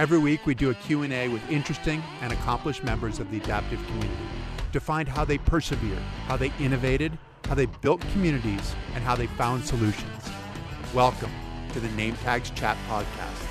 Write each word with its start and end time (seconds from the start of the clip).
Every 0.00 0.16
week 0.18 0.46
we 0.46 0.54
do 0.54 0.70
a 0.70 0.74
Q&A 0.74 1.28
with 1.28 1.46
interesting 1.50 2.02
and 2.22 2.32
accomplished 2.32 2.82
members 2.82 3.18
of 3.18 3.30
the 3.30 3.36
adaptive 3.36 3.84
community 3.86 4.24
to 4.72 4.80
find 4.80 5.06
how 5.06 5.26
they 5.26 5.36
persevered, 5.36 6.02
how 6.26 6.38
they 6.38 6.50
innovated, 6.58 7.18
how 7.44 7.54
they 7.54 7.66
built 7.66 8.00
communities, 8.12 8.74
and 8.94 9.04
how 9.04 9.14
they 9.14 9.26
found 9.26 9.62
solutions. 9.62 10.24
Welcome 10.94 11.30
to 11.74 11.80
the 11.80 11.90
Name 11.90 12.16
Tags 12.24 12.48
Chat 12.48 12.78
Podcast. 12.88 13.46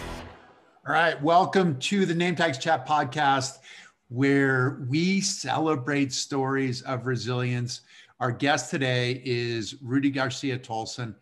All 0.88 0.94
right, 0.96 1.22
welcome 1.22 1.78
to 1.82 2.08
the 2.08 2.16
Name 2.16 2.36
Tags 2.36 2.58
Chat 2.58 2.88
Podcast, 2.88 3.60
where 4.08 4.84
we 4.90 5.22
celebrate 5.22 6.12
stories 6.12 6.82
of 6.82 7.06
resilience. 7.06 7.82
Our 8.20 8.32
guest 8.32 8.72
today 8.72 9.22
is 9.24 9.76
Rudy 9.84 10.10
Garcia 10.10 10.58
Tolson, 10.58 11.14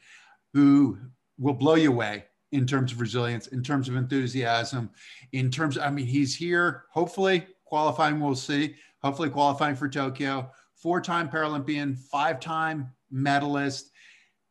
who 0.54 0.98
will 1.38 1.54
blow 1.54 1.76
you 1.76 1.92
away 1.92 2.24
in 2.52 2.66
terms 2.66 2.92
of 2.92 3.02
resilience, 3.02 3.48
in 3.48 3.62
terms 3.62 3.90
of 3.90 3.96
enthusiasm, 3.96 4.90
in 5.34 5.52
terms, 5.52 5.78
I 5.78 5.90
mean, 5.90 6.06
he's 6.06 6.36
here, 6.36 6.86
hopefully 6.92 7.46
qualifying, 7.66 8.20
we'll 8.20 8.36
see, 8.36 8.76
hopefully 9.02 9.30
qualifying 9.30 9.76
for 9.76 9.90
Tokyo, 9.90 10.50
four 10.76 11.02
time 11.02 11.30
Paralympian, 11.30 11.98
five 11.98 12.40
time 12.40 12.92
medalist, 13.12 13.92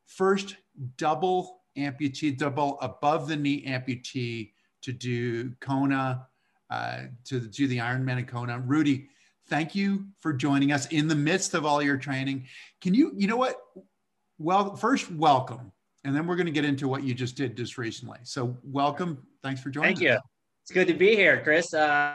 first 0.06 0.56
double 0.96 1.62
amputee, 1.78 2.36
double 2.36 2.78
above 2.80 3.28
the 3.28 3.36
knee 3.36 3.64
amputee 3.66 4.52
to 4.82 4.92
do 4.92 5.52
Kona, 5.60 6.26
uh, 6.70 7.02
to 7.24 7.40
do 7.40 7.66
the 7.66 7.78
Ironman 7.78 8.18
in 8.18 8.26
Kona. 8.26 8.60
Rudy, 8.60 9.08
thank 9.48 9.74
you 9.74 10.06
for 10.20 10.32
joining 10.32 10.72
us 10.72 10.86
in 10.86 11.08
the 11.08 11.14
midst 11.14 11.54
of 11.54 11.64
all 11.64 11.82
your 11.82 11.96
training. 11.96 12.46
Can 12.80 12.92
you, 12.92 13.12
you 13.16 13.26
know 13.26 13.36
what? 13.36 13.56
Well, 14.38 14.76
first, 14.76 15.10
welcome 15.10 15.72
and 16.06 16.14
then 16.14 16.24
we're 16.24 16.36
going 16.36 16.46
to 16.46 16.52
get 16.52 16.64
into 16.64 16.86
what 16.86 17.02
you 17.02 17.12
just 17.12 17.36
did 17.36 17.56
just 17.56 17.76
recently. 17.76 18.18
So 18.22 18.56
welcome. 18.62 19.26
Thanks 19.42 19.60
for 19.60 19.70
joining. 19.70 19.96
Thank 19.96 20.00
you. 20.00 20.18
It's 20.62 20.70
good 20.72 20.86
to 20.86 20.94
be 20.94 21.16
here, 21.16 21.42
Chris. 21.42 21.74
Uh, 21.74 22.14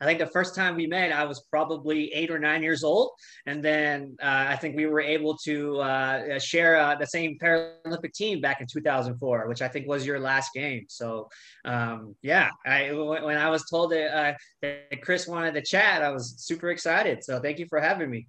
I 0.00 0.04
think 0.04 0.18
the 0.18 0.28
first 0.28 0.54
time 0.54 0.76
we 0.76 0.86
met, 0.86 1.12
I 1.12 1.24
was 1.24 1.44
probably 1.50 2.10
eight 2.14 2.30
or 2.30 2.38
nine 2.38 2.62
years 2.62 2.84
old, 2.84 3.10
and 3.46 3.62
then 3.62 4.16
uh, 4.22 4.46
I 4.48 4.56
think 4.56 4.76
we 4.76 4.86
were 4.86 5.00
able 5.00 5.36
to 5.44 5.78
uh, 5.80 6.38
share 6.38 6.76
uh, 6.76 6.94
the 6.94 7.06
same 7.06 7.36
Paralympic 7.38 8.14
team 8.14 8.40
back 8.40 8.62
in 8.62 8.66
2004, 8.66 9.46
which 9.48 9.60
I 9.60 9.68
think 9.68 9.88
was 9.88 10.06
your 10.06 10.20
last 10.20 10.54
game. 10.54 10.86
So, 10.88 11.28
um, 11.64 12.14
yeah, 12.22 12.48
I, 12.64 12.92
when 12.92 13.36
I 13.36 13.50
was 13.50 13.64
told 13.68 13.92
that, 13.92 14.16
uh, 14.16 14.34
that 14.62 15.02
Chris 15.02 15.26
wanted 15.26 15.52
to 15.54 15.62
chat, 15.62 16.02
I 16.02 16.10
was 16.10 16.34
super 16.38 16.70
excited. 16.70 17.24
So, 17.24 17.40
thank 17.40 17.58
you 17.58 17.66
for 17.68 17.80
having 17.80 18.10
me 18.10 18.26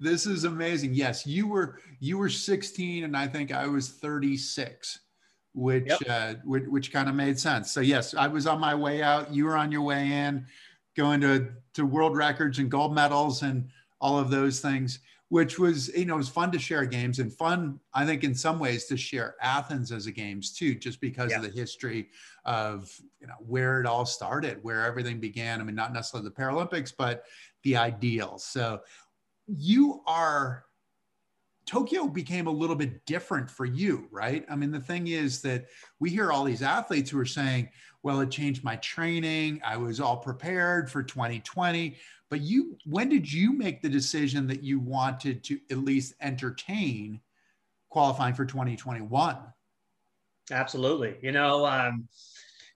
this 0.00 0.26
is 0.26 0.44
amazing. 0.44 0.94
Yes, 0.94 1.26
you 1.26 1.46
were 1.46 1.78
you 2.00 2.18
were 2.18 2.28
16 2.28 3.04
and 3.04 3.16
I 3.16 3.26
think 3.26 3.52
I 3.52 3.66
was 3.66 3.90
36, 3.90 5.00
which 5.52 5.86
yep. 5.86 6.00
uh, 6.08 6.34
which, 6.44 6.64
which 6.64 6.92
kind 6.92 7.08
of 7.08 7.14
made 7.14 7.38
sense. 7.38 7.72
So 7.72 7.80
yes, 7.80 8.14
I 8.14 8.26
was 8.26 8.46
on 8.46 8.60
my 8.60 8.74
way 8.74 9.02
out. 9.02 9.32
You 9.32 9.46
were 9.46 9.56
on 9.56 9.72
your 9.72 9.82
way 9.82 10.10
in, 10.10 10.46
going 10.96 11.20
to 11.22 11.48
to 11.74 11.86
world 11.86 12.16
records 12.16 12.58
and 12.58 12.70
gold 12.70 12.94
medals 12.94 13.42
and 13.42 13.68
all 14.00 14.18
of 14.18 14.30
those 14.30 14.60
things, 14.60 14.98
which 15.28 15.58
was 15.58 15.88
you 15.96 16.04
know 16.04 16.14
it 16.14 16.18
was 16.18 16.28
fun 16.28 16.50
to 16.52 16.58
share 16.58 16.84
games 16.84 17.18
and 17.18 17.32
fun 17.32 17.80
I 17.92 18.04
think 18.04 18.24
in 18.24 18.34
some 18.34 18.58
ways 18.58 18.86
to 18.86 18.96
share 18.96 19.36
Athens 19.40 19.92
as 19.92 20.06
a 20.06 20.12
games 20.12 20.52
too, 20.52 20.74
just 20.74 21.00
because 21.00 21.32
of 21.32 21.42
the 21.42 21.48
history 21.48 22.08
of 22.44 22.90
you 23.20 23.26
know 23.26 23.34
where 23.38 23.80
it 23.80 23.86
all 23.86 24.06
started, 24.06 24.58
where 24.62 24.84
everything 24.84 25.20
began. 25.20 25.60
I 25.60 25.64
mean, 25.64 25.74
not 25.74 25.92
necessarily 25.92 26.28
the 26.28 26.34
Paralympics, 26.34 26.92
but 26.96 27.24
the 27.62 27.76
ideals. 27.76 28.44
So 28.44 28.80
you 29.46 30.02
are 30.06 30.64
Tokyo 31.66 32.08
became 32.08 32.46
a 32.46 32.50
little 32.50 32.76
bit 32.76 33.04
different 33.06 33.50
for 33.50 33.64
you, 33.64 34.06
right? 34.10 34.44
I 34.50 34.56
mean, 34.56 34.70
the 34.70 34.80
thing 34.80 35.08
is 35.08 35.40
that 35.42 35.66
we 35.98 36.10
hear 36.10 36.30
all 36.30 36.44
these 36.44 36.62
athletes 36.62 37.10
who 37.10 37.18
are 37.18 37.24
saying, 37.24 37.70
well, 38.02 38.20
it 38.20 38.30
changed 38.30 38.62
my 38.62 38.76
training. 38.76 39.62
I 39.64 39.78
was 39.78 39.98
all 39.98 40.18
prepared 40.18 40.90
for 40.90 41.02
2020. 41.02 41.96
But 42.28 42.42
you, 42.42 42.76
when 42.84 43.08
did 43.08 43.32
you 43.32 43.52
make 43.52 43.80
the 43.80 43.88
decision 43.88 44.46
that 44.48 44.62
you 44.62 44.78
wanted 44.78 45.42
to 45.44 45.58
at 45.70 45.78
least 45.78 46.14
entertain 46.20 47.20
qualifying 47.88 48.34
for 48.34 48.44
2021? 48.44 49.38
Absolutely. 50.50 51.16
You 51.22 51.32
know, 51.32 51.64
um, 51.64 52.06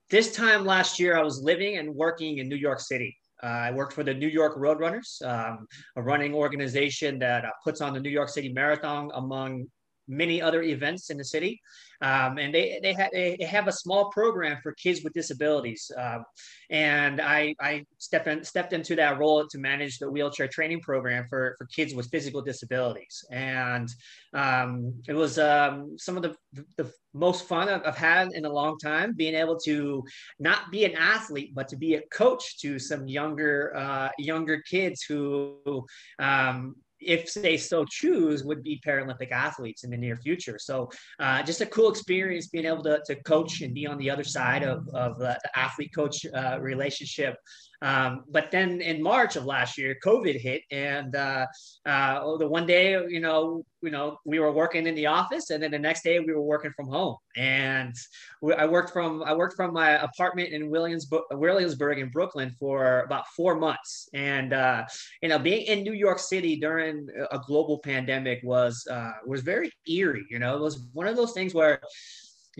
this 0.09 0.35
time 0.35 0.65
last 0.65 0.99
year, 0.99 1.15
I 1.15 1.21
was 1.21 1.43
living 1.43 1.77
and 1.77 1.93
working 1.93 2.39
in 2.39 2.49
New 2.49 2.55
York 2.55 2.79
City. 2.79 3.18
Uh, 3.41 3.47
I 3.47 3.71
worked 3.71 3.93
for 3.93 4.03
the 4.03 4.13
New 4.13 4.27
York 4.27 4.57
Roadrunners, 4.57 5.21
um, 5.25 5.67
a 5.95 6.01
running 6.01 6.33
organization 6.33 7.19
that 7.19 7.45
uh, 7.45 7.51
puts 7.63 7.81
on 7.81 7.93
the 7.93 7.99
New 7.99 8.09
York 8.09 8.29
City 8.29 8.51
Marathon 8.51 9.11
among 9.13 9.67
many 10.09 10.41
other 10.41 10.61
events 10.63 11.09
in 11.09 11.17
the 11.17 11.23
city. 11.23 11.61
Um, 12.01 12.37
and 12.37 12.53
they 12.53 12.79
they, 12.81 12.93
ha- 12.93 13.09
they 13.11 13.37
have 13.43 13.67
a 13.67 13.71
small 13.71 14.09
program 14.09 14.57
for 14.63 14.73
kids 14.73 15.03
with 15.03 15.13
disabilities. 15.13 15.91
Um, 15.97 16.23
and 16.69 17.19
I, 17.21 17.55
I 17.59 17.85
stepped, 17.97 18.27
in, 18.27 18.43
stepped 18.43 18.73
into 18.73 18.95
that 18.95 19.19
role 19.19 19.45
to 19.47 19.57
manage 19.57 19.99
the 19.99 20.09
wheelchair 20.09 20.47
training 20.47 20.81
program 20.81 21.25
for, 21.29 21.55
for 21.57 21.65
kids 21.67 21.93
with 21.93 22.09
physical 22.09 22.41
disabilities. 22.41 23.23
And 23.31 23.89
um, 24.33 24.93
it 25.07 25.13
was 25.13 25.37
um, 25.39 25.97
some 25.97 26.15
of 26.17 26.23
the, 26.23 26.35
the 26.77 26.91
most 27.13 27.47
fun 27.47 27.69
I've, 27.69 27.85
I've 27.85 27.97
had 27.97 28.29
in 28.33 28.45
a 28.45 28.53
long 28.53 28.77
time, 28.77 29.13
being 29.13 29.35
able 29.35 29.57
to 29.65 30.03
not 30.39 30.71
be 30.71 30.85
an 30.85 30.95
athlete, 30.95 31.51
but 31.53 31.67
to 31.69 31.77
be 31.77 31.95
a 31.95 32.01
coach 32.13 32.59
to 32.59 32.79
some 32.79 33.07
younger 33.07 33.75
uh, 33.75 34.09
younger 34.17 34.61
kids 34.61 35.03
who 35.03 35.85
um, 36.19 36.75
if 37.01 37.33
they 37.33 37.57
so 37.57 37.85
choose, 37.85 38.43
would 38.43 38.63
be 38.63 38.81
Paralympic 38.85 39.31
athletes 39.31 39.83
in 39.83 39.89
the 39.89 39.97
near 39.97 40.15
future. 40.15 40.57
So 40.59 40.89
uh, 41.19 41.43
just 41.43 41.61
a 41.61 41.65
cool 41.65 41.89
experience 41.89 42.47
being 42.47 42.65
able 42.65 42.83
to, 42.83 43.01
to 43.05 43.15
coach 43.23 43.61
and 43.61 43.73
be 43.73 43.87
on 43.87 43.97
the 43.97 44.09
other 44.09 44.23
side 44.23 44.63
of, 44.63 44.87
of 44.89 45.19
the 45.19 45.39
athlete 45.55 45.91
coach 45.95 46.25
uh, 46.25 46.59
relationship 46.59 47.37
um, 47.81 48.25
but 48.29 48.51
then 48.51 48.81
in 48.81 49.01
March 49.01 49.35
of 49.35 49.45
last 49.45 49.77
year, 49.77 49.95
COVID 50.03 50.39
hit, 50.39 50.63
and 50.71 51.15
uh, 51.15 51.45
uh, 51.85 52.37
the 52.37 52.47
one 52.47 52.65
day, 52.65 52.91
you 53.07 53.19
know, 53.19 53.63
you 53.81 53.91
know, 53.91 54.17
we 54.25 54.39
were 54.39 54.51
working 54.51 54.85
in 54.87 54.95
the 54.95 55.05
office, 55.05 55.49
and 55.49 55.63
then 55.63 55.71
the 55.71 55.79
next 55.79 56.03
day 56.03 56.19
we 56.19 56.33
were 56.33 56.41
working 56.41 56.71
from 56.75 56.87
home. 56.89 57.15
And 57.37 57.95
we, 58.41 58.53
I 58.53 58.65
worked 58.65 58.91
from 58.91 59.23
I 59.23 59.33
worked 59.33 59.55
from 59.55 59.73
my 59.73 59.91
apartment 59.91 60.49
in 60.49 60.69
Williamsburg, 60.69 61.21
Williamsburg 61.31 61.99
in 61.99 62.09
Brooklyn 62.09 62.53
for 62.59 63.01
about 63.01 63.27
four 63.35 63.55
months. 63.55 64.09
And 64.13 64.51
uh, 64.51 64.83
you 65.21 65.29
know, 65.29 65.39
being 65.39 65.65
in 65.65 65.83
New 65.83 65.93
York 65.93 66.19
City 66.19 66.57
during 66.57 67.07
a 67.31 67.39
global 67.39 67.79
pandemic 67.79 68.41
was 68.43 68.85
uh, 68.91 69.11
was 69.25 69.41
very 69.41 69.71
eerie. 69.87 70.25
You 70.29 70.39
know, 70.39 70.57
it 70.57 70.61
was 70.61 70.85
one 70.91 71.07
of 71.07 71.15
those 71.15 71.31
things 71.31 71.53
where 71.53 71.79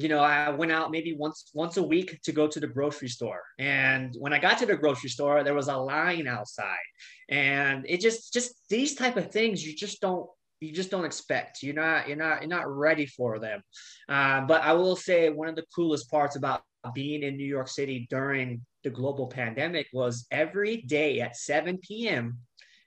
you 0.02 0.08
know, 0.08 0.20
I 0.20 0.50
went 0.50 0.72
out 0.72 0.92
maybe 0.92 1.14
once 1.14 1.52
once 1.54 1.78
a 1.78 1.84
week 1.84 2.22
to 2.24 2.32
go 2.32 2.48
to 2.48 2.60
the 2.60 2.68
grocery 2.68 3.10
store. 3.10 3.44
And 3.58 4.16
when 4.18 4.34
I 4.34 4.40
got 4.40 4.58
to 4.60 4.66
the 4.66 4.78
grocery 4.78 5.10
store, 5.10 5.44
there 5.44 5.54
was 5.54 5.68
a 5.68 5.78
line 5.78 6.28
outside. 6.28 6.88
And 7.28 7.86
it 7.88 8.00
just 8.00 8.32
just 8.32 8.54
these 8.70 8.96
type 8.96 9.18
of 9.18 9.32
things 9.32 9.66
you 9.66 9.76
just 9.76 10.00
don't 10.00 10.28
you 10.62 10.72
just 10.72 10.92
don't 10.92 11.06
expect. 11.06 11.64
You're 11.64 11.76
not 11.76 12.08
you're 12.08 12.18
not 12.18 12.42
you're 12.42 12.50
not 12.50 12.74
ready 12.74 13.06
for 13.06 13.40
them. 13.40 13.62
Uh, 14.08 14.42
but 14.42 14.62
I 14.62 14.74
will 14.74 14.96
say 14.96 15.30
one 15.30 15.50
of 15.50 15.56
the 15.56 15.66
coolest 15.76 16.10
parts 16.10 16.36
about 16.36 16.64
being 16.94 17.24
in 17.24 17.36
New 17.36 17.46
York 17.46 17.68
City 17.68 18.08
during 18.10 18.62
the 18.84 18.90
global 18.90 19.28
pandemic 19.28 19.88
was 19.92 20.26
every 20.31 20.78
day 20.78 21.20
at 21.20 21.36
7 21.36 21.78
p.m. 21.80 22.38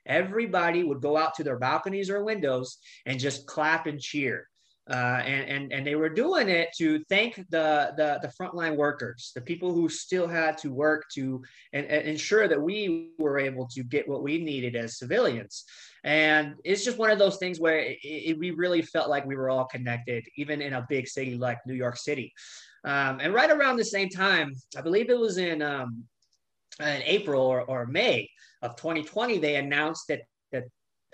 Everybody 0.06 0.83
would 0.83 1.03
go 1.03 1.17
out 1.17 1.34
to 1.34 1.44
their 1.44 1.59
balconies 1.59 2.11
or 2.11 2.25
windows 2.25 2.79
and 3.05 3.21
just 3.21 3.47
clap 3.47 3.87
and 3.87 4.00
cheer 4.00 4.49
uh, 4.91 5.22
and, 5.25 5.48
and, 5.48 5.72
and 5.72 5.87
they 5.87 5.94
were 5.94 6.09
doing 6.09 6.48
it 6.48 6.69
to 6.76 6.98
thank 7.09 7.37
the, 7.50 7.93
the, 7.97 8.19
the 8.20 8.28
frontline 8.28 8.76
workers, 8.76 9.31
the 9.34 9.41
people 9.41 9.72
who 9.72 9.88
still 9.88 10.26
had 10.26 10.59
to 10.59 10.72
work 10.72 11.04
to 11.15 11.41
and, 11.72 11.87
and 11.87 12.09
ensure 12.09 12.48
that 12.48 12.60
we 12.60 13.10
were 13.19 13.38
able 13.38 13.66
to 13.69 13.84
get 13.84 14.09
what 14.09 14.25
we 14.25 14.38
needed 14.38 14.75
as 14.75 14.98
civilians. 14.98 15.65
And 16.03 16.54
it's 16.65 16.84
just 16.84 16.98
one 16.98 17.12
of 17.12 17.20
those 17.20 17.37
things 17.37 17.60
where 17.60 17.78
it, 17.78 17.98
it, 18.03 18.38
we 18.38 18.50
really 18.50 18.82
felt 18.82 19.09
like 19.09 19.25
we 19.25 19.37
were 19.37 19.50
all 19.50 19.66
connected, 19.66 20.25
even 20.37 20.60
in 20.60 20.72
a 20.72 20.87
big 20.88 21.06
city 21.06 21.37
like 21.37 21.59
New 21.64 21.75
York 21.75 21.97
City. 21.97 22.32
Um, 22.84 23.20
and 23.20 23.32
right 23.32 23.50
around 23.50 23.76
the 23.76 23.84
same 23.84 24.09
time, 24.09 24.53
I 24.76 24.81
believe 24.81 25.10
it 25.10 25.19
was 25.19 25.38
in, 25.38 25.62
um, 25.62 26.03
in 26.81 27.02
April 27.05 27.40
or, 27.40 27.62
or 27.62 27.87
May 27.87 28.29
of 28.62 28.75
2020, 28.75 29.38
they 29.38 29.56
announced 29.56 30.08
that 30.08 30.23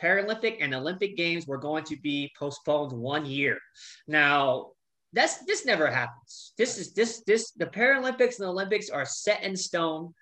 Paralympic 0.02 0.58
and 0.60 0.74
Olympic 0.74 1.16
Games 1.16 1.46
were 1.46 1.58
going 1.58 1.84
to 1.84 1.96
be 2.00 2.30
postponed 2.38 2.92
one 2.92 3.26
year. 3.26 3.58
Now, 4.06 4.70
that's 5.12 5.38
this 5.44 5.64
never 5.64 5.86
happens. 5.86 6.52
This 6.58 6.78
is 6.78 6.92
this 6.92 7.22
this 7.26 7.52
the 7.52 7.66
Paralympics 7.66 8.38
and 8.38 8.48
Olympics 8.48 8.90
are 8.90 9.06
set 9.06 9.42
in 9.42 9.56
stone 9.56 10.12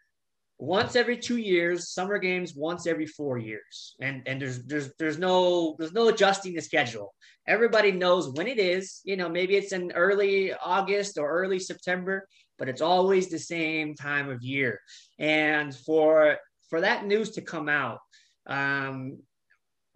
once 0.58 0.96
every 0.96 1.18
two 1.18 1.36
years, 1.36 1.90
summer 1.90 2.18
games 2.18 2.54
once 2.54 2.86
every 2.86 3.06
four 3.06 3.38
years. 3.38 3.96
And 4.00 4.22
and 4.26 4.40
there's 4.40 4.64
there's 4.64 4.92
there's 4.98 5.18
no 5.18 5.76
there's 5.78 5.92
no 5.92 6.08
adjusting 6.08 6.54
the 6.54 6.62
schedule. 6.62 7.14
Everybody 7.46 7.92
knows 7.92 8.30
when 8.30 8.46
it 8.46 8.58
is. 8.58 9.00
You 9.04 9.16
know, 9.16 9.28
maybe 9.28 9.56
it's 9.56 9.72
in 9.72 9.92
early 9.92 10.52
August 10.54 11.18
or 11.18 11.30
early 11.30 11.58
September, 11.58 12.26
but 12.58 12.68
it's 12.68 12.80
always 12.80 13.28
the 13.28 13.38
same 13.38 13.94
time 13.94 14.30
of 14.30 14.42
year. 14.42 14.80
And 15.18 15.74
for 15.74 16.38
for 16.70 16.80
that 16.80 17.06
news 17.06 17.30
to 17.32 17.42
come 17.42 17.68
out, 17.68 17.98
um, 18.46 19.18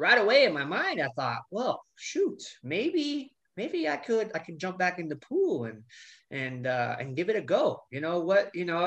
right 0.00 0.18
away 0.18 0.44
in 0.44 0.52
my 0.52 0.64
mind, 0.64 1.00
I 1.00 1.08
thought, 1.14 1.42
well, 1.50 1.82
shoot, 1.96 2.42
maybe 2.62 3.32
maybe 3.56 3.88
I 3.88 3.96
could 3.96 4.30
I 4.34 4.38
could 4.38 4.58
jump 4.58 4.78
back 4.78 4.98
in 4.98 5.08
the 5.08 5.16
pool 5.16 5.64
and 5.64 5.82
and 6.30 6.66
uh, 6.66 6.96
and 6.98 7.14
give 7.14 7.28
it 7.28 7.36
a 7.36 7.42
go. 7.42 7.82
You 7.90 8.00
know 8.00 8.20
what? 8.20 8.50
You 8.54 8.64
know, 8.64 8.84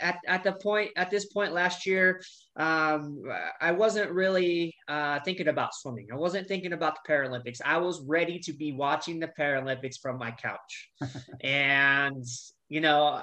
at 0.00 0.18
at 0.26 0.42
the 0.42 0.54
point 0.54 0.90
at 0.96 1.10
this 1.10 1.26
point 1.26 1.52
last 1.52 1.86
year, 1.86 2.20
um, 2.56 3.22
I 3.60 3.70
wasn't 3.72 4.10
really 4.10 4.74
uh, 4.88 5.20
thinking 5.20 5.48
about 5.48 5.74
swimming. 5.74 6.08
I 6.12 6.16
wasn't 6.16 6.48
thinking 6.48 6.72
about 6.72 6.96
the 6.96 7.12
Paralympics. 7.12 7.60
I 7.64 7.78
was 7.78 8.02
ready 8.02 8.38
to 8.40 8.52
be 8.52 8.72
watching 8.72 9.20
the 9.20 9.30
Paralympics 9.38 10.00
from 10.02 10.18
my 10.18 10.32
couch, 10.32 10.90
and 11.42 12.24
you 12.68 12.80
know, 12.80 13.22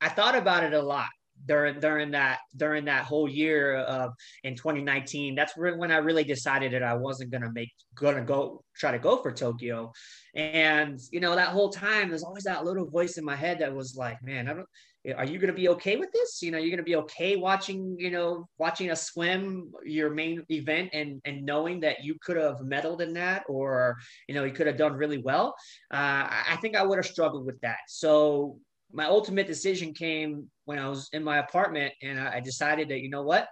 I 0.00 0.08
thought 0.08 0.36
about 0.36 0.64
it 0.64 0.72
a 0.72 0.82
lot 0.82 1.10
during 1.46 1.80
during 1.80 2.10
that 2.10 2.38
during 2.56 2.84
that 2.84 3.04
whole 3.04 3.28
year 3.28 3.76
of 3.76 4.12
in 4.44 4.54
2019 4.54 5.34
that's 5.34 5.56
when 5.56 5.90
i 5.90 5.96
really 5.96 6.24
decided 6.24 6.72
that 6.72 6.82
i 6.82 6.94
wasn't 6.94 7.30
going 7.30 7.42
to 7.42 7.50
make 7.52 7.70
gonna 7.94 8.22
go 8.22 8.62
try 8.76 8.90
to 8.90 8.98
go 8.98 9.16
for 9.18 9.30
tokyo. 9.30 9.92
And 10.34 10.98
you 11.10 11.20
know 11.20 11.34
that 11.36 11.48
whole 11.48 11.70
time 11.70 12.08
there's 12.08 12.22
always 12.22 12.44
that 12.44 12.64
little 12.64 12.88
voice 12.88 13.18
in 13.18 13.24
my 13.24 13.36
head 13.36 13.58
that 13.58 13.74
was 13.74 13.96
like 13.96 14.22
man 14.22 14.48
i 14.48 14.54
don't 14.54 14.68
are 15.16 15.24
you 15.24 15.38
going 15.38 15.48
to 15.48 15.52
be 15.52 15.68
okay 15.68 15.96
with 15.96 16.12
this? 16.12 16.42
You 16.42 16.52
know 16.52 16.58
you're 16.58 16.70
going 16.70 16.76
to 16.76 16.84
be 16.84 16.94
okay 16.96 17.34
watching 17.34 17.96
you 17.98 18.10
know 18.10 18.48
watching 18.58 18.90
a 18.90 18.96
swim 18.96 19.72
your 19.84 20.10
main 20.10 20.44
event 20.48 20.90
and 20.92 21.20
and 21.24 21.44
knowing 21.44 21.80
that 21.80 22.04
you 22.04 22.14
could 22.22 22.36
have 22.36 22.58
medaled 22.58 23.00
in 23.00 23.12
that 23.14 23.42
or 23.48 23.96
you 24.28 24.34
know 24.34 24.44
you 24.44 24.52
could 24.52 24.68
have 24.68 24.76
done 24.76 24.92
really 24.92 25.18
well. 25.18 25.56
Uh, 25.92 26.26
i 26.52 26.56
think 26.60 26.76
i 26.76 26.82
would 26.82 26.98
have 26.98 27.06
struggled 27.06 27.44
with 27.44 27.60
that. 27.62 27.78
So 27.88 28.58
my 28.92 29.06
ultimate 29.06 29.46
decision 29.46 29.94
came 29.94 30.48
when 30.64 30.78
I 30.78 30.88
was 30.88 31.08
in 31.12 31.24
my 31.24 31.38
apartment 31.38 31.92
and 32.02 32.20
I, 32.20 32.40
decided 32.40 32.88
that, 32.88 33.00
you 33.00 33.10
know 33.10 33.22
what, 33.22 33.48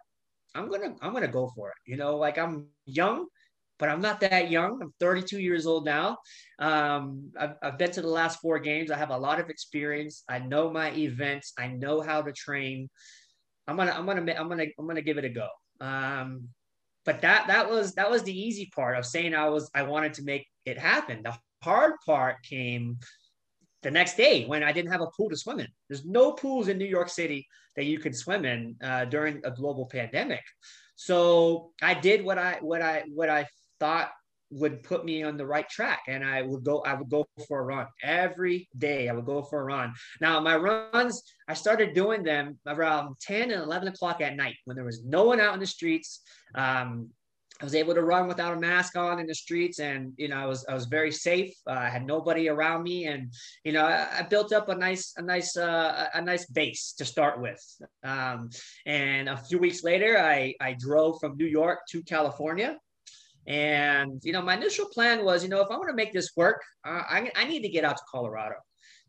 I'm 0.54 0.68
going 0.68 0.82
to, 0.82 0.96
I'm 1.02 1.12
going 1.12 1.22
to 1.24 1.28
go 1.28 1.50
for 1.54 1.70
it. 1.70 1.76
You 1.86 1.96
know, 1.96 2.16
like 2.16 2.38
I'm 2.38 2.66
young, 2.84 3.26
but 3.78 3.88
I'm 3.88 4.00
not 4.00 4.20
that 4.20 4.50
young. 4.50 4.80
I'm 4.82 4.92
32 5.00 5.40
years 5.40 5.66
old 5.66 5.84
now. 5.84 6.18
Um, 6.58 7.30
I've, 7.38 7.54
I've 7.62 7.78
been 7.78 7.90
to 7.92 8.02
the 8.02 8.08
last 8.08 8.40
four 8.40 8.58
games. 8.58 8.90
I 8.90 8.98
have 8.98 9.10
a 9.10 9.16
lot 9.16 9.40
of 9.40 9.48
experience. 9.48 10.24
I 10.28 10.38
know 10.38 10.70
my 10.70 10.92
events. 10.92 11.52
I 11.58 11.68
know 11.68 12.00
how 12.00 12.20
to 12.22 12.32
train. 12.32 12.90
I'm 13.66 13.76
gonna, 13.76 13.92
I'm 13.92 14.06
gonna, 14.06 14.34
I'm 14.36 14.48
gonna, 14.48 14.66
I'm 14.78 14.86
gonna 14.86 15.02
give 15.02 15.18
it 15.18 15.24
a 15.24 15.30
go. 15.30 15.48
Um, 15.80 16.48
but 17.06 17.22
that, 17.22 17.46
that 17.46 17.70
was, 17.70 17.94
that 17.94 18.10
was 18.10 18.22
the 18.22 18.38
easy 18.38 18.70
part 18.74 18.98
of 18.98 19.06
saying 19.06 19.34
I 19.34 19.48
was, 19.48 19.70
I 19.74 19.82
wanted 19.84 20.14
to 20.14 20.22
make 20.22 20.46
it 20.66 20.76
happen. 20.76 21.22
The 21.22 21.38
hard 21.62 21.94
part 22.04 22.42
came 22.42 22.98
the 23.82 23.90
next 23.90 24.16
day 24.16 24.46
when 24.46 24.62
I 24.62 24.72
didn't 24.72 24.92
have 24.92 25.00
a 25.00 25.10
pool 25.16 25.30
to 25.30 25.36
swim 25.36 25.60
in. 25.60 25.68
There's 25.88 26.04
no 26.04 26.32
pools 26.32 26.68
in 26.68 26.78
New 26.78 26.86
York 26.86 27.08
City 27.08 27.46
that 27.76 27.84
you 27.84 27.98
can 27.98 28.12
swim 28.12 28.44
in 28.44 28.76
uh, 28.82 29.06
during 29.06 29.40
a 29.44 29.50
global 29.50 29.86
pandemic. 29.86 30.42
So 30.96 31.70
I 31.80 31.94
did 31.94 32.24
what 32.24 32.38
I 32.38 32.58
what 32.60 32.82
I 32.82 33.04
what 33.14 33.30
I 33.30 33.46
thought 33.78 34.10
would 34.50 34.82
put 34.82 35.04
me 35.04 35.22
on 35.22 35.36
the 35.36 35.46
right 35.46 35.68
track 35.68 36.02
and 36.08 36.24
I 36.24 36.42
would 36.42 36.64
go 36.64 36.80
I 36.80 36.94
would 36.94 37.08
go 37.08 37.26
for 37.46 37.60
a 37.60 37.62
run 37.62 37.86
every 38.02 38.68
day 38.76 39.08
I 39.08 39.12
would 39.12 39.24
go 39.24 39.42
for 39.42 39.60
a 39.60 39.64
run 39.64 39.94
now 40.20 40.40
my 40.40 40.56
runs 40.56 41.22
I 41.48 41.54
started 41.54 41.94
doing 41.94 42.24
them 42.24 42.58
around 42.66 43.14
10 43.20 43.52
and 43.52 43.62
11 43.62 43.88
o'clock 43.88 44.20
at 44.20 44.36
night 44.36 44.56
when 44.64 44.74
there 44.74 44.84
was 44.84 45.04
no 45.04 45.24
one 45.24 45.40
out 45.40 45.54
in 45.54 45.60
the 45.60 45.66
streets 45.66 46.22
um, 46.56 47.10
I 47.60 47.64
was 47.64 47.74
able 47.74 47.94
to 47.94 48.02
run 48.02 48.26
without 48.26 48.56
a 48.56 48.60
mask 48.60 48.96
on 48.96 49.18
in 49.18 49.26
the 49.26 49.34
streets, 49.34 49.80
and 49.80 50.14
you 50.16 50.28
know, 50.28 50.36
I 50.36 50.46
was 50.46 50.64
I 50.66 50.74
was 50.74 50.86
very 50.86 51.12
safe. 51.12 51.52
Uh, 51.66 51.72
I 51.72 51.88
had 51.90 52.06
nobody 52.06 52.48
around 52.48 52.84
me, 52.84 53.06
and 53.06 53.32
you 53.64 53.72
know, 53.72 53.84
I, 53.84 54.08
I 54.18 54.22
built 54.22 54.52
up 54.52 54.68
a 54.70 54.74
nice 54.74 55.12
a 55.18 55.22
nice 55.22 55.56
uh, 55.56 56.08
a 56.14 56.22
nice 56.22 56.46
base 56.46 56.94
to 56.94 57.04
start 57.04 57.40
with. 57.40 57.62
Um, 58.02 58.48
and 58.86 59.28
a 59.28 59.36
few 59.36 59.58
weeks 59.58 59.84
later, 59.84 60.18
I 60.18 60.54
I 60.60 60.74
drove 60.78 61.20
from 61.20 61.36
New 61.36 61.46
York 61.46 61.80
to 61.90 62.02
California, 62.02 62.78
and 63.46 64.20
you 64.24 64.32
know, 64.32 64.42
my 64.42 64.56
initial 64.56 64.86
plan 64.86 65.24
was, 65.24 65.42
you 65.42 65.50
know, 65.50 65.60
if 65.60 65.70
I 65.70 65.76
want 65.76 65.90
to 65.90 65.94
make 65.94 66.12
this 66.12 66.30
work, 66.36 66.62
uh, 66.86 67.02
I 67.08 67.30
I 67.36 67.44
need 67.44 67.62
to 67.62 67.68
get 67.68 67.84
out 67.84 67.98
to 67.98 68.02
Colorado. 68.10 68.56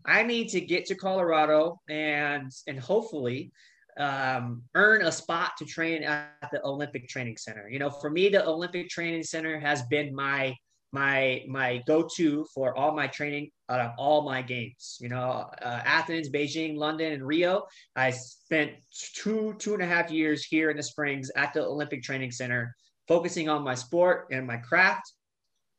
I 0.06 0.24
need 0.24 0.50
to 0.50 0.62
get 0.62 0.86
to 0.88 0.96
Colorado 0.96 1.80
and 1.88 2.52
and 2.68 2.80
hopefully 2.80 3.52
um, 3.98 4.64
earn 4.76 5.04
a 5.04 5.12
spot 5.12 5.52
to 5.58 5.66
train 5.66 6.04
at 6.04 6.50
the 6.52 6.64
Olympic 6.64 7.08
Training 7.08 7.38
Center. 7.38 7.70
You 7.70 7.80
know, 7.80 7.90
for 7.90 8.10
me, 8.10 8.30
the 8.30 8.46
Olympic 8.46 8.90
Training 8.90 9.24
Center 9.24 9.60
has 9.60 9.84
been 9.84 10.14
my 10.14 10.56
my 10.94 11.42
my 11.48 11.82
go-to 11.88 12.46
for 12.54 12.78
all 12.78 12.94
my 12.94 13.08
training 13.08 13.50
out 13.70 13.80
of 13.80 13.92
all 13.98 14.24
my 14.24 14.42
games. 14.42 14.98
You 15.00 15.10
know, 15.10 15.50
uh, 15.62 15.82
Athens, 15.86 16.30
Beijing, 16.30 16.76
London, 16.76 17.14
and 17.14 17.26
Rio. 17.26 17.64
I 17.96 18.12
spent 18.12 18.72
two 19.16 19.56
two 19.58 19.74
and 19.74 19.84
a 19.84 19.86
half 19.86 20.12
years 20.12 20.44
here 20.44 20.70
in 20.70 20.78
the 20.78 20.84
Springs 20.84 21.32
at 21.36 21.54
the 21.54 21.66
Olympic 21.66 22.04
Training 22.04 22.32
Center, 22.32 22.76
focusing 23.08 23.50
on 23.50 23.64
my 23.64 23.76
sport 23.76 24.28
and 24.32 24.46
my 24.46 24.58
craft. 24.58 25.14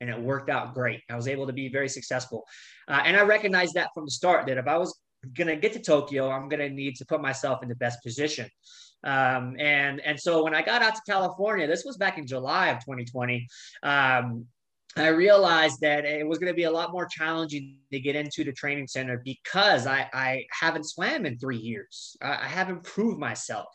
And 0.01 0.11
it 0.11 0.19
worked 0.19 0.51
out 0.51 0.75
great. 0.75 1.01
I 1.09 1.15
was 1.15 1.29
able 1.29 1.47
to 1.47 1.53
be 1.53 1.69
very 1.69 1.89
successful. 1.89 2.45
Uh, 2.89 3.03
and 3.05 3.17
I 3.17 3.23
recognized 3.23 3.75
that 3.75 3.91
from 3.95 4.05
the 4.05 4.11
start 4.11 4.47
that 4.49 4.59
if 4.59 4.67
I 4.67 4.77
was 4.77 4.99
gonna 5.35 5.57
get 5.57 5.73
to 5.75 5.79
Tokyo, 5.79 6.31
I'm 6.31 6.49
gonna 6.49 6.69
need 6.69 6.97
to 6.97 7.07
put 7.07 7.21
myself 7.21 7.63
in 7.63 7.69
the 7.69 7.75
best 7.75 8.03
position. 8.03 8.49
Um, 9.05 9.57
and 9.59 10.01
and 10.01 10.19
so 10.19 10.45
when 10.45 10.55
I 10.55 10.63
got 10.63 10.83
out 10.83 10.95
to 10.95 11.03
California, 11.07 11.67
this 11.67 11.85
was 11.85 11.97
back 11.97 12.19
in 12.19 12.27
July 12.27 12.69
of 12.69 12.79
2020. 12.81 13.47
Um, 13.83 14.47
I 14.97 15.09
realized 15.09 15.81
that 15.81 16.05
it 16.05 16.27
was 16.27 16.39
going 16.39 16.53
to 16.53 16.57
be 16.57 16.65
a 16.65 16.71
lot 16.71 16.93
more 16.93 17.07
challenging 17.07 17.79
to 17.91 17.99
get 17.99 18.15
into 18.15 18.45
the 18.45 18.53
training 18.53 18.87
center 18.87 19.23
because 19.25 19.87
I, 19.87 20.09
I 20.13 20.45
haven't 20.51 20.85
swam 20.85 21.25
in 21.25 21.39
three 21.39 21.57
years. 21.57 22.15
I, 22.21 22.33
I 22.33 22.47
haven't 22.47 22.85
proved 22.85 23.19
myself, 23.19 23.69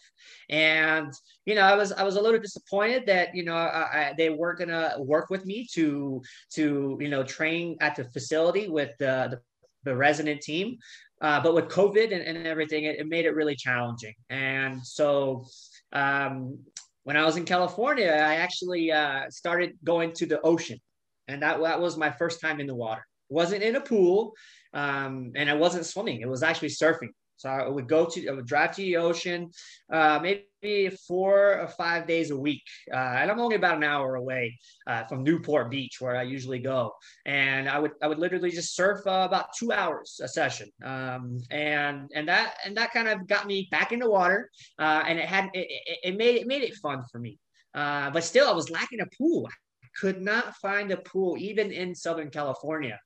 and 0.49 1.11
you 1.45 1.55
know 1.55 1.61
I 1.61 1.75
was 1.75 1.91
I 1.91 2.03
was 2.03 2.17
a 2.17 2.21
little 2.21 2.39
disappointed 2.39 3.07
that 3.07 3.33
you 3.33 3.44
know 3.44 3.55
I, 3.55 4.13
they 4.15 4.29
weren't 4.29 4.59
going 4.59 4.69
to 4.69 4.95
work 4.99 5.29
with 5.29 5.45
me 5.45 5.67
to 5.73 6.21
to 6.53 6.97
you 7.01 7.09
know 7.09 7.23
train 7.23 7.77
at 7.81 7.95
the 7.95 8.03
facility 8.05 8.69
with 8.69 8.91
the, 8.99 9.27
the 9.31 9.41
the 9.83 9.95
resident 9.95 10.41
team. 10.41 10.77
Uh, 11.22 11.42
but 11.42 11.56
with 11.56 11.66
COVID 11.66 12.14
and, 12.14 12.22
and 12.22 12.46
everything, 12.46 12.84
it, 12.84 13.00
it, 13.00 13.08
made 13.08 13.25
it 13.25 13.31
really 13.36 13.56
challenging. 13.56 14.14
And 14.30 14.86
so 14.86 15.46
um, 15.94 16.60
when 17.04 17.18
I 17.18 17.25
was 17.25 17.38
in 17.38 17.46
California, 17.46 18.12
I 18.12 18.36
actually 18.36 18.92
uh, 18.92 19.30
started 19.30 19.78
going 19.84 20.14
to 20.14 20.25
the 20.25 20.42
ocean. 20.42 20.80
And 21.28 21.42
that, 21.42 21.62
that 21.62 21.81
was 21.81 21.98
my 21.98 22.12
first 22.12 22.40
time 22.40 22.60
in 22.60 22.68
the 22.68 22.75
water. 22.75 23.06
Wasn't 23.30 23.64
in 23.64 23.75
a 23.75 23.81
pool 23.81 24.34
um, 24.74 25.31
and 25.36 25.50
I 25.50 25.54
wasn't 25.56 25.86
swimming. 25.86 26.22
It 26.22 26.30
was 26.30 26.44
actually 26.44 26.69
surfing. 26.69 27.10
So 27.38 27.50
I 27.50 27.68
would 27.68 27.88
go 27.88 28.06
to, 28.06 28.28
I 28.28 28.31
would 28.31 28.48
drive 28.48 28.75
to 28.75 28.81
the 28.81 28.98
ocean, 28.98 29.51
uh, 29.94 30.19
maybe 30.22 30.89
four 31.07 31.60
or 31.60 31.68
five 31.68 32.07
days 32.07 32.31
a 32.31 32.38
week. 32.38 32.63
Uh, 32.92 32.98
and 32.98 33.30
I'm 33.30 33.39
only 33.39 33.56
about 33.56 33.78
an 33.78 33.84
hour 33.84 34.16
away 34.16 34.57
uh, 34.88 35.04
from 35.06 35.24
Newport 35.24 35.69
Beach, 35.69 36.01
where 36.01 36.16
I 36.16 36.24
usually 36.24 36.57
go. 36.60 36.94
And 37.25 37.69
I 37.69 37.78
would, 37.78 37.92
I 38.01 38.07
would 38.07 38.18
literally 38.18 38.50
just 38.50 38.75
surf 38.75 39.06
uh, 39.06 39.25
about 39.28 39.54
two 39.57 39.72
hours 39.72 40.19
a 40.22 40.28
session. 40.28 40.69
Um, 40.84 41.38
and, 41.51 42.10
and 42.16 42.28
that, 42.28 42.56
and 42.66 42.75
that 42.75 42.92
kind 42.92 43.07
of 43.07 43.28
got 43.28 43.45
me 43.45 43.68
back 43.69 43.92
in 43.92 44.00
the 44.00 44.10
water. 44.10 44.50
Uh, 44.80 45.04
and 45.07 45.19
it 45.19 45.25
had, 45.25 45.51
it, 45.54 45.68
it, 46.04 46.18
made, 46.18 46.38
it 46.38 46.47
made 46.47 46.64
it 46.64 46.76
fun 46.76 47.04
for 47.11 47.19
me. 47.19 47.38
Uh, 47.76 48.09
but 48.09 48.23
still, 48.23 48.50
I 48.50 48.54
was 48.54 48.71
lacking 48.71 49.02
a 49.02 49.16
pool. 49.16 49.47
I 49.47 49.88
could 50.02 50.23
not 50.23 50.56
find 50.56 50.92
a 50.92 50.97
pool, 50.97 51.38
even 51.38 51.71
in 51.71 51.94
Southern 51.94 52.31
California. 52.31 53.00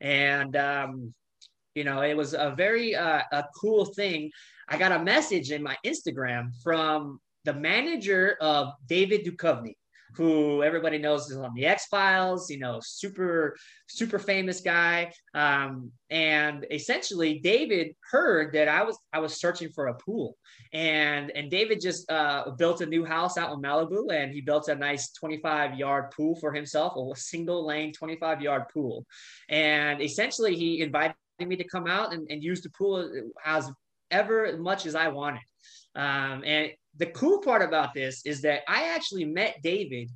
And, 0.00 0.56
um, 0.56 1.14
you 1.74 1.84
know, 1.84 2.02
it 2.02 2.16
was 2.16 2.34
a 2.34 2.54
very 2.56 2.94
uh, 2.94 3.22
a 3.32 3.44
cool 3.60 3.84
thing. 3.84 4.30
I 4.68 4.78
got 4.78 4.92
a 4.92 5.02
message 5.02 5.50
in 5.50 5.62
my 5.62 5.76
Instagram 5.84 6.50
from 6.62 7.20
the 7.44 7.54
manager 7.54 8.36
of 8.40 8.72
David 8.86 9.24
Duchovny, 9.24 9.74
who 10.14 10.62
everybody 10.62 10.98
knows 10.98 11.30
is 11.30 11.38
on 11.38 11.54
the 11.54 11.66
X 11.66 11.86
Files, 11.86 12.50
you 12.50 12.58
know, 12.58 12.78
super, 12.82 13.56
super 13.88 14.18
famous 14.18 14.60
guy. 14.60 15.12
Um, 15.34 15.90
and 16.10 16.66
essentially, 16.70 17.40
David 17.40 17.94
heard 18.10 18.52
that 18.52 18.68
I 18.68 18.82
was 18.82 18.98
I 19.12 19.18
was 19.18 19.40
searching 19.40 19.70
for 19.70 19.86
a 19.86 19.94
pool, 19.94 20.36
and 20.72 21.30
and 21.30 21.50
David 21.50 21.80
just 21.80 22.10
uh, 22.10 22.50
built 22.58 22.82
a 22.82 22.86
new 22.86 23.04
house 23.04 23.38
out 23.38 23.52
in 23.52 23.62
Malibu, 23.62 24.12
and 24.12 24.32
he 24.32 24.42
built 24.42 24.68
a 24.68 24.74
nice 24.74 25.10
25 25.12 25.76
yard 25.76 26.10
pool 26.10 26.36
for 26.38 26.52
himself, 26.52 26.94
a 26.96 27.18
single 27.18 27.66
lane 27.66 27.92
25 27.92 28.42
yard 28.42 28.64
pool, 28.72 29.06
and 29.48 30.02
essentially 30.02 30.54
he 30.54 30.82
invited 30.82 31.16
me 31.48 31.56
to 31.56 31.64
come 31.64 31.86
out 31.86 32.12
and, 32.12 32.26
and 32.30 32.42
use 32.42 32.62
the 32.62 32.70
pool 32.70 33.10
as 33.44 33.70
ever 34.10 34.56
much 34.58 34.86
as 34.86 34.94
I 34.94 35.08
wanted. 35.08 35.42
Um, 35.94 36.42
and 36.44 36.70
the 36.96 37.06
cool 37.06 37.40
part 37.40 37.62
about 37.62 37.94
this 37.94 38.24
is 38.24 38.42
that 38.42 38.62
I 38.68 38.94
actually 38.94 39.24
met 39.24 39.56
David 39.62 40.10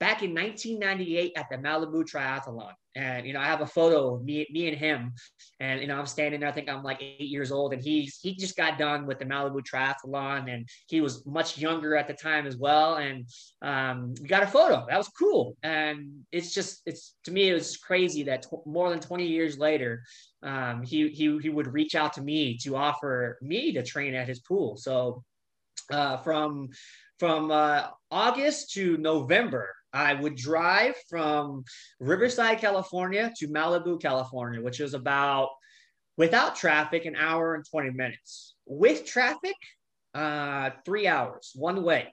back 0.00 0.22
in 0.22 0.32
1998 0.34 1.32
at 1.36 1.48
the 1.50 1.56
Malibu 1.56 2.04
Triathlon. 2.04 2.72
And, 2.94 3.26
you 3.26 3.32
know, 3.32 3.40
I 3.40 3.46
have 3.46 3.60
a 3.60 3.66
photo 3.66 4.14
of 4.14 4.24
me, 4.24 4.46
me 4.50 4.68
and 4.68 4.76
him. 4.76 5.12
And, 5.60 5.80
you 5.80 5.86
know, 5.86 5.98
I'm 5.98 6.06
standing 6.06 6.40
there, 6.40 6.48
I 6.48 6.52
think 6.52 6.68
I'm 6.68 6.82
like 6.82 7.00
eight 7.00 7.20
years 7.20 7.52
old. 7.52 7.72
And 7.72 7.82
he's, 7.82 8.18
he 8.20 8.34
just 8.34 8.56
got 8.56 8.78
done 8.78 9.06
with 9.06 9.18
the 9.18 9.24
Malibu 9.24 9.62
Triathlon 9.62 10.52
and 10.52 10.68
he 10.88 11.00
was 11.00 11.24
much 11.26 11.58
younger 11.58 11.96
at 11.96 12.08
the 12.08 12.14
time 12.14 12.46
as 12.46 12.56
well. 12.56 12.96
And 12.96 13.26
um, 13.62 14.14
we 14.20 14.28
got 14.28 14.42
a 14.42 14.48
photo. 14.48 14.84
That 14.88 14.98
was 14.98 15.08
cool. 15.08 15.56
And 15.62 16.24
it's 16.32 16.52
just, 16.52 16.82
it's 16.86 17.14
to 17.24 17.30
me, 17.30 17.50
it 17.50 17.54
was 17.54 17.76
crazy 17.76 18.24
that 18.24 18.46
more 18.66 18.90
than 18.90 19.00
20 19.00 19.26
years 19.26 19.58
later, 19.58 20.02
um, 20.42 20.82
he, 20.82 21.08
he, 21.08 21.38
he 21.38 21.48
would 21.50 21.72
reach 21.72 21.94
out 21.94 22.14
to 22.14 22.22
me 22.22 22.56
to 22.58 22.76
offer 22.76 23.38
me 23.42 23.72
to 23.72 23.84
train 23.84 24.14
at 24.14 24.28
his 24.28 24.40
pool. 24.40 24.76
So 24.76 25.22
uh, 25.92 26.18
from, 26.18 26.70
from 27.18 27.50
uh, 27.50 27.88
August 28.10 28.72
to 28.74 28.96
November, 28.96 29.74
I 29.98 30.14
would 30.14 30.36
drive 30.36 30.94
from 31.10 31.64
Riverside, 31.98 32.60
California 32.60 33.32
to 33.38 33.48
Malibu, 33.48 34.00
California, 34.00 34.62
which 34.62 34.78
is 34.78 34.94
about 34.94 35.48
without 36.16 36.54
traffic 36.54 37.04
an 37.04 37.16
hour 37.16 37.56
and 37.56 37.64
20 37.68 37.90
minutes. 37.90 38.54
With 38.64 39.04
traffic, 39.04 39.56
uh, 40.14 40.70
three 40.84 41.08
hours 41.08 41.50
one 41.56 41.82
way, 41.82 42.12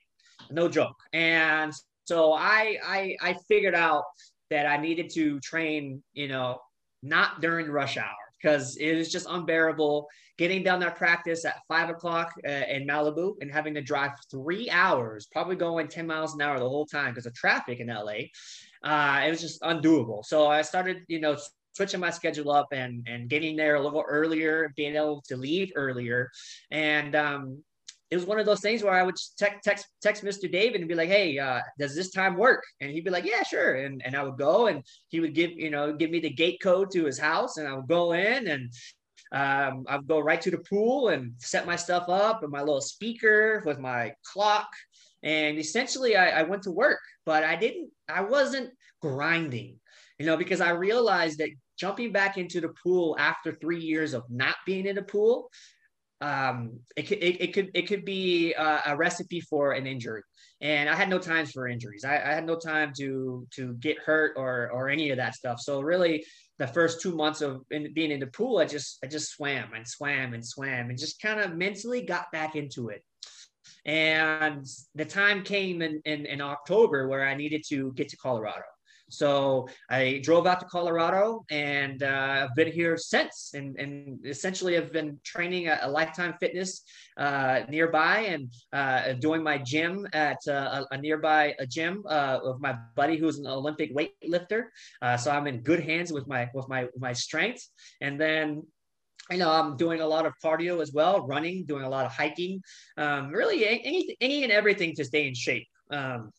no 0.50 0.68
joke. 0.68 0.96
And 1.14 1.72
so 2.06 2.34
I, 2.34 2.80
I 2.84 3.18
I 3.22 3.36
figured 3.48 3.76
out 3.76 4.06
that 4.50 4.66
I 4.66 4.78
needed 4.78 5.12
to 5.14 5.40
train, 5.42 6.02
you 6.14 6.28
know, 6.28 6.60
not 7.04 7.40
during 7.40 7.68
rush 7.68 7.98
hour 7.98 8.25
because 8.46 8.78
it 8.78 8.96
was 8.96 9.12
just 9.12 9.26
unbearable 9.28 10.08
getting 10.38 10.62
down 10.62 10.80
that 10.82 10.96
practice 10.96 11.46
at 11.46 11.62
five 11.68 11.90
o'clock 11.90 12.32
uh, 12.48 12.52
in 12.70 12.86
Malibu 12.86 13.36
and 13.42 13.52
having 13.52 13.74
to 13.74 13.82
drive 13.82 14.12
three 14.30 14.70
hours, 14.70 15.28
probably 15.32 15.56
going 15.56 15.88
10 15.88 16.06
miles 16.06 16.36
an 16.36 16.42
hour 16.42 16.60
the 16.60 16.70
whole 16.70 16.86
time 16.86 17.12
because 17.12 17.26
of 17.26 17.34
traffic 17.34 17.80
in 17.80 17.88
LA. 17.88 18.28
Uh, 18.84 19.24
it 19.26 19.32
was 19.32 19.42
just 19.42 19.62
undoable. 19.62 20.24
So 20.24 20.48
I 20.48 20.62
started, 20.62 21.04
you 21.08 21.20
know, 21.20 21.38
switching 21.76 22.00
my 22.00 22.12
schedule 22.12 22.52
up 22.52 22.68
and 22.72 23.06
and 23.08 23.30
getting 23.30 23.56
there 23.56 23.76
a 23.76 23.82
little 23.82 24.04
earlier, 24.08 24.72
being 24.78 24.96
able 24.96 25.24
to 25.28 25.36
leave 25.36 25.72
earlier, 25.76 26.30
and 26.70 27.16
um, 27.16 27.64
it 28.12 28.16
was 28.16 28.26
one 28.26 28.40
of 28.40 28.46
those 28.46 28.62
things 28.62 28.84
where 28.84 28.94
I 28.94 29.04
would 29.04 29.16
text 29.38 29.64
text, 29.64 29.88
text 30.02 30.24
Mr. 30.24 30.52
David 30.52 30.82
and 30.82 30.88
be 30.88 30.96
like, 30.96 31.10
"Hey, 31.10 31.40
uh, 31.40 31.62
does 31.80 31.96
this 31.96 32.12
time 32.12 32.36
work?" 32.38 32.64
And 32.80 32.92
he'd 32.92 33.04
be 33.04 33.10
like, 33.10 33.26
"Yeah, 33.26 33.44
sure." 33.44 33.76
And 33.76 34.02
and 34.06 34.16
I 34.16 34.24
would 34.24 34.38
go, 34.38 34.68
and 34.68 34.84
he 35.10 35.20
would 35.20 35.34
give 35.34 35.52
you 35.52 35.72
know 35.72 35.94
give 35.94 36.12
me 36.12 36.20
the 36.20 36.30
gate 36.30 36.60
code 36.62 36.92
to 36.92 37.06
his 37.06 37.18
house, 37.18 37.58
and 37.58 37.68
I 37.68 37.74
would 37.74 37.88
go 37.88 38.14
in, 38.14 38.48
and 38.48 38.72
um, 39.32 39.86
I 39.90 39.98
would 39.98 40.08
go 40.08 40.20
right 40.20 40.42
to 40.42 40.52
the 40.52 40.60
pool 40.60 41.10
and 41.10 41.34
set 41.40 41.66
my 41.66 41.76
stuff 41.76 42.08
up 42.08 42.44
and 42.44 42.52
my 42.52 42.60
little 42.60 42.82
speaker 42.82 43.64
with 43.66 43.80
my 43.80 44.14
clock, 44.24 44.70
and 45.24 45.58
essentially 45.58 46.16
I, 46.16 46.42
I 46.42 46.44
went 46.44 46.64
to 46.64 46.72
work. 46.72 47.00
But 47.26 47.44
I 47.44 47.56
didn't. 47.56 47.90
I 48.08 48.22
wasn't 48.22 48.70
grinding, 49.02 49.80
you 50.20 50.28
know, 50.28 50.38
because 50.38 50.62
I 50.62 50.70
realized 50.72 51.40
that 51.40 51.50
jumping 51.78 52.12
back 52.12 52.38
into 52.38 52.62
the 52.62 52.74
pool 52.84 53.16
after 53.20 53.52
three 53.52 53.82
years 53.82 54.14
of 54.14 54.24
not 54.30 54.56
being 54.66 54.86
in 54.86 54.96
the 54.96 55.02
pool 55.02 55.50
um, 56.22 56.80
it 56.96 57.04
could 57.04 57.18
it, 57.18 57.42
it 57.42 57.54
could 57.54 57.72
it 57.74 57.88
could 57.88 58.06
be 58.06 58.54
a, 58.54 58.82
a, 58.88 58.96
recipe 58.96 59.42
for 59.42 59.74
an 59.74 59.86
injury. 59.86 60.22
And 60.62 60.90
I 60.90 60.96
had 60.96 61.10
no 61.10 61.20
times 61.20 61.52
for 61.52 61.68
injuries. 61.68 62.06
I, 62.06 62.16
I, 62.16 62.34
had 62.34 62.46
no 62.46 62.56
time 62.56 62.94
to 62.98 63.46
to 63.56 63.74
get 63.76 64.00
hurt 64.00 64.34
or 64.38 64.72
or 64.72 64.90
any 64.90 65.10
of 65.10 65.18
that 65.18 65.36
stuff. 65.36 65.60
So 65.60 65.82
really, 65.82 66.26
the 66.58 66.68
first 66.68 67.02
two 67.02 67.14
months 67.14 67.42
of 67.42 67.62
in, 67.70 67.94
being 67.94 68.12
in 68.12 68.22
the 68.22 68.28
pool, 68.28 68.60
I 68.60 68.66
just 68.66 68.98
I 69.04 69.08
just 69.08 69.32
swam 69.32 69.74
and 69.76 69.86
swam 69.86 70.34
and 70.34 70.46
swam 70.46 70.90
and 70.90 70.98
just 70.98 71.22
kind 71.22 71.42
of 71.42 71.56
mentally 71.56 72.02
got 72.02 72.32
back 72.32 72.56
into 72.56 72.90
it. 72.90 73.04
And 73.86 74.66
the 74.96 75.06
time 75.06 75.44
came 75.44 75.82
in, 75.82 76.02
in 76.06 76.26
in 76.26 76.40
October 76.40 77.10
where 77.10 77.28
I 77.28 77.36
needed 77.36 77.64
to 77.70 77.92
get 77.94 78.08
to 78.10 78.18
Colorado. 78.18 78.64
So 79.10 79.68
I 79.90 80.20
drove 80.24 80.48
out 80.48 80.60
to 80.62 80.66
Colorado 80.66 81.46
and 81.52 82.02
uh, 82.04 82.48
I've 82.48 82.56
been 82.56 82.72
here 82.72 82.98
since. 82.98 83.52
And, 83.54 83.78
and 83.78 84.26
essentially, 84.26 84.78
I've 84.78 84.92
been 84.92 85.20
training 85.24 85.68
a, 85.68 85.80
a 85.84 85.90
Lifetime 85.90 86.36
Fitness 86.40 86.82
uh, 87.18 87.62
nearby 87.70 88.20
and 88.22 88.54
uh, 88.74 89.14
doing 89.14 89.44
my 89.44 89.58
gym 89.58 90.08
at 90.14 90.38
uh, 90.48 90.84
a, 90.92 90.96
a, 90.96 90.98
nearby 90.98 91.56
a 91.60 91.68
gym 91.68 92.04
uh, 92.10 92.40
of 92.44 92.60
my 92.60 92.76
buddy 92.96 93.18
who's 93.18 93.38
an 93.38 93.48
Olympic 93.48 93.96
weightlifter. 93.96 94.66
So 95.20 95.32
I'm 95.32 95.48
in 95.48 95.62
good 95.62 95.82
hands 95.82 96.12
with 96.12 96.28
my 96.28 96.50
with 96.54 96.68
my 96.68 96.88
my 96.98 97.14
strength. 97.14 97.68
And 98.02 98.20
then 98.20 98.64
you 99.32 99.38
know, 99.38 99.52
I'm 99.52 99.76
doing 99.76 100.02
a 100.02 100.08
lot 100.08 100.26
of 100.26 100.34
cardio 100.44 100.82
as 100.82 100.92
well, 100.92 101.26
running, 101.26 101.66
doing 101.66 101.84
a 101.84 101.90
lot 101.90 102.06
of 102.06 102.12
hiking, 102.12 102.62
um, 102.98 103.30
really 103.30 103.68
any, 103.68 104.16
any 104.22 104.44
and 104.44 104.52
everything 104.52 104.94
to 104.96 105.04
stay 105.04 105.28
in 105.28 105.34
shape. 105.34 105.68
Um, 105.90 106.32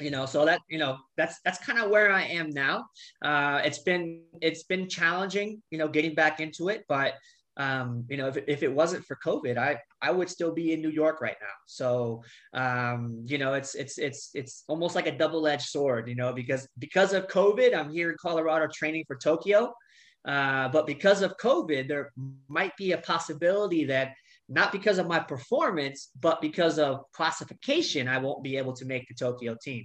you 0.00 0.10
know 0.10 0.26
so 0.26 0.44
that 0.44 0.60
you 0.68 0.78
know 0.78 0.98
that's 1.16 1.40
that's 1.44 1.58
kind 1.64 1.78
of 1.78 1.90
where 1.90 2.10
i 2.10 2.22
am 2.22 2.50
now. 2.50 2.86
Uh 3.22 3.60
it's 3.64 3.78
been 3.78 4.22
it's 4.40 4.64
been 4.64 4.88
challenging 4.88 5.62
you 5.70 5.78
know 5.78 5.88
getting 5.88 6.14
back 6.14 6.40
into 6.40 6.68
it 6.68 6.84
but 6.88 7.14
um 7.56 8.04
you 8.08 8.16
know 8.16 8.26
if, 8.26 8.36
if 8.48 8.62
it 8.64 8.72
wasn't 8.72 9.04
for 9.04 9.16
covid 9.24 9.56
i 9.56 9.78
i 10.02 10.10
would 10.10 10.28
still 10.28 10.52
be 10.52 10.72
in 10.72 10.80
new 10.80 10.90
york 10.90 11.20
right 11.20 11.36
now. 11.40 11.56
So 11.66 12.22
um 12.54 13.24
you 13.26 13.38
know 13.38 13.54
it's 13.54 13.74
it's 13.76 13.98
it's 13.98 14.30
it's 14.34 14.64
almost 14.66 14.96
like 14.96 15.06
a 15.06 15.16
double-edged 15.16 15.68
sword 15.68 16.08
you 16.08 16.16
know 16.16 16.32
because 16.32 16.66
because 16.78 17.12
of 17.12 17.28
covid 17.28 17.76
i'm 17.76 17.90
here 17.92 18.10
in 18.10 18.16
colorado 18.20 18.66
training 18.72 19.04
for 19.06 19.16
tokyo. 19.16 19.72
Uh, 20.26 20.68
but 20.70 20.86
because 20.86 21.20
of 21.22 21.36
covid 21.36 21.86
there 21.86 22.10
might 22.48 22.76
be 22.76 22.92
a 22.92 22.98
possibility 22.98 23.84
that 23.84 24.14
not 24.48 24.72
because 24.72 24.98
of 24.98 25.06
my 25.06 25.18
performance, 25.18 26.10
but 26.20 26.40
because 26.40 26.78
of 26.78 27.00
classification, 27.12 28.08
I 28.08 28.18
won't 28.18 28.42
be 28.42 28.56
able 28.56 28.74
to 28.74 28.84
make 28.84 29.08
the 29.08 29.14
Tokyo 29.14 29.56
team. 29.62 29.84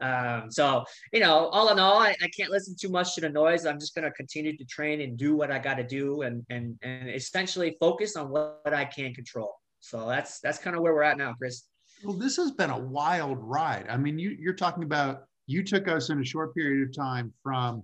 Um, 0.00 0.50
so, 0.50 0.84
you 1.12 1.20
know, 1.20 1.48
all 1.48 1.70
in 1.70 1.78
all, 1.78 1.98
I, 1.98 2.14
I, 2.20 2.28
can't 2.36 2.50
listen 2.50 2.76
too 2.78 2.90
much 2.90 3.14
to 3.14 3.22
the 3.22 3.30
noise. 3.30 3.64
I'm 3.64 3.80
just 3.80 3.94
going 3.94 4.04
to 4.04 4.10
continue 4.10 4.54
to 4.56 4.64
train 4.66 5.00
and 5.00 5.16
do 5.16 5.34
what 5.34 5.50
I 5.50 5.58
got 5.58 5.74
to 5.76 5.84
do 5.84 6.20
and, 6.22 6.44
and, 6.50 6.78
and 6.82 7.08
essentially 7.08 7.78
focus 7.80 8.14
on 8.14 8.28
what, 8.28 8.60
what 8.62 8.74
I 8.74 8.84
can 8.84 9.14
control. 9.14 9.54
So 9.80 10.06
that's, 10.06 10.38
that's 10.40 10.58
kind 10.58 10.76
of 10.76 10.82
where 10.82 10.92
we're 10.92 11.02
at 11.02 11.16
now, 11.16 11.32
Chris. 11.38 11.62
Well, 12.04 12.14
this 12.14 12.36
has 12.36 12.50
been 12.50 12.70
a 12.70 12.78
wild 12.78 13.38
ride. 13.40 13.86
I 13.88 13.96
mean, 13.96 14.18
you, 14.18 14.36
you're 14.38 14.54
talking 14.54 14.82
about, 14.82 15.22
you 15.46 15.64
took 15.64 15.88
us 15.88 16.10
in 16.10 16.20
a 16.20 16.24
short 16.24 16.54
period 16.54 16.86
of 16.86 16.94
time 16.94 17.32
from 17.42 17.82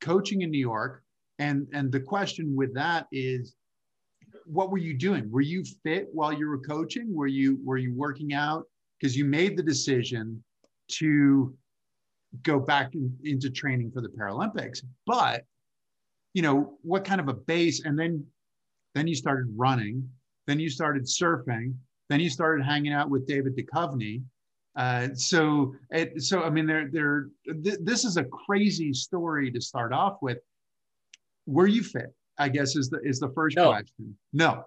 coaching 0.00 0.40
in 0.40 0.50
New 0.50 0.58
York. 0.58 1.02
And, 1.38 1.66
and 1.74 1.92
the 1.92 2.00
question 2.00 2.56
with 2.56 2.72
that 2.74 3.06
is, 3.12 3.54
what 4.52 4.70
were 4.70 4.78
you 4.78 4.94
doing? 4.94 5.30
Were 5.30 5.40
you 5.40 5.64
fit 5.82 6.08
while 6.12 6.32
you 6.32 6.48
were 6.48 6.58
coaching? 6.58 7.14
Were 7.14 7.26
you 7.26 7.58
were 7.64 7.78
you 7.78 7.94
working 7.94 8.34
out? 8.34 8.64
Because 8.98 9.16
you 9.16 9.24
made 9.24 9.56
the 9.56 9.62
decision 9.62 10.42
to 10.88 11.54
go 12.42 12.58
back 12.60 12.94
in, 12.94 13.16
into 13.24 13.50
training 13.50 13.90
for 13.92 14.00
the 14.00 14.08
Paralympics. 14.08 14.84
But 15.06 15.44
you 16.34 16.42
know 16.42 16.78
what 16.82 17.04
kind 17.04 17.20
of 17.20 17.28
a 17.28 17.34
base, 17.34 17.84
and 17.84 17.98
then 17.98 18.24
then 18.94 19.06
you 19.06 19.14
started 19.14 19.46
running, 19.56 20.08
then 20.46 20.58
you 20.58 20.68
started 20.68 21.04
surfing, 21.04 21.74
then 22.08 22.20
you 22.20 22.28
started 22.28 22.64
hanging 22.64 22.92
out 22.92 23.08
with 23.08 23.26
David 23.26 23.56
Duchovny. 23.56 24.22
Uh, 24.76 25.08
so 25.14 25.74
it, 25.90 26.22
so 26.22 26.42
I 26.42 26.50
mean, 26.50 26.66
there 26.66 26.88
there 26.92 27.28
th- 27.46 27.78
this 27.82 28.04
is 28.04 28.16
a 28.16 28.24
crazy 28.24 28.92
story 28.92 29.50
to 29.50 29.60
start 29.60 29.92
off 29.92 30.18
with. 30.22 30.38
Were 31.46 31.66
you 31.66 31.82
fit? 31.82 32.14
I 32.40 32.48
guess 32.48 32.74
is 32.74 32.88
the 32.88 32.98
is 33.04 33.20
the 33.20 33.28
first 33.34 33.56
no. 33.56 33.68
question. 33.68 34.16
No, 34.32 34.64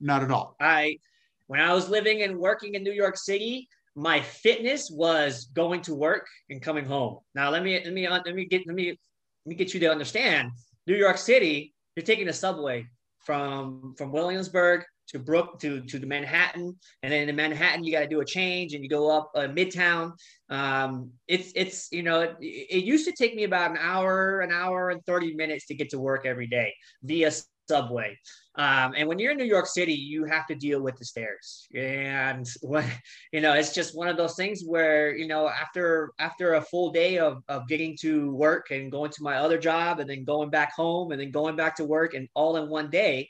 not 0.00 0.22
at 0.22 0.30
all. 0.30 0.56
I 0.60 0.98
when 1.46 1.60
I 1.60 1.72
was 1.72 1.88
living 1.88 2.22
and 2.22 2.36
working 2.36 2.74
in 2.74 2.82
New 2.82 2.92
York 2.92 3.16
City, 3.16 3.68
my 3.94 4.20
fitness 4.20 4.90
was 4.90 5.44
going 5.54 5.82
to 5.82 5.94
work 5.94 6.26
and 6.50 6.60
coming 6.60 6.84
home. 6.84 7.18
Now 7.34 7.50
let 7.50 7.62
me 7.62 7.80
let 7.84 7.92
me 7.92 8.08
let 8.08 8.34
me 8.34 8.44
get 8.46 8.66
let 8.66 8.74
me 8.74 8.88
let 8.88 8.98
me 9.46 9.54
get 9.54 9.72
you 9.72 9.80
to 9.80 9.90
understand. 9.90 10.50
New 10.88 10.96
York 10.96 11.16
City, 11.16 11.72
you're 11.94 12.04
taking 12.04 12.28
a 12.28 12.32
subway 12.32 12.86
from 13.24 13.94
from 13.96 14.10
Williamsburg 14.10 14.82
to 15.12 15.18
Brook 15.18 15.60
to 15.60 15.80
to 15.80 15.98
the 15.98 16.06
Manhattan, 16.06 16.76
and 17.02 17.12
then 17.12 17.28
in 17.28 17.36
Manhattan 17.36 17.84
you 17.84 17.92
got 17.92 18.00
to 18.00 18.08
do 18.08 18.20
a 18.20 18.24
change 18.24 18.74
and 18.74 18.82
you 18.82 18.90
go 18.90 19.10
up 19.10 19.30
uh, 19.34 19.48
Midtown. 19.48 20.12
Um, 20.48 21.10
it's 21.28 21.52
it's 21.54 21.88
you 21.92 22.02
know 22.02 22.20
it, 22.20 22.36
it, 22.40 22.84
used 22.84 23.06
to 23.06 23.12
take 23.12 23.34
me 23.34 23.44
about 23.44 23.70
an 23.70 23.78
hour, 23.80 24.40
an 24.40 24.50
hour 24.50 24.90
and 24.90 25.04
thirty 25.06 25.34
minutes 25.34 25.66
to 25.66 25.74
get 25.74 25.90
to 25.90 25.98
work 25.98 26.26
every 26.26 26.46
day 26.46 26.74
via 27.02 27.30
subway. 27.68 28.18
Um, 28.56 28.92
and 28.96 29.08
when 29.08 29.18
you're 29.18 29.32
in 29.32 29.38
New 29.38 29.44
York 29.44 29.66
City, 29.66 29.94
you 29.94 30.24
have 30.24 30.46
to 30.48 30.54
deal 30.54 30.82
with 30.82 30.96
the 30.98 31.04
stairs, 31.04 31.66
and 31.74 32.46
when 32.62 32.84
you 33.32 33.40
know 33.40 33.54
it's 33.54 33.74
just 33.74 33.96
one 33.96 34.08
of 34.08 34.16
those 34.16 34.34
things 34.34 34.62
where 34.64 35.14
you 35.14 35.26
know 35.26 35.48
after 35.48 36.12
after 36.18 36.54
a 36.54 36.60
full 36.60 36.90
day 36.90 37.18
of 37.18 37.42
of 37.48 37.68
getting 37.68 37.96
to 38.00 38.30
work 38.34 38.70
and 38.70 38.92
going 38.92 39.10
to 39.10 39.22
my 39.22 39.36
other 39.36 39.58
job 39.58 40.00
and 40.00 40.08
then 40.08 40.24
going 40.24 40.50
back 40.50 40.74
home 40.74 41.12
and 41.12 41.20
then 41.20 41.30
going 41.30 41.56
back 41.56 41.76
to 41.76 41.84
work 41.84 42.14
and 42.14 42.28
all 42.34 42.56
in 42.56 42.68
one 42.68 42.90
day 42.90 43.28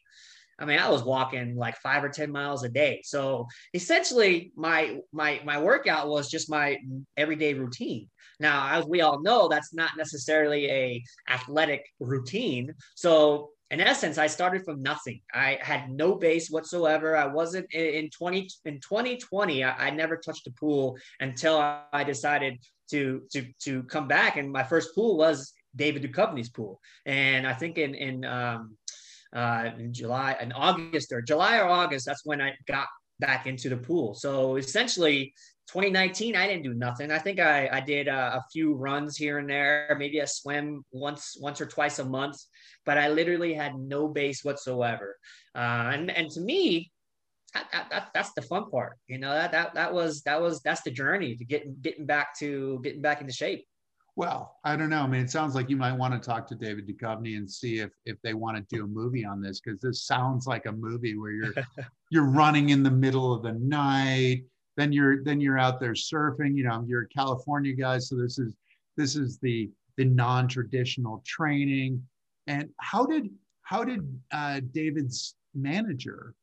I 0.63 0.65
mean, 0.65 0.79
I 0.79 0.89
was 0.89 1.03
walking 1.03 1.57
like 1.57 1.77
five 1.79 2.05
or 2.05 2.09
10 2.09 2.31
miles 2.31 2.63
a 2.63 2.69
day. 2.69 3.03
So 3.05 3.49
essentially 3.75 4.53
my, 4.55 5.01
my, 5.13 5.41
my 5.45 5.61
workout 5.61 6.09
was 6.09 6.31
just 6.31 6.49
my 6.49 6.79
everyday 7.17 7.55
routine. 7.55 8.09
Now, 8.39 8.69
as 8.71 8.87
we 8.87 9.01
all 9.01 9.21
know, 9.21 9.49
that's 9.49 9.75
not 9.75 9.91
necessarily 9.97 10.71
a 10.71 11.03
athletic 11.29 11.85
routine. 11.99 12.73
So 12.95 13.51
in 13.73 13.81
essence, 13.81 14.19
I 14.19 14.29
started 14.29 14.65
from 14.65 14.83
nothing. 14.83 15.21
I 15.35 15.59
had 15.61 15.91
no 15.91 16.15
base 16.15 16.49
whatsoever. 16.49 17.17
I 17.17 17.27
wasn't 17.27 17.73
in 17.73 18.11
20 18.11 18.49
in 18.65 18.81
2020. 18.81 19.65
I, 19.65 19.87
I 19.87 19.91
never 19.91 20.17
touched 20.17 20.47
a 20.47 20.53
pool 20.53 20.97
until 21.21 21.59
I 21.93 22.05
decided 22.05 22.59
to 22.91 23.23
to 23.33 23.47
to 23.63 23.83
come 23.85 24.07
back. 24.07 24.37
And 24.37 24.53
my 24.53 24.63
first 24.63 24.95
pool 24.95 25.17
was 25.17 25.53
David 25.75 26.03
Duchovny's 26.03 26.51
pool. 26.51 26.81
And 27.07 27.47
I 27.47 27.55
think 27.55 27.79
in 27.79 27.95
in 27.95 28.25
um, 28.25 28.77
uh, 29.33 29.71
in 29.79 29.93
July 29.93 30.37
and 30.41 30.53
August 30.55 31.13
or 31.13 31.23
July 31.23 31.59
or 31.59 31.69
August. 31.69 32.07
That's 32.07 32.25
when 32.25 32.41
I 32.41 32.53
got 32.67 32.87
back 33.21 33.47
into 33.47 33.69
the 33.69 33.77
pool. 33.77 34.15
So 34.15 34.57
essentially, 34.57 35.33
2019, 35.69 36.37
I 36.37 36.47
didn't 36.47 36.65
do 36.65 36.75
nothing. 36.75 37.11
I 37.11 37.19
think 37.19 37.39
I, 37.41 37.69
I 37.73 37.81
did 37.81 38.09
a, 38.09 38.37
a, 38.37 38.45
few 38.53 38.75
runs 38.75 39.17
here 39.17 39.39
and 39.39 39.49
there, 39.49 39.97
maybe 39.99 40.19
a 40.19 40.27
swim 40.27 40.85
once 40.91 41.37
once 41.41 41.61
or 41.61 41.67
twice 41.67 41.99
a 41.99 42.05
month, 42.05 42.37
but 42.85 42.99
I 42.99 43.09
literally 43.09 43.55
had 43.55 43.79
no 43.79 44.09
base 44.09 44.45
whatsoever. 44.45 45.17
Uh, 45.55 45.93
and 45.95 46.11
and 46.11 46.31
to 46.33 46.41
me, 46.41 46.91
that, 47.55 47.69
that, 47.73 47.91
that, 47.91 48.11
that's 48.15 48.33
the 48.33 48.43
fun 48.43 48.71
part. 48.71 48.99
You 49.07 49.19
know, 49.19 49.31
that, 49.31 49.53
that, 49.53 49.75
that 49.75 49.93
was, 49.93 50.23
that 50.23 50.41
was, 50.41 50.61
that's 50.63 50.83
the 50.83 50.91
journey 50.91 51.37
to 51.37 51.45
getting, 51.45 51.77
getting 51.81 52.07
back 52.07 52.39
to 52.39 52.81
getting 52.83 53.03
back 53.03 53.21
into 53.21 53.33
shape. 53.33 53.67
Well, 54.15 54.59
I 54.63 54.77
don't 54.77 54.91
know. 54.91 55.03
I 55.03 55.07
mean, 55.07 55.23
it 55.23 55.31
sounds 55.31 55.55
like 55.55 55.71
you 55.71 55.77
might 55.77 55.95
want 55.95 56.13
to 56.13 56.21
talk 56.21 56.47
to 56.49 56.55
David 56.55 56.87
Duchovny 56.87 57.37
and 57.39 57.51
see 57.51 57.79
if 57.79 57.91
if 58.05 58.21
they 58.23 58.35
want 58.35 58.57
to 58.57 58.77
do 58.77 58.85
a 58.85 58.87
movie 58.87 59.25
on 59.25 59.41
this 59.41 59.61
because 59.61 59.81
this 59.81 60.05
sounds 60.05 60.47
like 60.47 60.67
a 60.67 60.73
movie 60.73 61.17
where 61.17 61.31
you're 61.31 61.55
you're 62.11 62.31
running 62.31 62.71
in 62.71 62.83
the 62.83 62.91
middle 62.91 63.33
of 63.33 63.43
the 63.43 63.53
night. 63.53 64.45
Then 64.77 64.93
you're 64.93 65.25
then 65.25 65.41
you're 65.41 65.59
out 65.59 65.81
there 65.81 65.95
surfing. 65.95 66.55
You 66.57 66.65
know, 66.65 66.85
you're 66.87 67.03
a 67.03 67.09
California 67.09 67.75
guy, 67.75 67.99
so 67.99 68.17
this 68.17 68.39
is 68.39 68.55
this 68.97 69.17
is 69.17 69.39
the 69.39 69.71
the 69.97 70.05
non-traditional 70.05 71.23
training. 71.27 72.03
And 72.47 72.69
how 72.81 73.07
did 73.07 73.31
how 73.63 73.85
did 73.85 74.07
uh, 74.31 74.61
David's 74.73 75.37
manager 75.55 76.35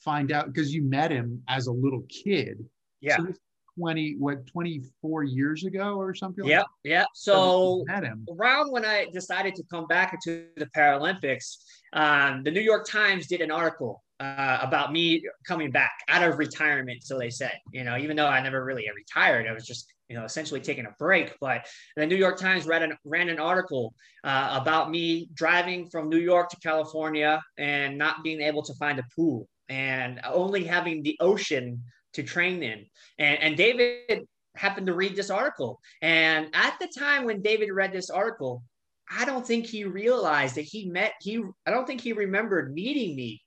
find 0.00 0.32
out? 0.32 0.52
Because 0.52 0.74
you 0.74 0.82
met 0.82 1.10
him 1.10 1.42
as 1.48 1.66
a 1.66 1.72
little 1.72 2.04
kid. 2.10 2.62
Yeah. 3.00 3.16
So 3.16 3.32
20 3.78 4.16
what 4.18 4.46
24 4.46 5.24
years 5.24 5.64
ago 5.64 5.96
or 5.96 6.14
something 6.14 6.44
yeah 6.44 6.58
like 6.58 6.66
yeah 6.84 7.04
so 7.14 7.84
around 8.30 8.70
when 8.70 8.84
i 8.84 9.06
decided 9.12 9.54
to 9.54 9.62
come 9.70 9.86
back 9.86 10.14
into 10.14 10.46
the 10.56 10.66
paralympics 10.76 11.56
um, 11.92 12.42
the 12.42 12.50
new 12.50 12.60
york 12.60 12.86
times 12.86 13.26
did 13.26 13.40
an 13.40 13.50
article 13.50 14.02
uh, 14.18 14.58
about 14.62 14.92
me 14.92 15.22
coming 15.46 15.70
back 15.70 15.92
out 16.08 16.22
of 16.22 16.38
retirement 16.38 17.02
so 17.02 17.18
they 17.18 17.30
said 17.30 17.52
you 17.72 17.84
know 17.84 17.96
even 17.96 18.16
though 18.16 18.26
i 18.26 18.40
never 18.42 18.64
really 18.64 18.88
retired 18.94 19.46
i 19.46 19.52
was 19.52 19.66
just 19.66 19.92
you 20.08 20.16
know 20.16 20.24
essentially 20.24 20.60
taking 20.60 20.86
a 20.86 20.94
break. 20.98 21.34
But 21.40 21.66
the 21.96 22.06
new 22.06 22.16
york 22.16 22.38
times 22.38 22.66
read 22.66 22.82
an, 22.82 22.96
ran 23.04 23.28
an 23.28 23.38
article 23.38 23.94
uh, 24.24 24.58
about 24.60 24.90
me 24.90 25.28
driving 25.34 25.88
from 25.90 26.08
new 26.08 26.18
york 26.18 26.48
to 26.50 26.56
california 26.60 27.42
and 27.58 27.98
not 27.98 28.22
being 28.22 28.40
able 28.40 28.62
to 28.62 28.74
find 28.74 28.98
a 28.98 29.04
pool 29.14 29.48
and 29.68 30.20
only 30.24 30.64
having 30.64 31.02
the 31.02 31.16
ocean 31.20 31.82
to 32.16 32.22
train 32.22 32.62
in. 32.62 32.84
And, 33.18 33.38
and 33.40 33.56
David 33.56 34.26
happened 34.54 34.88
to 34.88 34.94
read 34.94 35.16
this 35.16 35.30
article. 35.30 35.80
And 36.02 36.48
at 36.52 36.76
the 36.80 36.88
time 36.88 37.24
when 37.24 37.42
David 37.42 37.70
read 37.70 37.92
this 37.92 38.10
article, 38.10 38.62
I 39.10 39.24
don't 39.24 39.46
think 39.46 39.66
he 39.66 39.84
realized 39.84 40.56
that 40.56 40.62
he 40.62 40.86
met, 40.86 41.12
he, 41.20 41.42
I 41.66 41.70
don't 41.70 41.86
think 41.86 42.00
he 42.00 42.12
remembered 42.12 42.74
meeting 42.74 43.14
me 43.14 43.40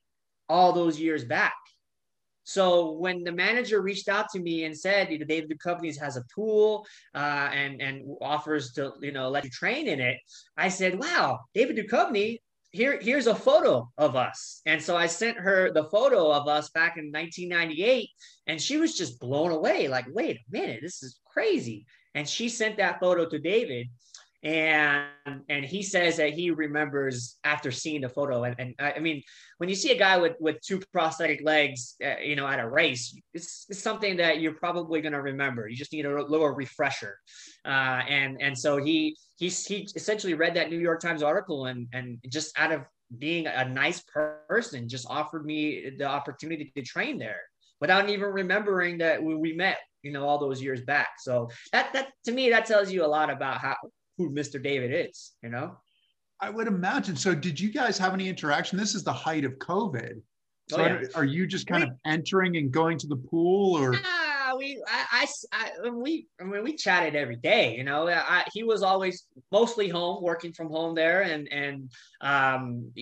all 0.48 0.72
those 0.72 0.98
years 0.98 1.24
back. 1.24 1.54
So 2.44 2.92
when 2.92 3.22
the 3.22 3.30
manager 3.32 3.80
reached 3.80 4.08
out 4.08 4.28
to 4.30 4.40
me 4.40 4.64
and 4.64 4.76
said, 4.76 5.10
you 5.12 5.18
know, 5.18 5.26
David 5.26 5.50
Duchovny 5.50 5.96
has 6.00 6.16
a 6.16 6.24
pool 6.34 6.86
uh, 7.14 7.48
and 7.52 7.80
and 7.80 8.16
offers 8.20 8.72
to, 8.72 8.92
you 9.00 9.12
know, 9.12 9.28
let 9.28 9.44
you 9.44 9.50
train 9.50 9.86
in 9.86 10.00
it, 10.00 10.16
I 10.56 10.68
said, 10.68 10.98
wow, 10.98 11.38
David 11.54 11.76
Duchovny, 11.76 12.38
here 12.72 12.98
here's 13.00 13.26
a 13.26 13.34
photo 13.34 13.90
of 13.98 14.16
us. 14.16 14.60
And 14.66 14.82
so 14.82 14.96
i 14.96 15.06
sent 15.06 15.38
her 15.38 15.72
the 15.72 15.84
photo 15.84 16.30
of 16.30 16.48
us 16.48 16.70
back 16.70 16.96
in 16.96 17.12
1998 17.12 18.08
and 18.46 18.60
she 18.60 18.76
was 18.76 18.96
just 18.96 19.18
blown 19.20 19.50
away 19.50 19.88
like 19.88 20.06
wait 20.12 20.36
a 20.36 20.40
minute 20.50 20.80
this 20.82 21.02
is 21.02 21.20
crazy. 21.26 21.86
And 22.14 22.28
she 22.28 22.48
sent 22.48 22.76
that 22.78 23.00
photo 23.00 23.28
to 23.28 23.38
david 23.38 23.88
and 24.42 25.06
and 25.50 25.64
he 25.64 25.82
says 25.82 26.16
that 26.16 26.32
he 26.32 26.50
remembers 26.50 27.36
after 27.44 27.70
seeing 27.70 28.00
the 28.00 28.08
photo. 28.08 28.44
And, 28.44 28.56
and 28.58 28.74
I, 28.78 28.98
mean 28.98 29.22
when 29.58 29.68
you 29.68 29.74
see 29.74 29.92
a 29.92 29.98
guy 29.98 30.16
with 30.16 30.32
with 30.40 30.56
two 30.62 30.80
prosthetic 30.92 31.42
legs 31.44 31.96
uh, 32.04 32.18
you 32.22 32.36
know 32.36 32.46
at 32.46 32.58
a 32.58 32.68
race 32.68 33.14
it's, 33.34 33.66
it's 33.68 33.82
something 33.82 34.16
that 34.16 34.40
you're 34.40 34.54
probably 34.54 35.02
going 35.02 35.12
to 35.12 35.20
remember. 35.20 35.68
You 35.68 35.76
just 35.76 35.92
need 35.92 36.06
a 36.06 36.22
little 36.22 36.48
refresher. 36.48 37.18
Uh, 37.64 38.00
and 38.08 38.40
and 38.40 38.56
so 38.56 38.78
he 38.78 39.16
he 39.36 39.48
he 39.48 39.88
essentially 39.94 40.34
read 40.34 40.54
that 40.54 40.70
new 40.70 40.78
york 40.78 41.00
times 41.00 41.22
article 41.22 41.66
and 41.66 41.86
and 41.92 42.18
just 42.30 42.58
out 42.58 42.72
of 42.72 42.82
being 43.18 43.46
a 43.46 43.68
nice 43.68 44.02
person 44.48 44.88
just 44.88 45.06
offered 45.10 45.44
me 45.44 45.90
the 45.98 46.04
opportunity 46.04 46.72
to 46.76 46.82
train 46.82 47.18
there 47.18 47.40
without 47.80 48.08
even 48.08 48.30
remembering 48.30 48.98
that 48.98 49.22
we, 49.22 49.34
we 49.34 49.52
met 49.52 49.78
you 50.02 50.12
know 50.12 50.26
all 50.26 50.38
those 50.38 50.62
years 50.62 50.80
back. 50.82 51.08
So 51.18 51.50
that 51.72 51.92
that 51.92 52.08
to 52.24 52.32
me 52.32 52.50
that 52.50 52.66
tells 52.66 52.90
you 52.90 53.04
a 53.04 53.06
lot 53.06 53.30
about 53.30 53.58
how 53.58 53.76
who 54.20 54.30
Mr. 54.30 54.62
David 54.62 55.08
is, 55.08 55.32
you 55.42 55.48
know? 55.48 55.76
I 56.40 56.50
would 56.50 56.66
imagine. 56.66 57.16
So, 57.16 57.34
did 57.34 57.58
you 57.58 57.72
guys 57.72 57.98
have 57.98 58.14
any 58.14 58.28
interaction? 58.28 58.78
This 58.78 58.94
is 58.94 59.02
the 59.02 59.12
height 59.12 59.44
of 59.44 59.52
COVID. 59.58 60.20
So, 60.68 60.76
oh, 60.76 60.86
yeah. 60.86 60.92
are, 60.92 61.04
are, 61.16 61.24
you 61.24 61.46
just 61.46 61.66
kind 61.66 61.84
we, 61.84 61.90
of 61.90 61.96
entering 62.06 62.56
and 62.56 62.70
going 62.70 62.98
to 62.98 63.06
the 63.06 63.16
pool, 63.16 63.76
or? 63.76 63.94
Ah, 63.96 64.54
we, 64.56 64.82
I, 64.86 65.26
I, 65.52 65.70
I, 65.86 65.90
we, 65.90 66.26
I 66.40 66.44
mean, 66.44 66.62
we 66.62 66.76
chatted 66.76 67.14
every 67.14 67.36
day. 67.36 67.76
You 67.76 67.84
know, 67.84 68.08
I, 68.08 68.44
he 68.52 68.62
was 68.62 68.82
always 68.82 69.26
mostly 69.50 69.88
home, 69.88 70.22
working 70.22 70.52
from 70.52 70.68
home 70.68 70.94
there, 70.94 71.22
and 71.22 71.48
and 71.52 71.90
um, 72.20 72.92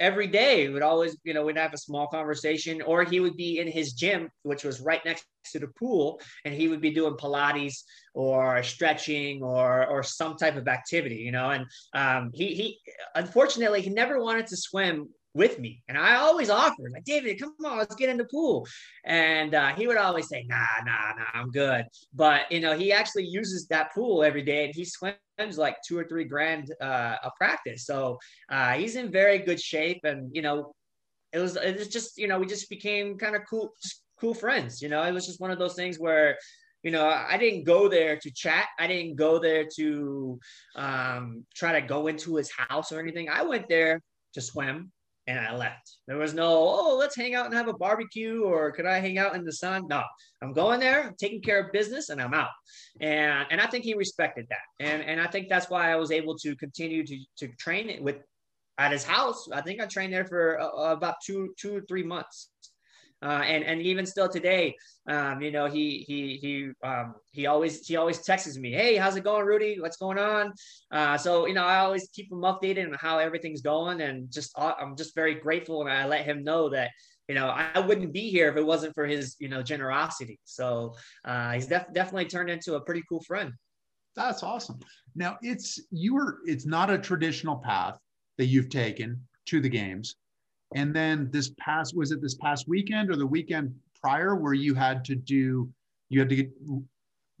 every 0.00 0.26
day 0.26 0.68
would 0.68 0.82
always, 0.82 1.16
you 1.24 1.34
know, 1.34 1.44
we'd 1.44 1.58
have 1.58 1.74
a 1.74 1.78
small 1.78 2.08
conversation, 2.08 2.82
or 2.82 3.04
he 3.04 3.20
would 3.20 3.36
be 3.36 3.58
in 3.58 3.68
his 3.68 3.92
gym, 3.92 4.30
which 4.42 4.64
was 4.64 4.80
right 4.80 5.04
next 5.04 5.26
to 5.52 5.58
the 5.58 5.68
pool, 5.68 6.20
and 6.44 6.54
he 6.54 6.68
would 6.68 6.80
be 6.80 6.90
doing 6.90 7.14
Pilates 7.14 7.84
or 8.14 8.62
stretching 8.62 9.42
or 9.42 9.86
or 9.86 10.02
some 10.02 10.36
type 10.36 10.56
of 10.56 10.66
activity, 10.66 11.16
you 11.16 11.32
know. 11.32 11.50
And 11.50 11.66
um, 11.94 12.30
he 12.34 12.54
he 12.54 12.78
unfortunately 13.14 13.82
he 13.82 13.90
never 13.90 14.20
wanted 14.20 14.46
to 14.48 14.56
swim 14.56 15.10
with 15.34 15.58
me. 15.58 15.82
And 15.88 15.96
I 15.96 16.16
always 16.16 16.50
offered, 16.50 16.92
like, 16.92 17.04
David, 17.04 17.40
come 17.40 17.54
on, 17.64 17.78
let's 17.78 17.94
get 17.94 18.08
in 18.08 18.16
the 18.16 18.24
pool. 18.24 18.66
And 19.04 19.54
uh, 19.54 19.74
he 19.74 19.86
would 19.86 19.96
always 19.96 20.28
say, 20.28 20.44
nah, 20.48 20.66
nah, 20.84 21.12
nah, 21.16 21.40
I'm 21.40 21.50
good. 21.50 21.86
But, 22.14 22.50
you 22.50 22.60
know, 22.60 22.76
he 22.76 22.92
actually 22.92 23.26
uses 23.26 23.66
that 23.68 23.94
pool 23.94 24.24
every 24.24 24.42
day 24.42 24.64
and 24.64 24.74
he 24.74 24.84
swims 24.84 25.16
like 25.56 25.76
two 25.86 25.98
or 25.98 26.04
three 26.04 26.24
grand 26.24 26.72
uh, 26.80 27.16
a 27.22 27.30
practice. 27.36 27.86
So 27.86 28.18
uh, 28.50 28.72
he's 28.72 28.96
in 28.96 29.10
very 29.10 29.38
good 29.38 29.60
shape. 29.60 30.00
And, 30.04 30.34
you 30.34 30.42
know, 30.42 30.72
it 31.32 31.38
was, 31.38 31.56
it 31.56 31.78
was 31.78 31.88
just, 31.88 32.18
you 32.18 32.26
know, 32.26 32.38
we 32.38 32.46
just 32.46 32.68
became 32.68 33.16
kind 33.16 33.36
of 33.36 33.42
cool, 33.48 33.72
cool 34.20 34.34
friends. 34.34 34.82
You 34.82 34.88
know, 34.88 35.02
it 35.04 35.12
was 35.12 35.26
just 35.26 35.40
one 35.40 35.52
of 35.52 35.60
those 35.60 35.74
things 35.74 35.98
where, 35.98 36.38
you 36.82 36.90
know, 36.90 37.06
I 37.06 37.36
didn't 37.36 37.64
go 37.64 37.88
there 37.88 38.16
to 38.16 38.30
chat. 38.32 38.66
I 38.78 38.88
didn't 38.88 39.14
go 39.14 39.38
there 39.38 39.66
to 39.76 40.40
um, 40.74 41.44
try 41.54 41.78
to 41.78 41.86
go 41.86 42.08
into 42.08 42.34
his 42.36 42.50
house 42.50 42.90
or 42.90 42.98
anything. 42.98 43.28
I 43.28 43.42
went 43.42 43.68
there 43.68 44.00
to 44.32 44.40
swim 44.40 44.90
and 45.30 45.38
I 45.38 45.54
left. 45.54 45.98
There 46.08 46.18
was 46.18 46.34
no, 46.34 46.48
oh, 46.48 46.96
let's 46.98 47.14
hang 47.14 47.34
out 47.34 47.46
and 47.46 47.54
have 47.54 47.68
a 47.68 47.72
barbecue 47.72 48.42
or 48.42 48.72
could 48.72 48.84
I 48.84 48.98
hang 48.98 49.16
out 49.16 49.36
in 49.36 49.44
the 49.44 49.52
sun? 49.52 49.86
No, 49.88 50.02
I'm 50.42 50.52
going 50.52 50.80
there, 50.80 51.04
I'm 51.04 51.14
taking 51.14 51.40
care 51.40 51.60
of 51.60 51.72
business 51.72 52.08
and 52.08 52.20
I'm 52.20 52.34
out. 52.34 52.50
And 53.00 53.46
and 53.50 53.60
I 53.60 53.66
think 53.66 53.84
he 53.84 53.94
respected 53.94 54.46
that. 54.50 54.84
And 54.84 55.02
and 55.02 55.20
I 55.20 55.28
think 55.28 55.48
that's 55.48 55.70
why 55.70 55.92
I 55.92 55.96
was 55.96 56.10
able 56.10 56.36
to 56.38 56.56
continue 56.56 57.06
to 57.06 57.16
to 57.38 57.48
train 57.58 58.02
with 58.02 58.16
at 58.78 58.92
his 58.92 59.04
house. 59.04 59.48
I 59.52 59.60
think 59.60 59.80
I 59.80 59.86
trained 59.86 60.12
there 60.12 60.26
for 60.26 60.60
uh, 60.60 60.92
about 60.92 61.16
two 61.24 61.54
two 61.56 61.76
or 61.76 61.82
three 61.82 62.02
months. 62.02 62.49
Uh, 63.22 63.42
and 63.44 63.64
and 63.64 63.82
even 63.82 64.06
still 64.06 64.28
today, 64.28 64.74
um, 65.06 65.42
you 65.42 65.50
know, 65.50 65.66
he 65.66 66.04
he 66.06 66.36
he 66.36 66.70
um, 66.86 67.14
he 67.32 67.46
always 67.46 67.86
he 67.86 67.96
always 67.96 68.22
texts 68.22 68.56
me, 68.56 68.72
"Hey, 68.72 68.96
how's 68.96 69.16
it 69.16 69.24
going, 69.24 69.44
Rudy? 69.44 69.78
What's 69.78 69.98
going 69.98 70.18
on?" 70.18 70.54
Uh, 70.90 71.18
so 71.18 71.46
you 71.46 71.52
know, 71.52 71.64
I 71.64 71.80
always 71.80 72.08
keep 72.14 72.32
him 72.32 72.40
updated 72.40 72.86
on 72.86 72.94
how 72.94 73.18
everything's 73.18 73.60
going, 73.60 74.00
and 74.00 74.30
just 74.32 74.52
uh, 74.56 74.72
I'm 74.80 74.96
just 74.96 75.14
very 75.14 75.34
grateful, 75.34 75.82
and 75.82 75.90
I 75.90 76.06
let 76.06 76.24
him 76.24 76.42
know 76.42 76.70
that 76.70 76.90
you 77.28 77.34
know 77.34 77.48
I 77.48 77.78
wouldn't 77.78 78.12
be 78.12 78.30
here 78.30 78.48
if 78.48 78.56
it 78.56 78.64
wasn't 78.64 78.94
for 78.94 79.06
his 79.06 79.36
you 79.38 79.48
know 79.48 79.62
generosity. 79.62 80.40
So 80.44 80.96
uh, 81.24 81.52
he's 81.52 81.66
def- 81.66 81.92
definitely 81.92 82.26
turned 82.26 82.48
into 82.48 82.76
a 82.76 82.80
pretty 82.80 83.02
cool 83.06 83.22
friend. 83.22 83.52
That's 84.16 84.42
awesome. 84.42 84.80
Now 85.14 85.36
it's 85.42 85.78
you 85.90 86.14
were 86.14 86.38
it's 86.46 86.64
not 86.64 86.90
a 86.90 86.98
traditional 86.98 87.56
path 87.56 87.98
that 88.38 88.46
you've 88.46 88.70
taken 88.70 89.20
to 89.46 89.60
the 89.60 89.68
games 89.68 90.16
and 90.74 90.94
then 90.94 91.28
this 91.32 91.52
past, 91.58 91.96
was 91.96 92.12
it 92.12 92.22
this 92.22 92.34
past 92.34 92.68
weekend 92.68 93.10
or 93.10 93.16
the 93.16 93.26
weekend 93.26 93.74
prior 94.00 94.36
where 94.36 94.52
you 94.52 94.74
had 94.74 95.04
to 95.06 95.14
do, 95.14 95.68
you 96.08 96.20
had 96.20 96.28
to 96.28 96.36
get, 96.36 96.50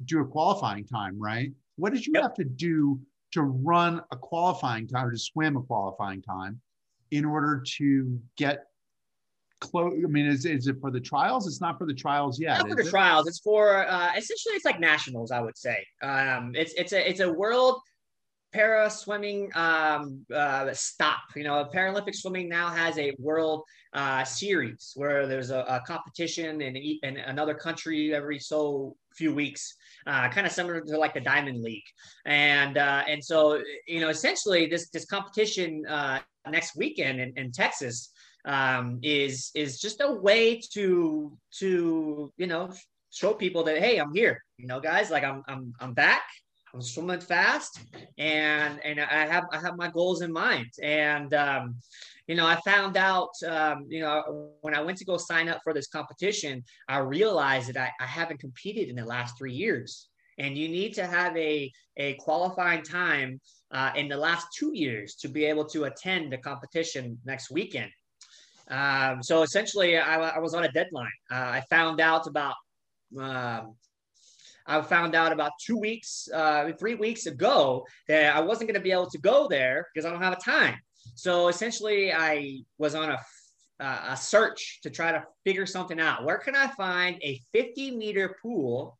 do 0.04 0.20
a 0.20 0.26
qualifying 0.26 0.84
time, 0.84 1.18
right? 1.18 1.52
What 1.76 1.92
did 1.92 2.06
you 2.06 2.12
yep. 2.14 2.22
have 2.22 2.34
to 2.34 2.44
do 2.44 3.00
to 3.32 3.42
run 3.42 4.00
a 4.10 4.16
qualifying 4.16 4.88
time 4.88 5.06
or 5.06 5.12
to 5.12 5.18
swim 5.18 5.56
a 5.56 5.62
qualifying 5.62 6.22
time 6.22 6.60
in 7.10 7.24
order 7.24 7.62
to 7.78 8.20
get 8.36 8.64
close? 9.60 9.94
I 10.04 10.08
mean, 10.08 10.26
is, 10.26 10.44
is 10.44 10.66
it 10.66 10.80
for 10.80 10.90
the 10.90 11.00
trials? 11.00 11.46
It's 11.46 11.60
not 11.60 11.78
for 11.78 11.86
the 11.86 11.94
trials 11.94 12.40
yet. 12.40 12.58
Not 12.58 12.68
for 12.70 12.74
the 12.74 12.82
it? 12.82 12.90
trials. 12.90 13.28
It's 13.28 13.40
for 13.40 13.86
uh, 13.86 14.10
essentially 14.16 14.54
it's 14.54 14.64
like 14.64 14.80
nationals, 14.80 15.30
I 15.30 15.40
would 15.40 15.56
say. 15.56 15.86
Um, 16.02 16.52
it's 16.56 16.72
it's 16.74 16.92
a 16.92 17.08
it's 17.08 17.20
a 17.20 17.32
world 17.32 17.80
para 18.52 18.90
swimming 18.90 19.50
um, 19.54 20.24
uh, 20.34 20.72
stop. 20.72 21.20
You 21.36 21.44
know, 21.44 21.68
Paralympic 21.72 22.14
swimming 22.14 22.48
now 22.48 22.68
has 22.68 22.98
a 22.98 23.14
world 23.18 23.62
uh, 23.92 24.24
series 24.24 24.92
where 24.94 25.26
there's 25.26 25.50
a, 25.50 25.60
a, 25.60 25.82
competition 25.86 26.60
in, 26.60 26.76
in 26.76 27.16
another 27.16 27.54
country 27.54 28.14
every 28.14 28.38
so 28.38 28.96
few 29.14 29.34
weeks, 29.34 29.74
uh, 30.06 30.28
kind 30.28 30.46
of 30.46 30.52
similar 30.52 30.80
to 30.80 30.96
like 30.96 31.14
the 31.14 31.20
Diamond 31.20 31.62
League. 31.62 31.84
And 32.24 32.78
uh, 32.78 33.02
and 33.08 33.24
so 33.24 33.60
you 33.86 34.00
know, 34.00 34.08
essentially 34.08 34.66
this 34.66 34.90
this 34.90 35.04
competition 35.04 35.84
uh, 35.86 36.20
next 36.48 36.76
weekend 36.76 37.20
in, 37.20 37.32
in 37.36 37.52
Texas 37.52 38.10
um, 38.44 38.98
is 39.02 39.50
is 39.54 39.80
just 39.80 40.00
a 40.00 40.12
way 40.12 40.60
to 40.72 41.36
to 41.58 42.32
you 42.36 42.46
know 42.46 42.70
show 43.10 43.34
people 43.34 43.64
that 43.64 43.78
hey, 43.78 43.98
I'm 43.98 44.14
here. 44.14 44.42
You 44.56 44.66
know, 44.66 44.80
guys, 44.80 45.10
like 45.10 45.24
I'm 45.24 45.42
I'm 45.48 45.72
I'm 45.80 45.94
back. 45.94 46.22
I'm 46.72 46.82
swimming 46.82 47.20
fast, 47.20 47.80
and 48.18 48.78
and 48.84 49.00
I 49.00 49.26
have 49.26 49.46
I 49.52 49.58
have 49.58 49.76
my 49.76 49.88
goals 49.90 50.22
in 50.22 50.32
mind. 50.32 50.70
And 50.82 51.34
um, 51.34 51.76
you 52.30 52.36
know, 52.36 52.46
I 52.46 52.60
found 52.60 52.96
out, 52.96 53.30
um, 53.44 53.86
you 53.88 54.00
know, 54.00 54.50
when 54.60 54.74
I 54.74 54.80
went 54.80 54.98
to 54.98 55.04
go 55.04 55.16
sign 55.16 55.48
up 55.48 55.60
for 55.64 55.74
this 55.74 55.88
competition, 55.88 56.62
I 56.88 56.98
realized 56.98 57.74
that 57.74 57.76
I, 57.76 57.90
I 58.00 58.06
haven't 58.06 58.38
competed 58.38 58.88
in 58.88 58.94
the 58.94 59.04
last 59.04 59.36
three 59.36 59.52
years. 59.52 60.08
And 60.38 60.56
you 60.56 60.68
need 60.68 60.94
to 60.94 61.06
have 61.06 61.36
a, 61.36 61.72
a 61.96 62.14
qualifying 62.14 62.82
time 62.82 63.40
uh, 63.72 63.90
in 63.96 64.06
the 64.06 64.16
last 64.16 64.46
two 64.56 64.70
years 64.74 65.16
to 65.16 65.28
be 65.28 65.44
able 65.44 65.64
to 65.66 65.84
attend 65.84 66.32
the 66.32 66.38
competition 66.38 67.18
next 67.24 67.50
weekend. 67.50 67.90
Um, 68.70 69.24
so 69.24 69.42
essentially, 69.42 69.98
I, 69.98 70.36
I, 70.36 70.38
was 70.38 70.54
on 70.54 70.64
a 70.64 70.70
deadline. 70.70 71.10
Uh, 71.32 71.34
I 71.34 71.64
found 71.68 72.00
out 72.00 72.28
about 72.28 72.54
um, 73.18 73.74
I 74.70 74.80
found 74.82 75.14
out 75.14 75.32
about 75.32 75.52
two 75.60 75.76
weeks, 75.76 76.28
uh, 76.32 76.70
three 76.78 76.94
weeks 76.94 77.26
ago 77.26 77.84
that 78.08 78.36
I 78.36 78.40
wasn't 78.40 78.68
going 78.68 78.80
to 78.80 78.84
be 78.84 78.92
able 78.92 79.10
to 79.10 79.18
go 79.18 79.48
there 79.48 79.88
because 79.92 80.06
I 80.06 80.10
don't 80.10 80.22
have 80.22 80.32
a 80.32 80.40
time. 80.40 80.76
So 81.14 81.48
essentially, 81.48 82.12
I 82.12 82.60
was 82.78 82.94
on 82.94 83.10
a 83.10 83.18
uh, 83.80 84.10
a 84.10 84.16
search 84.16 84.80
to 84.82 84.90
try 84.90 85.10
to 85.10 85.24
figure 85.44 85.66
something 85.66 85.98
out. 85.98 86.24
Where 86.24 86.38
can 86.38 86.54
I 86.54 86.66
find 86.68 87.18
a 87.22 87.40
50 87.52 87.96
meter 87.96 88.36
pool 88.42 88.96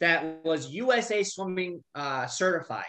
that 0.00 0.44
was 0.44 0.70
USA 0.70 1.22
Swimming 1.22 1.82
uh, 1.94 2.26
certified? 2.26 2.84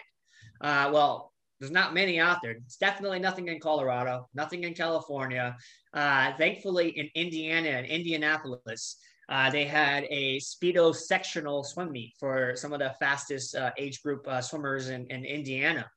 Uh, 0.60 0.90
well, 0.92 1.32
there's 1.60 1.72
not 1.72 1.94
many 1.94 2.20
out 2.20 2.40
there. 2.42 2.52
It's 2.52 2.78
definitely 2.78 3.20
nothing 3.20 3.48
in 3.48 3.60
Colorado, 3.60 4.28
nothing 4.34 4.64
in 4.64 4.74
California. 4.74 5.56
Uh, 5.94 6.34
thankfully, 6.38 6.90
in 6.90 7.10
Indiana 7.16 7.70
and 7.70 7.86
Indianapolis, 7.86 8.98
uh, 9.30 9.50
they 9.50 9.66
had 9.66 10.06
a 10.10 10.40
speedo 10.40 10.96
sectional 10.96 11.64
swim 11.64 11.92
meet 11.92 12.14
for 12.20 12.56
some 12.56 12.74
of 12.74 12.80
the 12.80 12.94
fastest 13.00 13.56
uh, 13.56 13.72
age 13.78 14.02
group 14.02 14.26
uh, 14.28 14.42
swimmers 14.42 14.90
in, 14.90 15.06
in 15.08 15.26
Indiana. 15.26 15.90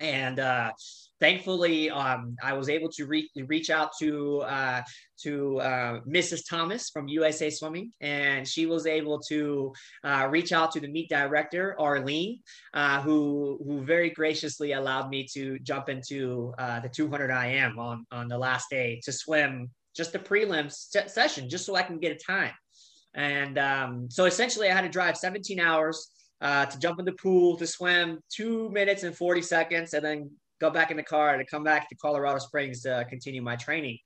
And 0.00 0.40
uh, 0.40 0.72
thankfully, 1.20 1.88
um, 1.88 2.34
I 2.42 2.54
was 2.54 2.68
able 2.68 2.88
to 2.90 3.06
re- 3.06 3.30
reach 3.46 3.70
out 3.70 3.90
to 4.00 4.40
uh, 4.40 4.82
to 5.22 5.60
Mrs. 6.08 6.40
Thomas 6.50 6.90
from 6.90 7.06
USA 7.06 7.48
Swimming, 7.48 7.92
and 8.00 8.46
she 8.46 8.66
was 8.66 8.86
able 8.86 9.20
to 9.28 9.72
reach 10.30 10.52
out 10.52 10.72
to 10.72 10.80
the 10.80 10.88
meet 10.88 11.08
director 11.08 11.76
Arlene, 11.78 12.40
who 13.04 13.60
who 13.64 13.84
very 13.84 14.10
graciously 14.10 14.72
allowed 14.72 15.10
me 15.10 15.28
to 15.34 15.60
jump 15.60 15.88
into 15.88 16.52
the 16.58 16.90
200 16.92 17.30
IM 17.30 17.78
on 17.78 18.04
on 18.10 18.26
the 18.26 18.36
last 18.36 18.68
day 18.68 19.00
to 19.04 19.12
swim 19.12 19.70
just 19.94 20.12
the 20.12 20.18
prelim 20.18 20.70
se- 20.70 21.08
session, 21.08 21.48
just 21.48 21.66
so 21.66 21.74
I 21.74 21.82
can 21.82 21.98
get 21.98 22.12
a 22.12 22.18
time. 22.18 22.52
And 23.14 23.58
um, 23.58 24.08
so 24.10 24.24
essentially, 24.24 24.68
I 24.70 24.74
had 24.74 24.82
to 24.82 24.88
drive 24.88 25.16
17 25.16 25.60
hours. 25.60 26.10
Uh, 26.40 26.66
to 26.66 26.78
jump 26.78 26.98
in 26.98 27.06
the 27.06 27.12
pool, 27.12 27.56
to 27.56 27.66
swim 27.66 28.18
two 28.28 28.68
minutes 28.70 29.02
and 29.02 29.16
40 29.16 29.40
seconds, 29.40 29.94
and 29.94 30.04
then 30.04 30.30
go 30.60 30.68
back 30.68 30.90
in 30.90 30.96
the 30.96 31.02
car 31.02 31.38
to 31.38 31.44
come 31.46 31.64
back 31.64 31.88
to 31.88 31.94
Colorado 31.94 32.38
Springs 32.38 32.82
to 32.82 33.06
continue 33.08 33.40
my 33.40 33.56
training. 33.56 33.98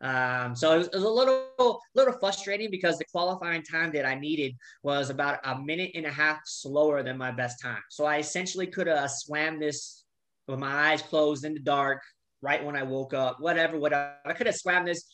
Um, 0.00 0.54
so 0.54 0.74
it 0.74 0.78
was, 0.78 0.86
it 0.88 0.94
was, 0.94 1.04
a 1.04 1.08
little, 1.08 1.80
little 1.94 2.14
frustrating 2.18 2.70
because 2.70 2.98
the 2.98 3.04
qualifying 3.10 3.62
time 3.62 3.92
that 3.92 4.04
I 4.04 4.14
needed 4.14 4.54
was 4.82 5.08
about 5.08 5.38
a 5.44 5.58
minute 5.58 5.92
and 5.94 6.04
a 6.04 6.10
half 6.10 6.40
slower 6.44 7.02
than 7.02 7.16
my 7.16 7.30
best 7.30 7.62
time. 7.62 7.82
So 7.90 8.04
I 8.04 8.18
essentially 8.18 8.66
could 8.66 8.86
have 8.86 9.10
swam 9.10 9.58
this 9.58 10.04
with 10.46 10.58
my 10.58 10.90
eyes 10.90 11.00
closed 11.00 11.44
in 11.44 11.54
the 11.54 11.60
dark, 11.60 12.02
right 12.42 12.62
when 12.62 12.76
I 12.76 12.82
woke 12.82 13.14
up, 13.14 13.40
whatever, 13.40 13.78
whatever. 13.78 14.14
I 14.26 14.34
could 14.34 14.46
have 14.46 14.56
swam 14.56 14.84
this. 14.84 15.04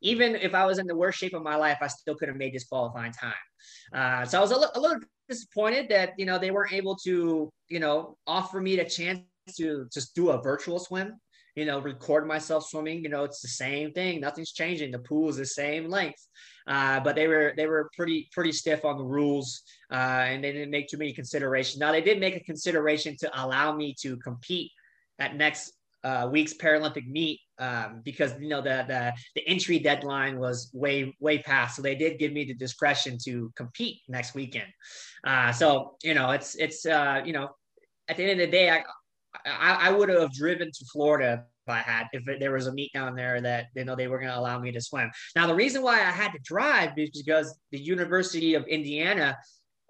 Even 0.00 0.36
if 0.36 0.54
I 0.54 0.64
was 0.66 0.78
in 0.78 0.86
the 0.86 0.96
worst 0.96 1.18
shape 1.18 1.34
of 1.34 1.42
my 1.42 1.56
life, 1.56 1.78
I 1.80 1.88
still 1.88 2.14
could 2.14 2.28
have 2.28 2.36
made 2.36 2.54
this 2.54 2.64
qualifying 2.64 3.12
time. 3.12 3.32
Uh, 3.92 4.24
so 4.24 4.38
I 4.38 4.40
was 4.40 4.52
a, 4.52 4.56
a 4.74 4.80
little 4.80 5.00
disappointed 5.28 5.88
that 5.90 6.12
you 6.18 6.26
know 6.26 6.38
they 6.38 6.50
weren't 6.50 6.72
able 6.72 6.96
to 6.96 7.50
you 7.68 7.80
know 7.80 8.16
offer 8.26 8.60
me 8.60 8.76
the 8.76 8.84
chance 8.84 9.20
to 9.56 9.86
just 9.92 10.14
do 10.14 10.30
a 10.30 10.42
virtual 10.42 10.78
swim, 10.78 11.18
you 11.54 11.64
know, 11.64 11.80
record 11.80 12.26
myself 12.26 12.66
swimming. 12.66 13.02
You 13.02 13.08
know, 13.08 13.24
it's 13.24 13.40
the 13.40 13.48
same 13.48 13.92
thing. 13.92 14.20
Nothing's 14.20 14.52
changing. 14.52 14.90
The 14.92 14.98
pool 15.00 15.28
is 15.28 15.36
the 15.36 15.46
same 15.46 15.88
length. 15.88 16.24
Uh, 16.66 17.00
but 17.00 17.16
they 17.16 17.26
were 17.26 17.54
they 17.56 17.66
were 17.66 17.90
pretty 17.96 18.28
pretty 18.32 18.52
stiff 18.52 18.84
on 18.84 18.98
the 18.98 19.04
rules, 19.04 19.62
uh, 19.90 20.24
and 20.28 20.44
they 20.44 20.52
didn't 20.52 20.70
make 20.70 20.88
too 20.88 20.98
many 20.98 21.12
considerations. 21.12 21.78
Now 21.78 21.92
they 21.92 22.02
did 22.02 22.20
make 22.20 22.36
a 22.36 22.40
consideration 22.40 23.16
to 23.20 23.42
allow 23.42 23.74
me 23.74 23.94
to 24.02 24.16
compete 24.18 24.70
at 25.18 25.34
next 25.34 25.72
uh, 26.04 26.28
week's 26.30 26.54
Paralympic 26.54 27.06
meet 27.08 27.40
um, 27.58 28.02
because 28.04 28.32
you 28.40 28.48
know 28.48 28.60
the, 28.60 28.84
the 28.88 29.12
the 29.34 29.46
entry 29.48 29.78
deadline 29.78 30.38
was 30.38 30.70
way 30.72 31.16
way 31.20 31.38
past, 31.38 31.76
so 31.76 31.82
they 31.82 31.94
did 31.94 32.18
give 32.18 32.32
me 32.32 32.44
the 32.44 32.54
discretion 32.54 33.18
to 33.24 33.52
compete 33.56 34.00
next 34.08 34.34
weekend. 34.34 34.68
Uh, 35.24 35.52
so 35.52 35.96
you 36.02 36.14
know 36.14 36.30
it's 36.30 36.54
it's 36.54 36.86
uh, 36.86 37.20
you 37.24 37.32
know 37.32 37.50
at 38.08 38.16
the 38.16 38.22
end 38.22 38.32
of 38.32 38.38
the 38.38 38.50
day, 38.50 38.70
I 38.70 38.82
I, 39.44 39.88
I 39.88 39.92
would 39.92 40.08
have 40.08 40.32
driven 40.32 40.70
to 40.70 40.84
Florida 40.92 41.44
if 41.66 41.72
I 41.72 41.78
had, 41.78 42.06
if 42.12 42.24
there 42.40 42.52
was 42.52 42.66
a 42.66 42.72
meet 42.72 42.92
down 42.94 43.14
there 43.14 43.40
that 43.40 43.66
you 43.74 43.84
know 43.84 43.94
they 43.94 44.08
were 44.08 44.18
going 44.18 44.30
to 44.30 44.38
allow 44.38 44.58
me 44.58 44.72
to 44.72 44.80
swim. 44.80 45.10
Now 45.36 45.46
the 45.46 45.54
reason 45.54 45.82
why 45.82 45.98
I 45.98 46.10
had 46.10 46.32
to 46.32 46.38
drive 46.42 46.96
is 46.96 47.10
because 47.10 47.58
the 47.72 47.78
University 47.78 48.54
of 48.54 48.66
Indiana 48.66 49.36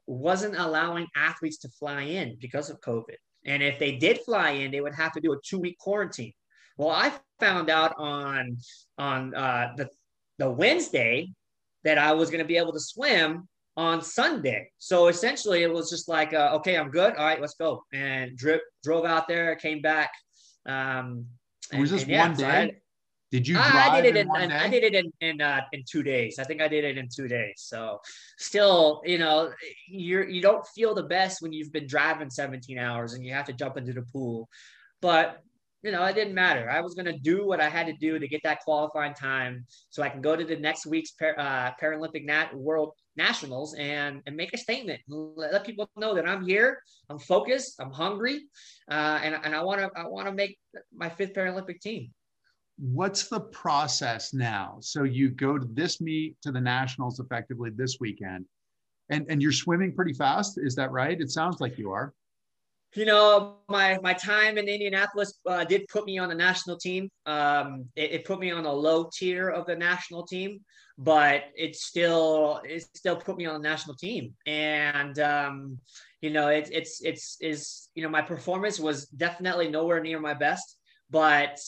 wasn't 0.07 0.57
allowing 0.57 1.07
athletes 1.17 1.59
to 1.59 1.69
fly 1.69 2.03
in 2.03 2.37
because 2.41 2.71
of 2.71 2.81
COVID. 2.81 3.17
And 3.49 3.63
if 3.63 3.79
they 3.79 3.93
did 3.97 4.21
fly 4.21 4.51
in, 4.51 4.71
they 4.71 4.81
would 4.81 4.95
have 4.95 5.13
to 5.13 5.21
do 5.21 5.33
a 5.33 5.37
two 5.45 5.59
week 5.59 5.79
quarantine. 5.79 6.35
Well, 6.77 6.91
I 6.91 7.13
found 7.41 7.71
out 7.71 7.95
on 7.99 8.59
on 8.99 9.35
uh, 9.35 9.73
the 9.77 9.89
the 10.39 10.51
Wednesday 10.51 11.33
that 11.85 11.99
I 11.99 12.13
was 12.13 12.31
going 12.31 12.45
to 12.45 12.47
be 12.47 12.59
able 12.59 12.73
to 12.73 12.81
swim 12.81 13.49
on 13.77 14.03
Sunday. 14.03 14.71
So 14.79 15.09
essentially, 15.09 15.63
it 15.63 15.73
was 15.73 15.89
just 15.89 16.09
like, 16.09 16.35
uh, 16.35 16.51
okay, 16.57 16.77
I'm 16.77 16.91
good. 16.91 17.15
All 17.15 17.25
right, 17.25 17.41
let's 17.41 17.55
go. 17.55 17.83
And 17.93 18.37
drip, 18.37 18.61
drove 18.83 19.05
out 19.05 19.29
there, 19.29 19.55
came 19.57 19.81
back. 19.81 20.11
Um, 20.67 21.27
and, 21.73 21.81
was 21.81 21.91
this 21.91 22.03
and, 22.03 22.11
yeah, 22.11 22.29
one 22.29 22.37
day? 22.37 22.43
So 22.43 22.47
I, 22.49 22.73
did 23.31 23.47
you? 23.47 23.59
I, 23.59 23.89
I 23.91 24.01
did 24.01 24.17
it 24.17 24.21
in, 24.21 24.37
in 24.37 24.53
I 24.53 24.69
did 24.69 24.85
it 24.85 24.95
in 24.95 25.13
in 25.21 25.41
uh, 25.41 25.61
in 25.73 25.85
two 25.89 26.03
days. 26.03 26.39
I 26.39 26.45
think 26.45 26.63
I 26.63 26.69
did 26.69 26.85
it 26.85 26.97
in 26.97 27.09
two 27.15 27.29
days. 27.29 27.55
So 27.57 28.01
still, 28.39 29.03
you 29.05 29.19
know, 29.19 29.53
you're 29.87 30.29
you 30.29 30.41
don't 30.41 30.67
feel 30.69 30.95
the 30.95 31.03
best 31.03 31.43
when 31.43 31.53
you've 31.53 31.73
been 31.73 31.87
driving 31.87 32.31
17 32.31 32.79
hours 32.79 33.13
and 33.13 33.25
you 33.25 33.33
have 33.35 33.47
to 33.47 33.53
jump 33.53 33.77
into 33.77 33.93
the 33.93 34.03
pool. 34.03 34.49
But 35.03 35.43
you 35.83 35.93
know, 35.93 36.05
it 36.05 36.15
didn't 36.15 36.35
matter. 36.35 36.69
I 36.69 36.81
was 36.81 36.95
going 36.95 37.07
to 37.07 37.19
do 37.19 37.47
what 37.47 37.61
I 37.61 37.69
had 37.69 37.87
to 37.87 37.93
do 37.93 38.19
to 38.19 38.27
get 38.27 38.41
that 38.43 38.61
qualifying 38.65 39.15
time 39.15 39.65
so 39.91 40.03
I 40.03 40.09
can 40.09 40.21
go 40.21 40.35
to 40.35 40.45
the 40.45 40.57
next 40.57 40.87
week's 40.87 41.13
par- 41.13 41.39
uh, 41.39 41.71
Paralympic 41.81 42.25
Nat- 42.25 42.57
World 42.57 42.95
Nationals 43.17 43.75
and, 43.75 44.21
and 44.27 44.37
make 44.37 44.53
a 44.53 44.59
statement. 44.59 45.01
Let, 45.09 45.53
let, 45.53 45.65
people 45.65 45.89
know 45.97 46.17
that 46.17 46.29
I'm 46.29 46.45
here, 46.45 46.83
I'm 47.09 47.21
focused, 47.21 47.81
I'm 47.81 47.93
hungry, 47.93 48.41
uh, 48.91 49.21
and, 49.23 49.39
and 49.45 49.55
I 49.55 49.63
want 49.63 49.81
to 49.81 49.91
I 49.97 50.07
want 50.09 50.27
to 50.27 50.33
make 50.33 50.59
my 50.93 51.09
fifth 51.09 51.35
Paralympic 51.35 51.81
team. 51.81 52.11
What's 52.79 53.29
the 53.29 53.41
process 53.41 54.33
now? 54.33 54.79
So 54.81 55.03
you 55.03 55.31
go 55.31 55.59
to 55.59 55.67
this 55.73 56.01
meet 56.01 56.37
to 56.43 56.53
the 56.53 56.61
Nationals 56.61 57.19
effectively 57.19 57.71
this 57.71 57.99
weekend, 58.01 58.47
and, 59.11 59.27
and 59.29 59.43
you're 59.43 59.53
swimming 59.53 59.95
pretty 59.95 60.13
fast. 60.13 60.59
Is 60.59 60.75
that 60.77 60.91
right? 60.93 61.21
It 61.21 61.31
sounds 61.31 61.61
like 61.61 61.77
you 61.79 61.91
are 61.93 62.15
you 62.95 63.05
know, 63.05 63.57
my 63.69 63.99
my 64.03 64.15
time 64.15 64.57
in 64.57 64.69
Indianapolis 64.69 65.35
uh, 65.47 65.65
did 65.65 65.87
put 65.89 66.07
me 66.07 66.19
on 66.19 66.29
the 66.29 66.35
national 66.35 66.79
team. 66.79 67.11
Um, 67.27 67.85
it, 67.97 68.13
it, 68.13 68.25
put 68.25 68.41
me 68.41 68.51
on 68.51 68.65
a 68.65 68.73
low 68.73 69.11
tier 69.13 69.49
of 69.51 69.67
the 69.67 69.77
national 69.77 70.27
team, 70.27 70.61
but 70.97 71.45
it 71.55 71.77
still 71.77 72.63
it 72.65 72.83
still 72.97 73.17
put 73.17 73.37
me 73.37 73.47
on 73.47 73.61
the 73.61 73.69
national 73.69 73.97
team. 73.97 74.35
And 74.47 75.19
um, 75.19 75.79
you 76.23 76.31
know, 76.31 76.49
it's 76.49 76.71
it's 76.71 77.03
it's 77.05 77.37
is 77.41 77.91
you 77.95 78.03
know, 78.03 78.09
my 78.09 78.23
performance 78.23 78.81
was 78.81 79.07
definitely 79.09 79.69
nowhere 79.69 80.01
near 80.01 80.19
my 80.19 80.35
best, 80.35 80.79
but 81.11 81.61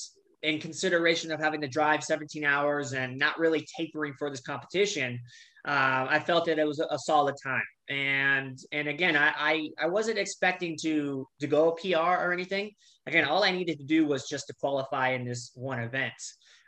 in 0.42 0.58
consideration 0.58 1.30
of 1.32 1.40
having 1.40 1.60
to 1.60 1.68
drive 1.68 2.02
17 2.02 2.44
hours 2.44 2.92
and 2.92 3.18
not 3.18 3.38
really 3.38 3.66
tapering 3.76 4.14
for 4.18 4.30
this 4.30 4.40
competition, 4.40 5.20
uh, 5.66 6.06
I 6.08 6.18
felt 6.20 6.46
that 6.46 6.58
it 6.58 6.66
was 6.66 6.80
a, 6.80 6.86
a 6.90 6.98
solid 6.98 7.36
time. 7.42 7.62
And 7.88 8.58
and 8.72 8.86
again 8.86 9.16
I, 9.16 9.32
I 9.36 9.68
i 9.82 9.88
wasn't 9.88 10.16
expecting 10.16 10.76
to 10.82 11.26
to 11.40 11.46
go 11.46 11.72
pr 11.72 11.96
or 11.96 12.32
anything. 12.32 12.70
Again 13.06 13.24
all 13.24 13.42
i 13.44 13.50
needed 13.50 13.78
to 13.78 13.84
do 13.84 14.06
was 14.06 14.28
just 14.28 14.46
to 14.46 14.54
qualify 14.54 15.10
in 15.10 15.24
this 15.24 15.50
one 15.54 15.80
event. 15.80 16.14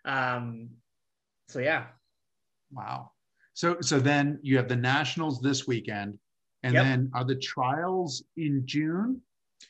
Um 0.04 0.70
so 1.48 1.61
yeah. 1.61 1.87
Wow. 2.72 3.12
So 3.54 3.76
so 3.80 4.00
then 4.00 4.40
you 4.42 4.56
have 4.56 4.68
the 4.68 4.76
nationals 4.76 5.40
this 5.40 5.66
weekend 5.66 6.18
and 6.64 6.74
yep. 6.74 6.85
then 6.85 7.11
are 7.14 7.24
the 7.24 7.37
trials 7.37 8.24
in 8.37 8.62
june 8.66 9.20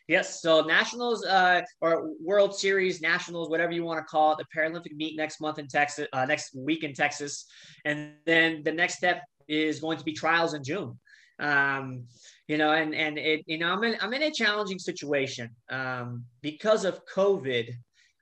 Yes, 0.08 0.42
so 0.42 0.62
nationals 0.62 1.24
uh, 1.24 1.62
or 1.80 2.10
World 2.20 2.54
Series, 2.54 3.00
nationals, 3.00 3.48
whatever 3.48 3.72
you 3.72 3.84
want 3.84 3.98
to 3.98 4.04
call 4.04 4.32
it, 4.32 4.38
the 4.38 4.46
Paralympic 4.56 4.94
meet 4.94 5.16
next 5.16 5.40
month 5.40 5.58
in 5.58 5.68
Texas, 5.68 6.06
uh, 6.12 6.24
next 6.24 6.54
week 6.54 6.84
in 6.84 6.92
Texas, 6.92 7.46
and 7.84 8.12
then 8.26 8.62
the 8.64 8.72
next 8.72 8.96
step 8.96 9.22
is 9.48 9.80
going 9.80 9.98
to 9.98 10.04
be 10.04 10.12
trials 10.12 10.54
in 10.54 10.62
June. 10.64 10.98
Um, 11.38 12.04
you 12.48 12.58
know, 12.58 12.72
and 12.72 12.94
and 12.94 13.18
it, 13.18 13.42
you 13.46 13.58
know, 13.58 13.72
I'm 13.72 13.82
in 13.84 13.96
I'm 14.00 14.12
in 14.12 14.22
a 14.22 14.30
challenging 14.30 14.78
situation 14.78 15.50
um, 15.70 16.24
because 16.42 16.84
of 16.84 17.00
COVID. 17.06 17.70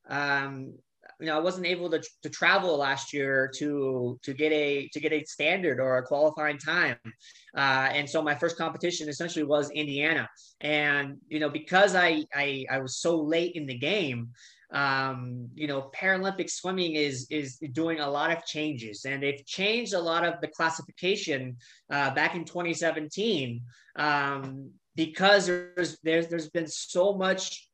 Um, 0.09 0.75
you 1.21 1.27
know, 1.27 1.37
I 1.37 1.41
wasn't 1.41 1.67
able 1.67 1.91
to, 1.91 2.03
to 2.23 2.31
travel 2.31 2.79
last 2.79 3.13
year 3.13 3.51
to 3.57 4.19
to 4.23 4.33
get 4.33 4.53
a 4.53 4.89
to 4.93 5.01
get 5.01 5.13
a 5.13 5.25
standard 5.25 5.79
or 5.79 5.99
a 5.99 6.03
qualifying 6.03 6.59
time, 6.59 6.97
uh, 7.57 7.89
and 7.93 8.09
so 8.09 8.23
my 8.23 8.35
first 8.35 8.57
competition 8.57 9.09
essentially 9.09 9.45
was 9.45 9.71
Indiana. 9.71 10.29
And 10.61 11.19
you 11.29 11.41
know, 11.41 11.51
because 11.51 11.95
I 11.95 12.25
I, 12.35 12.65
I 12.71 12.79
was 12.79 12.97
so 12.97 13.21
late 13.21 13.53
in 13.55 13.67
the 13.67 13.79
game, 13.79 14.31
um, 14.73 15.49
you 15.55 15.67
know, 15.67 15.91
Paralympic 15.95 16.51
swimming 16.51 16.95
is 16.95 17.27
is 17.31 17.59
doing 17.73 18.01
a 18.01 18.09
lot 18.09 18.31
of 18.31 18.45
changes, 18.45 19.05
and 19.05 19.23
they've 19.23 19.45
changed 19.45 19.95
a 19.95 20.01
lot 20.01 20.25
of 20.25 20.41
the 20.41 20.49
classification 20.49 21.57
uh, 21.93 22.15
back 22.15 22.35
in 22.35 22.45
2017 22.45 23.63
um, 23.97 24.71
because 24.95 25.47
there's 25.47 25.99
there's 26.03 26.29
there's 26.29 26.51
been 26.51 26.67
so 26.67 27.15
much 27.15 27.70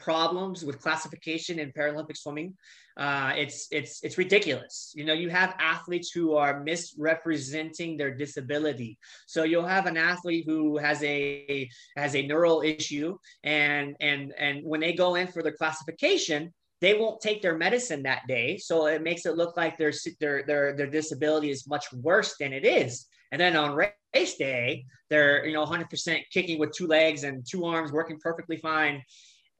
problems 0.00 0.64
with 0.64 0.80
classification 0.80 1.58
in 1.58 1.72
Paralympic 1.72 2.16
swimming. 2.16 2.54
Uh, 2.96 3.32
it's 3.36 3.68
it's 3.70 4.02
it's 4.02 4.18
ridiculous. 4.18 4.92
You 4.96 5.04
know, 5.04 5.12
you 5.12 5.30
have 5.30 5.54
athletes 5.58 6.10
who 6.10 6.34
are 6.34 6.60
misrepresenting 6.60 7.96
their 7.96 8.14
disability. 8.14 8.98
So 9.26 9.44
you'll 9.44 9.66
have 9.66 9.86
an 9.86 9.96
athlete 9.96 10.44
who 10.46 10.76
has 10.78 11.02
a 11.02 11.68
has 11.96 12.14
a 12.14 12.26
neural 12.26 12.62
issue, 12.62 13.16
and 13.44 13.96
and 14.00 14.34
and 14.38 14.64
when 14.64 14.80
they 14.80 14.92
go 14.92 15.14
in 15.14 15.28
for 15.28 15.42
their 15.42 15.52
classification, 15.52 16.52
they 16.80 16.94
won't 16.94 17.20
take 17.20 17.42
their 17.42 17.56
medicine 17.56 18.02
that 18.02 18.26
day. 18.26 18.56
So 18.56 18.86
it 18.86 19.02
makes 19.02 19.24
it 19.24 19.36
look 19.36 19.56
like 19.56 19.78
their 19.78 19.92
their 20.18 20.42
their 20.42 20.76
their 20.76 20.90
disability 20.90 21.50
is 21.50 21.68
much 21.68 21.86
worse 21.92 22.34
than 22.40 22.52
it 22.52 22.64
is. 22.64 23.06
And 23.32 23.40
then 23.40 23.54
on 23.54 23.76
race 23.76 24.36
day, 24.36 24.84
they're 25.08 25.46
you 25.46 25.52
know 25.52 25.64
100% 25.64 26.20
kicking 26.32 26.58
with 26.58 26.72
two 26.72 26.86
legs 26.86 27.22
and 27.24 27.46
two 27.48 27.64
arms, 27.64 27.92
working 27.92 28.18
perfectly 28.20 28.56
fine 28.56 29.02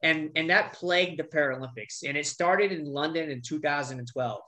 and 0.03 0.31
and 0.35 0.49
that 0.49 0.73
plagued 0.73 1.19
the 1.19 1.23
Paralympics. 1.23 2.03
And 2.05 2.17
it 2.17 2.25
started 2.25 2.71
in 2.71 2.85
London 2.85 3.29
in 3.29 3.41
2012. 3.41 4.41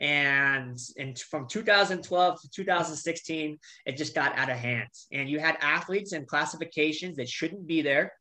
And, 0.00 0.78
and 0.98 1.18
from 1.18 1.46
2012 1.48 2.40
to 2.40 2.50
2016, 2.50 3.58
it 3.86 3.96
just 3.96 4.14
got 4.14 4.36
out 4.38 4.50
of 4.50 4.56
hand. 4.56 4.88
And 5.12 5.28
you 5.28 5.38
had 5.38 5.56
athletes 5.60 6.12
and 6.12 6.26
classifications 6.26 7.16
that 7.16 7.28
shouldn't 7.28 7.66
be 7.66 7.82
there. 7.82 8.12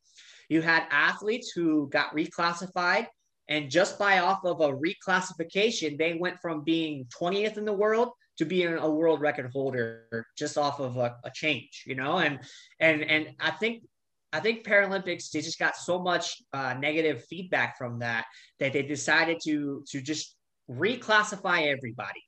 You 0.49 0.61
had 0.61 0.85
athletes 0.89 1.51
who 1.55 1.89
got 1.89 2.15
reclassified. 2.15 3.07
And 3.49 3.69
just 3.69 3.99
by 3.99 4.19
off 4.19 4.45
of 4.45 4.61
a 4.61 4.73
reclassification, 4.73 5.97
they 5.97 6.13
went 6.13 6.39
from 6.41 6.63
being 6.63 7.05
20th 7.19 7.57
in 7.57 7.65
the 7.65 7.73
world 7.73 8.09
to 8.37 8.45
being 8.45 8.73
a 8.73 8.89
world 8.89 9.21
record 9.21 9.51
holder 9.51 10.25
just 10.37 10.57
off 10.57 10.79
of 10.79 10.97
a, 10.97 11.15
a 11.23 11.31
change, 11.33 11.83
you 11.85 11.95
know? 11.95 12.17
And 12.17 12.39
and 12.79 13.03
and 13.03 13.29
I 13.39 13.51
think 13.51 13.83
I 14.33 14.39
think 14.39 14.65
Paralympics 14.65 15.29
they 15.29 15.41
just 15.41 15.59
got 15.59 15.77
so 15.77 15.99
much 15.99 16.41
uh, 16.51 16.73
negative 16.73 17.23
feedback 17.29 17.77
from 17.77 17.99
that 17.99 18.25
that 18.59 18.73
they 18.73 18.81
decided 18.81 19.37
to 19.43 19.83
to 19.91 20.01
just 20.01 20.35
reclassify 20.69 21.67
everybody. 21.67 22.23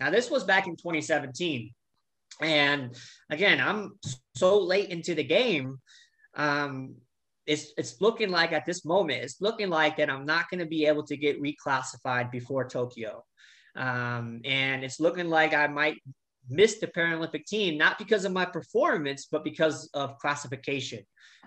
Now 0.00 0.10
this 0.10 0.30
was 0.30 0.42
back 0.42 0.66
in 0.66 0.74
2017, 0.74 1.70
and 2.42 2.94
again 3.30 3.60
I'm 3.60 3.92
so 4.34 4.58
late 4.58 4.90
into 4.90 5.14
the 5.14 5.22
game. 5.22 5.78
Um, 6.36 6.96
it's 7.46 7.72
it's 7.78 8.00
looking 8.00 8.30
like 8.30 8.52
at 8.52 8.66
this 8.66 8.84
moment 8.84 9.22
it's 9.22 9.40
looking 9.40 9.70
like 9.70 9.98
that 9.98 10.10
I'm 10.10 10.26
not 10.26 10.50
going 10.50 10.60
to 10.60 10.66
be 10.66 10.86
able 10.86 11.04
to 11.04 11.16
get 11.16 11.40
reclassified 11.40 12.32
before 12.32 12.68
Tokyo, 12.68 13.24
um, 13.76 14.40
and 14.44 14.82
it's 14.82 14.98
looking 14.98 15.28
like 15.28 15.54
I 15.54 15.68
might 15.68 16.02
miss 16.50 16.78
the 16.80 16.88
Paralympic 16.88 17.46
team 17.46 17.78
not 17.78 17.98
because 17.98 18.24
of 18.24 18.32
my 18.32 18.44
performance 18.44 19.28
but 19.30 19.44
because 19.44 19.88
of 19.94 20.18
classification 20.18 21.00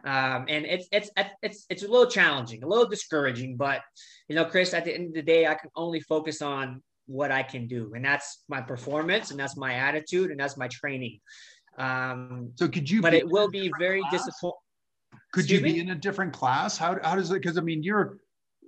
um, 0.06 0.46
and 0.48 0.66
it's 0.66 0.88
it's 0.92 1.10
it's 1.42 1.66
it's 1.70 1.84
a 1.84 1.88
little 1.88 2.10
challenging, 2.10 2.64
a 2.64 2.68
little 2.68 2.88
discouraging. 2.88 3.58
But 3.58 3.82
you 4.28 4.36
know, 4.36 4.46
Chris, 4.46 4.74
at 4.74 4.86
the 4.86 4.94
end 4.94 5.08
of 5.08 5.14
the 5.14 5.22
day, 5.22 5.48
I 5.48 5.56
can 5.56 5.70
only 5.76 6.00
focus 6.02 6.42
on 6.42 6.82
what 7.06 7.32
I 7.32 7.44
can 7.44 7.68
do, 7.68 7.94
and 7.96 8.04
that's 8.04 8.44
my 8.48 8.62
performance, 8.62 9.32
and 9.32 9.40
that's 9.40 9.58
my 9.58 9.74
attitude, 9.74 10.32
and 10.32 10.40
that's 10.40 10.58
my 10.58 10.68
training. 10.68 11.20
Um, 11.78 12.52
so 12.56 12.68
could 12.68 12.90
you? 12.90 13.02
But 13.02 13.14
it 13.14 13.28
will 13.28 13.50
be 13.50 13.72
very 13.80 14.02
disappointing. 14.12 14.58
Could 15.34 15.46
Excuse 15.46 15.60
you 15.60 15.66
be 15.66 15.74
me? 15.74 15.80
in 15.80 15.90
a 15.92 15.96
different 15.96 16.34
class? 16.34 16.78
How 16.78 16.98
how 17.04 17.16
does 17.16 17.32
it? 17.32 17.42
Because 17.42 17.58
I 17.58 17.62
mean, 17.62 17.84
you're 17.84 18.18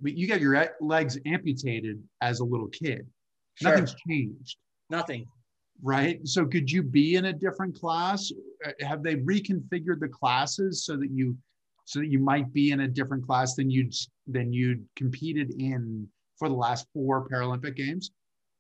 you 0.01 0.27
got 0.27 0.41
your 0.41 0.69
legs 0.81 1.17
amputated 1.25 2.01
as 2.21 2.39
a 2.39 2.45
little 2.45 2.67
kid. 2.67 3.07
Sure. 3.55 3.71
Nothing's 3.71 3.95
changed. 4.07 4.57
Nothing 4.89 5.25
right? 5.81 6.19
So 6.27 6.45
could 6.45 6.71
you 6.71 6.83
be 6.83 7.15
in 7.15 7.25
a 7.25 7.33
different 7.33 7.79
class? 7.79 8.31
Uh, 8.65 8.71
have 8.81 9.03
they 9.03 9.15
reconfigured 9.15 9.99
the 9.99 10.09
classes 10.09 10.83
so 10.83 10.97
that 10.97 11.09
you 11.11 11.37
so 11.85 11.99
that 11.99 12.07
you 12.07 12.19
might 12.19 12.53
be 12.53 12.71
in 12.71 12.81
a 12.81 12.87
different 12.87 13.25
class 13.25 13.55
than 13.55 13.69
you'd 13.69 13.93
than 14.27 14.53
you'd 14.53 14.85
competed 14.95 15.51
in 15.59 16.07
for 16.37 16.49
the 16.49 16.55
last 16.55 16.87
four 16.93 17.27
Paralympic 17.27 17.75
games? 17.75 18.11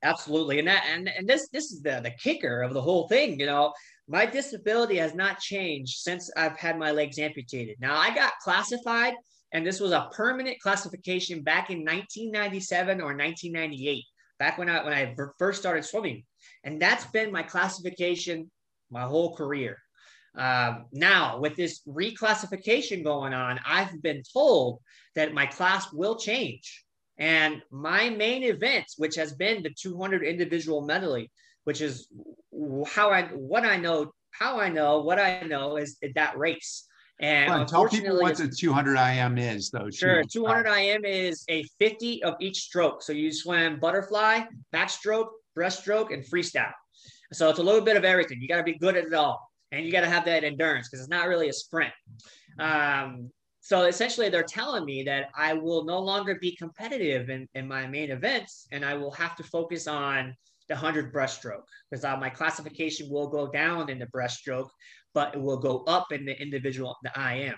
Absolutely. 0.01 0.59
And 0.59 0.67
that 0.67 0.85
and, 0.89 1.09
and 1.09 1.27
this 1.27 1.49
this 1.49 1.71
is 1.71 1.81
the 1.81 1.99
the 2.01 2.11
kicker 2.11 2.61
of 2.61 2.73
the 2.73 2.81
whole 2.81 3.07
thing, 3.07 3.39
you 3.39 3.45
know. 3.45 3.73
My 4.07 4.25
disability 4.25 4.97
has 4.97 5.13
not 5.13 5.39
changed 5.39 5.99
since 5.99 6.31
I've 6.35 6.57
had 6.57 6.79
my 6.79 6.89
legs 6.91 7.19
amputated. 7.19 7.77
Now 7.79 7.95
I 7.95 8.13
got 8.15 8.33
classified 8.41 9.13
and 9.51 9.65
this 9.65 9.79
was 9.79 9.91
a 9.91 10.09
permanent 10.11 10.59
classification 10.59 11.43
back 11.43 11.69
in 11.69 11.79
1997 11.79 13.01
or 13.01 13.15
1998 13.15 14.03
back 14.37 14.57
when 14.57 14.69
I 14.69 14.83
when 14.83 14.93
I 14.93 15.15
first 15.37 15.59
started 15.59 15.85
swimming, 15.85 16.23
and 16.63 16.81
that's 16.81 17.05
been 17.05 17.31
my 17.31 17.43
classification 17.43 18.49
my 18.91 19.03
whole 19.03 19.35
career. 19.35 19.77
Um, 20.35 20.85
now, 20.91 21.39
with 21.39 21.55
this 21.55 21.81
reclassification 21.87 23.03
going 23.03 23.33
on, 23.33 23.59
I've 23.65 24.01
been 24.01 24.23
told 24.31 24.79
that 25.15 25.33
my 25.33 25.45
class 25.45 25.91
will 25.91 26.15
change. 26.15 26.85
And 27.17 27.61
my 27.71 28.09
main 28.09 28.43
event, 28.43 28.85
which 28.97 29.15
has 29.15 29.33
been 29.33 29.63
the 29.63 29.71
200 29.71 30.23
individual 30.23 30.81
medley, 30.81 31.31
which 31.65 31.81
is 31.81 32.07
how 32.87 33.09
I 33.09 33.23
what 33.23 33.65
I 33.65 33.75
know, 33.75 34.13
how 34.31 34.59
I 34.59 34.69
know 34.69 34.99
what 34.99 35.19
I 35.19 35.41
know 35.41 35.75
is 35.75 35.97
that 36.15 36.37
race. 36.37 36.85
And 37.21 37.49
well, 37.51 37.65
tell 37.65 37.89
people 37.89 38.21
what 38.21 38.37
the 38.37 38.47
200 38.47 38.95
IM 38.95 39.37
is, 39.37 39.69
though. 39.71 39.89
Sure. 39.89 40.23
200 40.23 40.65
IM 40.69 41.03
is 41.03 41.43
a 41.49 41.63
50 41.77 42.23
of 42.23 42.35
each 42.39 42.59
stroke. 42.61 43.03
So 43.03 43.11
you 43.11 43.33
swim 43.33 43.77
butterfly, 43.77 44.43
backstroke, 44.73 45.27
breaststroke, 45.57 46.13
and 46.13 46.23
freestyle. 46.23 46.73
So 47.33 47.49
it's 47.49 47.59
a 47.59 47.63
little 47.63 47.81
bit 47.81 47.97
of 47.97 48.03
everything. 48.03 48.41
You 48.41 48.47
got 48.47 48.57
to 48.57 48.63
be 48.63 48.77
good 48.77 48.95
at 48.95 49.05
it 49.05 49.13
all. 49.13 49.39
And 49.71 49.85
you 49.85 49.91
got 49.91 50.01
to 50.01 50.09
have 50.09 50.25
that 50.25 50.43
endurance 50.43 50.89
because 50.89 51.01
it's 51.01 51.09
not 51.09 51.27
really 51.27 51.49
a 51.49 51.53
sprint. 51.53 51.93
Um, 52.59 53.29
so 53.61 53.83
essentially, 53.83 54.29
they're 54.29 54.41
telling 54.41 54.83
me 54.83 55.03
that 55.03 55.25
I 55.35 55.53
will 55.53 55.85
no 55.85 55.99
longer 55.99 56.39
be 56.41 56.55
competitive 56.55 57.29
in, 57.29 57.47
in 57.53 57.67
my 57.67 57.85
main 57.85 58.09
events 58.09 58.67
and 58.71 58.83
I 58.83 58.95
will 58.95 59.11
have 59.11 59.35
to 59.35 59.43
focus 59.43 59.85
on 59.85 60.33
the 60.69 60.75
100 60.75 61.13
breaststroke 61.13 61.63
because 61.89 62.03
uh, 62.03 62.17
my 62.17 62.29
classification 62.29 63.09
will 63.09 63.27
go 63.27 63.51
down 63.51 63.89
in 63.89 63.99
the 63.99 64.07
breaststroke 64.07 64.69
but 65.13 65.35
it 65.35 65.41
will 65.41 65.57
go 65.57 65.83
up 65.85 66.11
in 66.11 66.25
the 66.25 66.39
individual, 66.41 66.95
the 67.03 67.11
IM. 67.17 67.55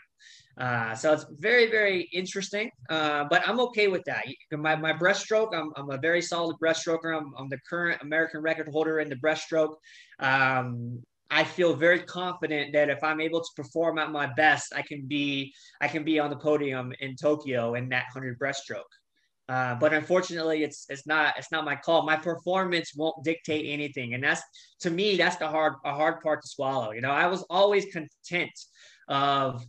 Uh, 0.58 0.94
so 0.94 1.14
it's 1.14 1.26
very, 1.40 1.72
very 1.72 2.10
interesting, 2.14 2.70
uh, 2.90 3.26
but 3.30 3.48
I'm 3.48 3.60
okay 3.60 3.88
with 3.88 4.04
that. 4.06 4.26
My, 4.52 4.76
my 4.76 4.94
breaststroke, 4.94 5.56
I'm, 5.56 5.72
I'm 5.76 5.90
a 5.90 5.98
very 5.98 6.22
solid 6.22 6.58
breaststroker. 6.62 7.16
I'm, 7.18 7.34
I'm 7.38 7.50
the 7.50 7.60
current 7.70 8.02
American 8.02 8.42
record 8.42 8.68
holder 8.68 9.00
in 9.00 9.10
the 9.10 9.16
breaststroke. 9.16 9.76
Um, 10.20 11.02
I 11.32 11.46
feel 11.46 11.74
very 11.74 12.00
confident 12.00 12.74
that 12.74 12.90
if 12.90 13.02
I'm 13.04 13.22
able 13.22 13.40
to 13.40 13.50
perform 13.56 13.98
at 13.98 14.12
my 14.12 14.28
best, 14.36 14.74
I 14.76 14.82
can 14.82 15.08
be 15.08 15.54
I 15.80 15.88
can 15.88 16.04
be 16.04 16.20
on 16.20 16.30
the 16.30 16.36
podium 16.36 16.92
in 17.00 17.16
Tokyo 17.16 17.76
in 17.76 17.88
that 17.90 18.06
100 18.14 18.38
breaststroke. 18.38 18.82
Uh, 19.48 19.76
but 19.76 19.94
unfortunately, 19.94 20.64
it's 20.64 20.86
it's 20.90 21.08
not 21.08 21.34
it's 21.38 21.52
not 21.52 21.66
my 21.66 21.76
call. 21.76 22.06
My 22.06 22.18
performance 22.18 22.94
won't 22.96 23.24
dictate 23.24 23.66
anything, 23.68 24.14
and 24.14 24.24
that's 24.24 24.42
to 24.82 24.90
me 24.90 25.18
that's 25.18 25.38
the 25.38 25.48
hard 25.48 25.74
a 25.86 25.94
hard 25.94 26.22
part 26.22 26.42
to 26.42 26.48
swallow. 26.48 26.92
You 26.92 27.02
know, 27.02 27.12
I 27.12 27.28
was 27.28 27.44
always 27.50 27.86
content 27.86 28.52
of, 29.08 29.66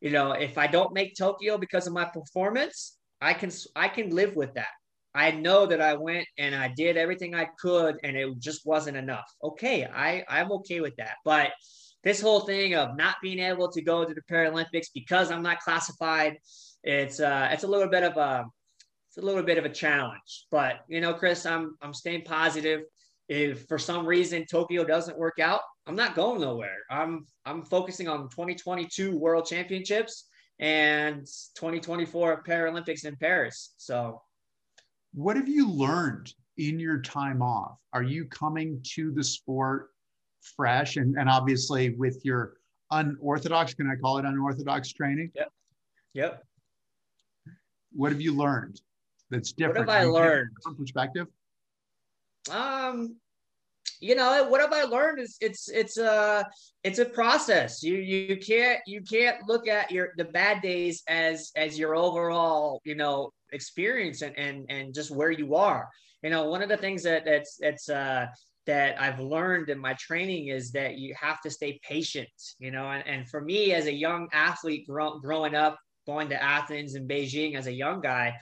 you 0.00 0.10
know, 0.10 0.32
if 0.32 0.58
I 0.58 0.66
don't 0.66 0.94
make 0.94 1.16
Tokyo 1.16 1.58
because 1.58 1.86
of 1.86 1.92
my 1.92 2.04
performance, 2.04 2.96
I 3.20 3.34
can 3.34 3.50
I 3.74 3.88
can 3.88 4.10
live 4.10 4.36
with 4.36 4.54
that. 4.54 4.68
I 5.14 5.32
know 5.32 5.66
that 5.66 5.80
I 5.80 5.94
went 5.94 6.26
and 6.38 6.54
I 6.54 6.68
did 6.68 6.96
everything 6.96 7.34
I 7.34 7.48
could, 7.58 7.96
and 8.04 8.16
it 8.16 8.38
just 8.38 8.64
wasn't 8.64 8.96
enough. 8.96 9.28
Okay, 9.42 9.84
I 9.84 10.24
I'm 10.28 10.52
okay 10.52 10.80
with 10.80 10.96
that, 10.96 11.16
but 11.24 11.50
this 12.04 12.20
whole 12.20 12.40
thing 12.40 12.74
of 12.74 12.96
not 12.96 13.16
being 13.22 13.40
able 13.40 13.70
to 13.72 13.82
go 13.82 14.04
to 14.04 14.14
the 14.14 14.22
Paralympics 14.30 14.86
because 14.94 15.30
I'm 15.30 15.42
not 15.42 15.58
classified, 15.60 16.38
it's 16.84 17.20
uh, 17.20 17.48
it's 17.50 17.64
a 17.64 17.68
little 17.68 17.88
bit 17.88 18.04
of 18.04 18.16
a 18.16 18.46
it's 19.08 19.18
a 19.18 19.26
little 19.26 19.42
bit 19.42 19.58
of 19.58 19.64
a 19.64 19.70
challenge. 19.70 20.46
But 20.50 20.80
you 20.88 21.00
know, 21.00 21.14
Chris, 21.14 21.44
I'm 21.44 21.76
I'm 21.82 21.94
staying 21.94 22.22
positive. 22.24 22.82
If 23.28 23.66
for 23.66 23.78
some 23.78 24.06
reason 24.06 24.46
Tokyo 24.46 24.84
doesn't 24.84 25.18
work 25.18 25.38
out, 25.38 25.60
I'm 25.86 25.96
not 25.96 26.14
going 26.14 26.40
nowhere. 26.40 26.78
I'm 26.90 27.26
I'm 27.44 27.62
focusing 27.62 28.08
on 28.08 28.28
2022 28.30 29.16
World 29.16 29.46
Championships 29.46 30.28
and 30.58 31.26
2024 31.56 32.42
Paralympics 32.42 33.04
in 33.04 33.16
Paris. 33.16 33.74
So, 33.76 34.22
what 35.12 35.36
have 35.36 35.48
you 35.48 35.70
learned 35.70 36.32
in 36.56 36.80
your 36.80 37.00
time 37.00 37.42
off? 37.42 37.78
Are 37.92 38.02
you 38.02 38.24
coming 38.26 38.80
to 38.94 39.12
the 39.12 39.22
sport 39.22 39.90
fresh 40.56 40.96
and, 40.96 41.16
and 41.16 41.28
obviously 41.28 41.90
with 41.90 42.24
your 42.24 42.54
unorthodox, 42.90 43.74
can 43.74 43.90
I 43.90 43.96
call 43.96 44.18
it 44.18 44.24
unorthodox 44.24 44.92
training? 44.92 45.30
Yep. 45.34 45.52
Yep. 46.14 46.44
What 47.92 48.12
have 48.12 48.20
you 48.20 48.34
learned? 48.34 48.80
that's 49.30 49.52
different? 49.52 49.86
What 49.86 49.94
have 49.94 50.08
I 50.08 50.10
learned? 50.10 50.50
From 50.62 50.76
perspective. 50.76 51.26
Um, 52.50 53.16
you 54.00 54.14
know 54.14 54.46
what 54.48 54.60
have 54.60 54.72
i 54.72 54.84
learned 54.84 55.18
is 55.18 55.36
it's 55.40 55.68
it's 55.68 55.98
a 55.98 56.46
it's 56.84 57.00
a 57.00 57.04
process 57.04 57.82
you 57.82 57.94
you 57.94 58.36
can't 58.36 58.80
you 58.86 59.00
can't 59.02 59.36
look 59.48 59.66
at 59.66 59.90
your 59.90 60.10
the 60.16 60.24
bad 60.24 60.62
days 60.62 61.02
as 61.08 61.50
as 61.56 61.78
your 61.78 61.96
overall 61.96 62.80
you 62.84 62.94
know 62.94 63.32
experience 63.52 64.22
and 64.22 64.38
and 64.38 64.66
and 64.68 64.94
just 64.94 65.10
where 65.10 65.30
you 65.30 65.56
are 65.56 65.88
you 66.22 66.30
know 66.30 66.48
one 66.48 66.62
of 66.62 66.68
the 66.68 66.76
things 66.76 67.02
that 67.02 67.24
that's 67.24 67.56
that's 67.56 67.88
uh 67.88 68.26
that 68.66 69.00
I've 69.00 69.18
learned 69.18 69.70
in 69.70 69.78
my 69.78 69.94
training 69.94 70.48
is 70.48 70.72
that 70.72 70.98
you 70.98 71.14
have 71.18 71.40
to 71.40 71.50
stay 71.50 71.80
patient, 71.82 72.28
you 72.58 72.70
know. 72.70 72.90
And, 72.90 73.02
and 73.06 73.26
for 73.26 73.40
me, 73.40 73.72
as 73.72 73.86
a 73.86 73.92
young 73.92 74.28
athlete 74.30 74.86
grow, 74.86 75.18
growing 75.20 75.54
up, 75.54 75.78
going 76.06 76.28
to 76.28 76.42
Athens 76.42 76.94
and 76.94 77.08
Beijing 77.08 77.56
as 77.56 77.66
a 77.66 77.72
young 77.72 78.02
guy, 78.02 78.36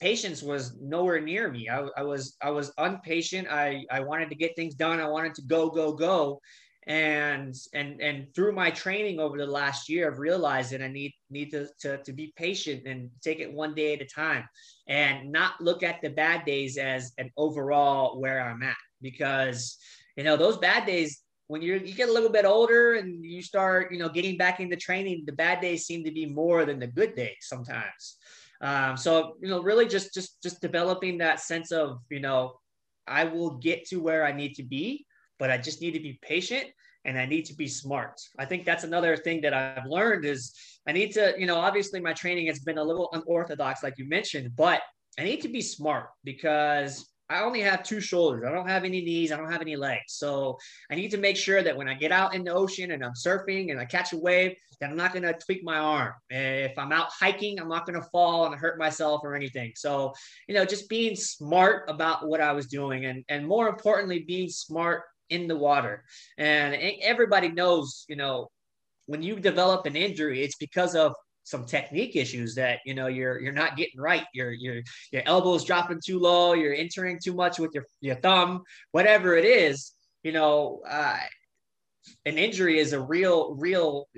patience 0.00 0.42
was 0.42 0.76
nowhere 0.80 1.20
near 1.20 1.50
me. 1.50 1.68
I, 1.68 1.86
I 1.96 2.02
was 2.02 2.36
I 2.42 2.50
was 2.50 2.72
impatient. 2.78 3.48
I 3.48 3.84
I 3.90 4.00
wanted 4.00 4.28
to 4.30 4.34
get 4.34 4.56
things 4.56 4.74
done. 4.74 5.00
I 5.00 5.08
wanted 5.08 5.34
to 5.34 5.42
go 5.42 5.70
go 5.70 5.92
go, 5.92 6.40
and 6.86 7.54
and 7.72 8.00
and 8.00 8.26
through 8.34 8.52
my 8.52 8.70
training 8.70 9.20
over 9.20 9.38
the 9.38 9.46
last 9.46 9.88
year, 9.88 10.10
I've 10.10 10.18
realized 10.18 10.72
that 10.72 10.82
I 10.82 10.88
need 10.88 11.12
need 11.30 11.50
to 11.52 11.68
to, 11.80 12.02
to 12.02 12.12
be 12.12 12.32
patient 12.36 12.86
and 12.86 13.10
take 13.22 13.40
it 13.40 13.52
one 13.52 13.74
day 13.74 13.94
at 13.94 14.02
a 14.02 14.06
time, 14.06 14.44
and 14.88 15.32
not 15.32 15.60
look 15.60 15.82
at 15.82 16.02
the 16.02 16.10
bad 16.10 16.44
days 16.44 16.76
as 16.76 17.12
an 17.18 17.30
overall 17.36 18.20
where 18.20 18.40
I'm 18.40 18.62
at 18.62 18.76
because 19.00 19.78
you 20.16 20.24
know 20.24 20.36
those 20.36 20.58
bad 20.58 20.86
days 20.86 21.24
when 21.46 21.62
you 21.62 21.74
you 21.74 21.94
get 21.94 22.08
a 22.08 22.12
little 22.12 22.30
bit 22.30 22.44
older 22.44 22.94
and 22.94 23.24
you 23.24 23.42
start 23.42 23.92
you 23.92 23.98
know 23.98 24.08
getting 24.08 24.36
back 24.36 24.60
into 24.60 24.76
training 24.76 25.24
the 25.26 25.32
bad 25.32 25.60
days 25.60 25.84
seem 25.84 26.04
to 26.04 26.10
be 26.10 26.26
more 26.26 26.64
than 26.64 26.78
the 26.78 26.86
good 26.86 27.14
days 27.14 27.36
sometimes 27.42 28.16
um, 28.64 28.96
so 28.96 29.36
you 29.42 29.48
know, 29.48 29.62
really 29.62 29.86
just 29.86 30.14
just 30.14 30.42
just 30.42 30.60
developing 30.62 31.18
that 31.18 31.38
sense 31.38 31.70
of 31.70 31.98
you 32.10 32.20
know, 32.20 32.54
I 33.06 33.24
will 33.24 33.58
get 33.58 33.86
to 33.88 33.96
where 33.96 34.24
I 34.24 34.32
need 34.32 34.54
to 34.54 34.62
be, 34.62 35.04
but 35.38 35.50
I 35.50 35.58
just 35.58 35.82
need 35.82 35.92
to 35.92 36.00
be 36.00 36.18
patient 36.22 36.64
and 37.04 37.18
I 37.18 37.26
need 37.26 37.44
to 37.46 37.54
be 37.54 37.68
smart. 37.68 38.18
I 38.38 38.46
think 38.46 38.64
that's 38.64 38.82
another 38.82 39.18
thing 39.18 39.42
that 39.42 39.52
I've 39.52 39.86
learned 39.86 40.24
is 40.24 40.54
I 40.88 40.92
need 40.92 41.12
to, 41.12 41.34
you 41.38 41.46
know, 41.46 41.56
obviously 41.56 42.00
my 42.00 42.14
training 42.14 42.46
has 42.46 42.60
been 42.60 42.78
a 42.78 42.82
little 42.82 43.10
unorthodox, 43.12 43.82
like 43.82 43.98
you 43.98 44.08
mentioned, 44.08 44.56
but 44.56 44.80
I 45.18 45.24
need 45.24 45.42
to 45.42 45.48
be 45.48 45.60
smart 45.60 46.08
because 46.24 47.06
I 47.30 47.42
only 47.42 47.60
have 47.60 47.82
two 47.82 48.00
shoulders. 48.00 48.44
I 48.46 48.52
don't 48.52 48.68
have 48.68 48.84
any 48.84 49.00
knees. 49.00 49.32
I 49.32 49.36
don't 49.36 49.50
have 49.50 49.62
any 49.62 49.76
legs. 49.76 50.14
So 50.14 50.58
I 50.90 50.94
need 50.94 51.10
to 51.12 51.16
make 51.16 51.36
sure 51.36 51.62
that 51.62 51.76
when 51.76 51.88
I 51.88 51.94
get 51.94 52.12
out 52.12 52.34
in 52.34 52.44
the 52.44 52.52
ocean 52.52 52.90
and 52.90 53.04
I'm 53.04 53.14
surfing 53.14 53.70
and 53.70 53.80
I 53.80 53.86
catch 53.86 54.12
a 54.12 54.18
wave, 54.18 54.56
that 54.80 54.90
I'm 54.90 54.96
not 54.96 55.12
going 55.12 55.22
to 55.22 55.32
tweak 55.32 55.64
my 55.64 55.78
arm. 55.78 56.12
If 56.28 56.78
I'm 56.78 56.92
out 56.92 57.08
hiking, 57.10 57.58
I'm 57.58 57.68
not 57.68 57.86
going 57.86 58.00
to 58.00 58.06
fall 58.10 58.46
and 58.46 58.54
hurt 58.54 58.78
myself 58.78 59.22
or 59.24 59.34
anything. 59.34 59.72
So, 59.76 60.12
you 60.48 60.54
know, 60.54 60.64
just 60.64 60.88
being 60.88 61.16
smart 61.16 61.88
about 61.88 62.28
what 62.28 62.40
I 62.40 62.52
was 62.52 62.66
doing 62.66 63.06
and, 63.06 63.24
and 63.28 63.46
more 63.46 63.68
importantly, 63.68 64.20
being 64.20 64.48
smart 64.48 65.04
in 65.30 65.48
the 65.48 65.56
water. 65.56 66.04
And 66.36 66.74
everybody 67.00 67.48
knows, 67.48 68.04
you 68.08 68.16
know, 68.16 68.48
when 69.06 69.22
you 69.22 69.38
develop 69.38 69.86
an 69.86 69.96
injury, 69.96 70.42
it's 70.42 70.56
because 70.56 70.94
of 70.94 71.14
some 71.44 71.66
technique 71.66 72.16
issues 72.16 72.54
that 72.56 72.80
you 72.84 72.94
know 72.94 73.06
you're 73.06 73.40
you're 73.40 73.52
not 73.52 73.76
getting 73.76 74.00
right. 74.00 74.24
Your 74.32 74.50
your 74.50 74.82
your 75.12 75.22
elbows 75.26 75.64
dropping 75.64 76.00
too 76.04 76.18
low. 76.18 76.54
You're 76.54 76.74
entering 76.74 77.20
too 77.22 77.34
much 77.34 77.58
with 77.58 77.72
your 77.74 77.86
your 78.00 78.16
thumb. 78.16 78.64
Whatever 78.90 79.36
it 79.36 79.44
is, 79.44 79.92
you 80.22 80.32
know, 80.32 80.80
uh, 80.88 81.18
an 82.26 82.38
injury 82.38 82.78
is 82.78 82.92
a 82.92 83.00
real 83.00 83.54
real 83.54 84.08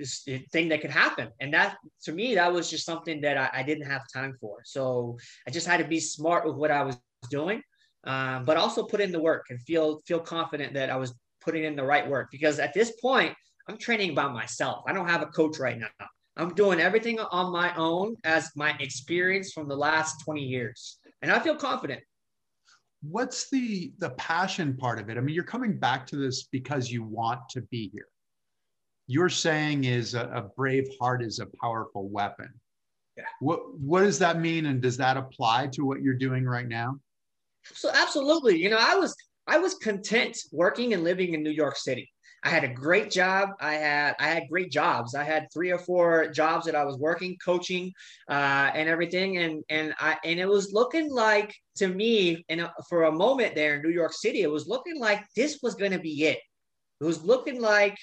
thing 0.51 0.69
that 0.69 0.81
could 0.81 0.89
happen. 0.89 1.29
And 1.39 1.53
that 1.53 1.77
to 2.05 2.13
me, 2.13 2.35
that 2.35 2.51
was 2.51 2.69
just 2.69 2.85
something 2.85 3.21
that 3.21 3.37
I, 3.37 3.59
I 3.59 3.63
didn't 3.63 3.87
have 3.87 4.03
time 4.11 4.35
for. 4.39 4.61
So 4.63 5.17
I 5.45 5.51
just 5.51 5.67
had 5.67 5.77
to 5.77 5.87
be 5.87 5.99
smart 5.99 6.45
with 6.45 6.55
what 6.55 6.71
I 6.71 6.83
was 6.83 6.97
doing, 7.29 7.61
um, 8.05 8.45
but 8.45 8.57
also 8.57 8.83
put 8.83 9.01
in 9.01 9.11
the 9.11 9.21
work 9.21 9.45
and 9.49 9.61
feel 9.61 9.99
feel 10.07 10.19
confident 10.19 10.73
that 10.75 10.89
I 10.89 10.95
was 10.95 11.13
putting 11.41 11.65
in 11.65 11.75
the 11.75 11.83
right 11.83 12.07
work 12.07 12.29
because 12.31 12.57
at 12.59 12.73
this 12.73 12.91
point. 13.01 13.35
I'm 13.69 13.77
training 13.77 14.15
by 14.15 14.29
myself. 14.29 14.85
I 14.87 14.93
don't 14.93 15.09
have 15.09 15.21
a 15.21 15.25
coach 15.25 15.59
right 15.59 15.77
now. 15.77 16.07
I'm 16.37 16.53
doing 16.53 16.79
everything 16.79 17.19
on 17.19 17.51
my 17.51 17.73
own 17.75 18.15
as 18.23 18.51
my 18.55 18.75
experience 18.79 19.51
from 19.51 19.67
the 19.67 19.75
last 19.75 20.23
20 20.23 20.41
years. 20.41 20.99
And 21.21 21.31
I 21.31 21.39
feel 21.39 21.55
confident. 21.55 22.01
What's 23.01 23.49
the 23.49 23.93
the 23.99 24.11
passion 24.11 24.75
part 24.75 24.99
of 24.99 25.09
it? 25.09 25.17
I 25.17 25.21
mean, 25.21 25.35
you're 25.35 25.43
coming 25.43 25.77
back 25.77 26.07
to 26.07 26.15
this 26.15 26.47
because 26.51 26.91
you 26.91 27.03
want 27.03 27.41
to 27.49 27.61
be 27.63 27.89
here. 27.93 28.07
You're 29.07 29.29
saying 29.29 29.85
is 29.85 30.15
a, 30.15 30.25
a 30.33 30.41
brave 30.55 30.87
heart 30.99 31.23
is 31.23 31.39
a 31.39 31.47
powerful 31.61 32.09
weapon. 32.09 32.49
Yeah. 33.15 33.23
What 33.39 33.79
what 33.79 34.01
does 34.01 34.19
that 34.19 34.39
mean 34.39 34.65
and 34.65 34.81
does 34.81 34.97
that 34.97 35.15
apply 35.15 35.67
to 35.73 35.83
what 35.85 36.01
you're 36.01 36.15
doing 36.15 36.45
right 36.45 36.67
now? 36.67 36.99
So 37.73 37.89
absolutely. 37.93 38.57
You 38.57 38.69
know, 38.69 38.79
I 38.79 38.95
was 38.95 39.15
I 39.47 39.59
was 39.59 39.75
content 39.75 40.37
working 40.51 40.93
and 40.93 41.03
living 41.03 41.33
in 41.33 41.43
New 41.43 41.51
York 41.51 41.77
City. 41.77 42.11
I 42.43 42.49
had 42.49 42.63
a 42.63 42.67
great 42.67 43.09
job. 43.09 43.49
I 43.59 43.73
had 43.73 44.15
I 44.19 44.27
had 44.27 44.49
great 44.49 44.71
jobs. 44.71 45.15
I 45.15 45.23
had 45.23 45.47
three 45.51 45.71
or 45.71 45.79
four 45.79 46.27
jobs 46.27 46.65
that 46.65 46.75
I 46.75 46.85
was 46.85 46.97
working, 46.97 47.35
coaching, 47.43 47.91
uh, 48.29 48.71
and 48.73 48.87
everything. 48.87 49.37
And 49.37 49.63
and 49.69 49.93
I 49.99 50.17
and 50.23 50.39
it 50.39 50.47
was 50.47 50.71
looking 50.71 51.11
like 51.11 51.53
to 51.77 51.87
me, 51.87 52.45
and 52.49 52.69
for 52.89 53.05
a 53.05 53.11
moment 53.11 53.55
there 53.55 53.75
in 53.75 53.81
New 53.81 53.89
York 53.89 54.13
City, 54.13 54.41
it 54.41 54.51
was 54.51 54.67
looking 54.67 54.99
like 54.99 55.23
this 55.35 55.59
was 55.63 55.75
going 55.75 55.91
to 55.91 55.99
be 55.99 56.25
it. 56.25 56.39
It 57.01 57.05
was 57.05 57.23
looking 57.23 57.59
like 57.59 57.97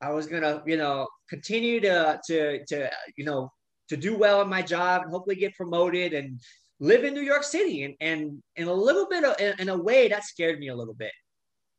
I 0.00 0.10
was 0.10 0.26
gonna, 0.26 0.62
you 0.66 0.76
know, 0.76 1.06
continue 1.28 1.80
to 1.80 2.20
to 2.26 2.64
to 2.66 2.90
you 3.16 3.24
know 3.24 3.50
to 3.90 3.96
do 3.96 4.16
well 4.16 4.42
in 4.42 4.48
my 4.48 4.62
job 4.62 5.02
and 5.02 5.10
hopefully 5.10 5.36
get 5.36 5.54
promoted 5.54 6.14
and 6.14 6.40
live 6.80 7.04
in 7.04 7.14
New 7.14 7.22
York 7.22 7.44
City. 7.44 7.84
And 7.84 7.94
and 8.00 8.42
in 8.56 8.66
a 8.66 8.72
little 8.72 9.06
bit 9.08 9.24
of 9.24 9.40
in, 9.40 9.54
in 9.60 9.68
a 9.68 9.78
way 9.78 10.08
that 10.08 10.24
scared 10.24 10.58
me 10.58 10.68
a 10.68 10.76
little 10.76 10.94
bit 10.94 11.12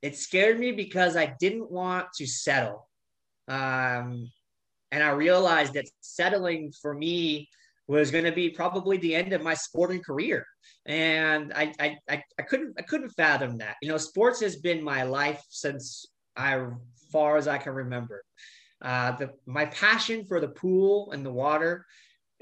it 0.01 0.17
scared 0.17 0.59
me 0.59 0.71
because 0.71 1.15
I 1.15 1.35
didn't 1.39 1.71
want 1.71 2.07
to 2.17 2.25
settle. 2.25 2.87
Um, 3.47 4.31
and 4.91 5.03
I 5.03 5.09
realized 5.11 5.73
that 5.73 5.89
settling 6.01 6.71
for 6.81 6.93
me 6.93 7.49
was 7.87 8.11
going 8.11 8.25
to 8.25 8.31
be 8.31 8.49
probably 8.49 8.97
the 8.97 9.15
end 9.15 9.33
of 9.33 9.41
my 9.41 9.55
sporting 9.55 10.01
career. 10.01 10.45
And 10.85 11.51
I, 11.53 11.73
I, 11.79 11.97
I, 12.09 12.23
I, 12.37 12.41
couldn't, 12.43 12.75
I 12.77 12.83
couldn't 12.83 13.09
fathom 13.09 13.57
that. 13.57 13.77
You 13.81 13.89
know, 13.89 13.97
sports 13.97 14.39
has 14.41 14.57
been 14.57 14.83
my 14.83 15.03
life 15.03 15.43
since 15.49 16.05
I, 16.37 16.67
far 17.11 17.37
as 17.37 17.47
I 17.47 17.57
can 17.57 17.73
remember. 17.73 18.23
Uh, 18.81 19.11
the, 19.13 19.31
my 19.45 19.65
passion 19.65 20.25
for 20.25 20.39
the 20.39 20.47
pool 20.47 21.11
and 21.11 21.25
the 21.25 21.31
water 21.31 21.85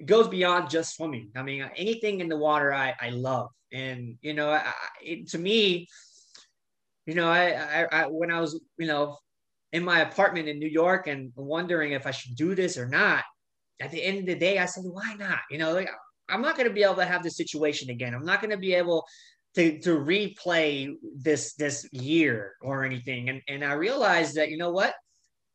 goes 0.06 0.28
beyond 0.28 0.70
just 0.70 0.96
swimming. 0.96 1.32
I 1.36 1.44
mean, 1.44 1.68
anything 1.76 2.20
in 2.20 2.30
the 2.30 2.38
water 2.38 2.74
I, 2.74 2.94
I 3.00 3.10
love. 3.10 3.50
And, 3.72 4.18
you 4.22 4.34
know, 4.34 4.52
I, 4.52 4.72
it, 5.02 5.30
to 5.30 5.38
me, 5.38 5.88
you 7.08 7.16
know, 7.16 7.28
I, 7.28 7.54
I, 7.54 7.88
I 7.92 8.04
when 8.06 8.30
I 8.32 8.40
was, 8.40 8.60
you 8.78 8.86
know, 8.86 9.18
in 9.74 9.84
my 9.84 10.02
apartment 10.02 10.48
in 10.48 10.60
New 10.60 10.68
York 10.68 11.08
and 11.08 11.32
wondering 11.36 11.94
if 11.94 12.06
I 12.06 12.12
should 12.12 12.36
do 12.36 12.54
this 12.54 12.78
or 12.78 12.88
not, 12.88 13.24
at 13.80 13.92
the 13.92 14.04
end 14.04 14.20
of 14.20 14.26
the 14.26 14.36
day, 14.36 14.60
I 14.60 14.66
said, 14.66 14.84
why 14.86 15.16
not? 15.18 15.40
You 15.50 15.58
know, 15.58 15.74
like, 15.74 15.90
I'm 16.30 16.42
not 16.42 16.58
going 16.58 16.68
to 16.68 16.74
be 16.74 16.84
able 16.84 16.96
to 16.96 17.06
have 17.06 17.24
this 17.24 17.38
situation 17.38 17.90
again. 17.90 18.14
I'm 18.14 18.26
not 18.26 18.42
going 18.42 18.52
to 18.52 18.58
be 18.58 18.74
able 18.74 19.06
to, 19.56 19.80
to 19.80 19.98
replay 19.98 20.94
this 21.16 21.54
this 21.54 21.88
year 21.92 22.56
or 22.62 22.84
anything. 22.84 23.30
And, 23.30 23.42
and 23.48 23.64
I 23.64 23.74
realized 23.74 24.36
that, 24.36 24.50
you 24.50 24.58
know 24.58 24.72
what? 24.72 24.94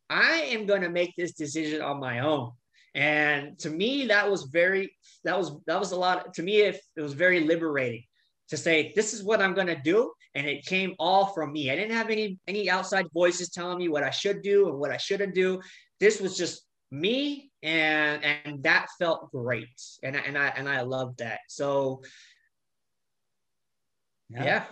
I 0.08 0.48
am 0.50 0.66
going 0.66 0.82
to 0.82 0.90
make 0.90 1.14
this 1.16 1.32
decision 1.32 1.82
on 1.82 2.00
my 2.00 2.20
own. 2.20 2.52
And 2.94 3.58
to 3.60 3.70
me, 3.70 4.06
that 4.08 4.30
was 4.30 4.44
very, 4.44 4.94
that 5.24 5.38
was, 5.38 5.52
that 5.66 5.78
was 5.78 5.92
a 5.92 5.96
lot, 5.96 6.34
to 6.34 6.42
me, 6.42 6.60
it, 6.60 6.80
it 6.96 7.00
was 7.00 7.14
very 7.14 7.40
liberating 7.40 8.04
to 8.48 8.56
say 8.56 8.92
this 8.94 9.14
is 9.14 9.22
what 9.22 9.40
I'm 9.40 9.54
going 9.54 9.68
to 9.68 9.80
do, 9.82 10.12
and 10.34 10.46
it 10.46 10.64
came 10.64 10.94
all 10.98 11.26
from 11.26 11.52
me. 11.52 11.70
I 11.70 11.76
didn't 11.76 11.96
have 11.96 12.10
any 12.10 12.38
any 12.46 12.70
outside 12.70 13.06
voices 13.12 13.50
telling 13.50 13.78
me 13.78 13.88
what 13.88 14.02
I 14.02 14.10
should 14.10 14.42
do 14.42 14.68
and 14.68 14.78
what 14.78 14.90
I 14.90 14.96
shouldn't 14.96 15.34
do. 15.34 15.60
This 16.00 16.20
was 16.20 16.36
just 16.36 16.62
me, 16.90 17.50
and 17.62 18.24
and 18.24 18.62
that 18.62 18.86
felt 18.98 19.30
great, 19.30 19.80
and 20.02 20.16
and 20.16 20.36
I 20.36 20.48
and 20.48 20.68
I 20.68 20.82
loved 20.82 21.18
that. 21.18 21.40
So 21.48 22.02
yeah. 24.30 24.44
yeah. 24.44 24.64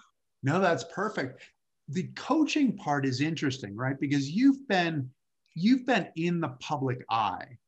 No, 0.42 0.60
that's 0.60 0.84
perfect. 0.84 1.42
The 1.88 2.08
coaching 2.16 2.76
part 2.76 3.04
is 3.04 3.20
interesting, 3.20 3.76
right? 3.76 3.98
Because 4.00 4.30
you've 4.30 4.66
been 4.68 5.10
you've 5.54 5.86
been 5.86 6.08
in 6.16 6.40
the 6.40 6.50
public 6.60 7.04
eye 7.10 7.58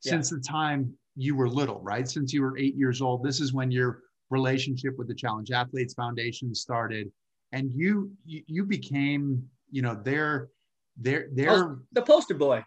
since 0.00 0.30
yeah. 0.30 0.38
the 0.38 0.42
time 0.42 0.92
you 1.16 1.34
were 1.34 1.48
little, 1.48 1.80
right? 1.80 2.08
Since 2.08 2.32
you 2.32 2.42
were 2.42 2.58
eight 2.58 2.74
years 2.74 3.00
old. 3.00 3.22
This 3.22 3.40
is 3.40 3.52
when 3.52 3.70
you're 3.70 4.02
relationship 4.30 4.96
with 4.96 5.08
the 5.08 5.14
Challenged 5.14 5.52
Athletes 5.52 5.94
Foundation 5.94 6.54
started, 6.54 7.10
and 7.52 7.70
you 7.72 8.10
you, 8.24 8.42
you 8.46 8.64
became 8.64 9.48
you 9.70 9.82
know 9.82 9.94
their 9.94 10.48
their 10.96 11.28
their 11.32 11.78
the 11.92 12.02
poster 12.02 12.34
boy. 12.34 12.62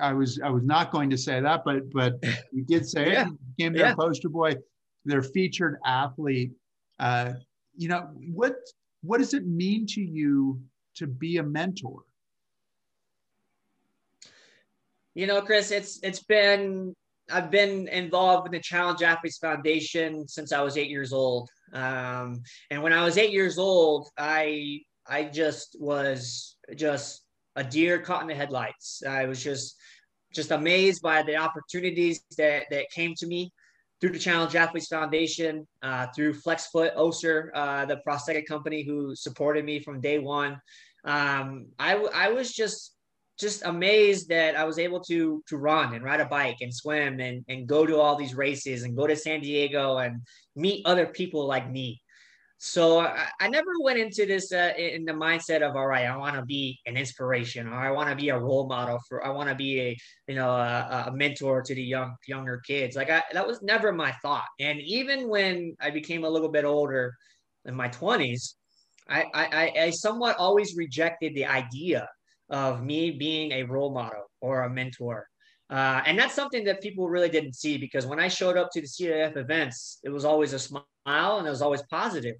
I 0.00 0.12
was 0.12 0.40
I 0.42 0.50
was 0.50 0.62
not 0.64 0.90
going 0.90 1.10
to 1.10 1.18
say 1.18 1.40
that, 1.40 1.62
but 1.64 1.90
but 1.92 2.14
you 2.52 2.64
did 2.64 2.88
say 2.88 3.12
yeah. 3.12 3.22
it. 3.22 3.28
You 3.28 3.38
became 3.56 3.72
their 3.74 3.86
yeah. 3.86 3.94
poster 3.94 4.28
boy, 4.28 4.54
their 5.04 5.22
featured 5.22 5.78
athlete. 5.84 6.52
Uh, 6.98 7.34
you 7.76 7.88
know 7.88 8.08
what 8.32 8.56
what 9.02 9.18
does 9.18 9.34
it 9.34 9.46
mean 9.46 9.86
to 9.86 10.00
you 10.00 10.60
to 10.96 11.06
be 11.06 11.36
a 11.36 11.42
mentor? 11.42 12.02
You 15.14 15.26
know, 15.26 15.40
Chris, 15.42 15.70
it's 15.70 16.00
it's 16.02 16.22
been 16.22 16.94
I've 17.30 17.50
been 17.50 17.88
involved 17.88 18.46
in 18.46 18.52
the 18.52 18.60
Challenged 18.60 19.02
Athletes 19.02 19.38
Foundation 19.38 20.28
since 20.28 20.52
I 20.52 20.62
was 20.62 20.76
eight 20.76 20.90
years 20.90 21.12
old. 21.12 21.50
Um, 21.72 22.42
and 22.70 22.82
when 22.82 22.92
I 22.92 23.04
was 23.04 23.18
eight 23.18 23.32
years 23.32 23.58
old, 23.58 24.08
I 24.16 24.80
I 25.08 25.24
just 25.24 25.76
was 25.78 26.56
just 26.74 27.22
a 27.56 27.64
deer 27.64 28.00
caught 28.00 28.22
in 28.22 28.28
the 28.28 28.34
headlights. 28.34 29.02
I 29.06 29.26
was 29.26 29.42
just 29.42 29.76
just 30.32 30.50
amazed 30.50 31.02
by 31.02 31.22
the 31.22 31.36
opportunities 31.36 32.22
that 32.38 32.64
that 32.70 32.90
came 32.90 33.14
to 33.16 33.26
me 33.26 33.52
through 34.00 34.10
the 34.10 34.18
Challenged 34.18 34.56
Athletes 34.56 34.88
Foundation, 34.88 35.66
uh, 35.82 36.06
through 36.14 36.34
FlexFoot 36.34 36.94
Össur, 36.96 37.48
uh, 37.54 37.86
the 37.86 37.96
prosthetic 37.98 38.46
company 38.46 38.82
who 38.82 39.14
supported 39.14 39.64
me 39.64 39.80
from 39.80 40.00
day 40.00 40.18
one. 40.18 40.60
Um, 41.04 41.68
I, 41.78 41.94
I 42.14 42.28
was 42.30 42.52
just 42.52 42.95
just 43.38 43.64
amazed 43.64 44.28
that 44.28 44.56
I 44.56 44.64
was 44.64 44.78
able 44.78 45.00
to 45.04 45.42
to 45.48 45.56
run 45.56 45.94
and 45.94 46.04
ride 46.04 46.20
a 46.20 46.26
bike 46.26 46.58
and 46.60 46.74
swim 46.74 47.20
and 47.20 47.44
and 47.48 47.66
go 47.66 47.86
to 47.86 47.98
all 47.98 48.16
these 48.16 48.34
races 48.34 48.82
and 48.82 48.96
go 48.96 49.06
to 49.06 49.16
San 49.16 49.40
Diego 49.40 49.98
and 49.98 50.22
meet 50.54 50.86
other 50.86 51.06
people 51.06 51.46
like 51.46 51.70
me. 51.70 52.00
So 52.58 53.00
I, 53.00 53.26
I 53.38 53.48
never 53.48 53.68
went 53.82 53.98
into 53.98 54.24
this 54.24 54.50
uh, 54.50 54.72
in 54.78 55.04
the 55.04 55.12
mindset 55.12 55.60
of 55.60 55.76
all 55.76 55.86
right, 55.86 56.06
I 56.06 56.16
want 56.16 56.36
to 56.36 56.42
be 56.42 56.80
an 56.86 56.96
inspiration 56.96 57.68
or 57.68 57.74
I 57.74 57.90
want 57.90 58.08
to 58.08 58.16
be 58.16 58.30
a 58.30 58.38
role 58.38 58.66
model 58.66 58.98
for 59.08 59.24
I 59.24 59.28
want 59.28 59.50
to 59.50 59.54
be 59.54 59.80
a 59.80 59.96
you 60.26 60.34
know 60.34 60.50
a, 60.50 61.04
a, 61.08 61.12
mentor 61.12 61.60
to 61.60 61.74
the 61.74 61.82
young 61.82 62.16
younger 62.26 62.62
kids. 62.66 62.96
Like 62.96 63.10
I, 63.10 63.22
that 63.32 63.46
was 63.46 63.60
never 63.60 63.92
my 63.92 64.12
thought. 64.22 64.46
And 64.58 64.80
even 64.80 65.28
when 65.28 65.76
I 65.80 65.90
became 65.90 66.24
a 66.24 66.30
little 66.30 66.48
bit 66.48 66.64
older 66.64 67.14
in 67.66 67.74
my 67.74 67.88
twenties, 67.88 68.56
I, 69.06 69.26
I 69.34 69.72
I 69.78 69.90
somewhat 69.90 70.38
always 70.38 70.74
rejected 70.76 71.34
the 71.34 71.44
idea 71.44 72.08
of 72.50 72.82
me 72.82 73.10
being 73.10 73.52
a 73.52 73.62
role 73.64 73.92
model 73.92 74.30
or 74.40 74.62
a 74.62 74.70
mentor. 74.70 75.26
Uh, 75.68 76.00
and 76.06 76.18
that's 76.18 76.34
something 76.34 76.64
that 76.64 76.80
people 76.80 77.08
really 77.08 77.28
didn't 77.28 77.54
see 77.54 77.76
because 77.76 78.06
when 78.06 78.20
I 78.20 78.28
showed 78.28 78.56
up 78.56 78.70
to 78.72 78.80
the 78.80 78.86
CAF 78.86 79.36
events, 79.36 79.98
it 80.04 80.10
was 80.10 80.24
always 80.24 80.52
a 80.52 80.58
smile 80.58 80.84
and 81.06 81.46
it 81.46 81.50
was 81.50 81.62
always 81.62 81.82
positive. 81.90 82.36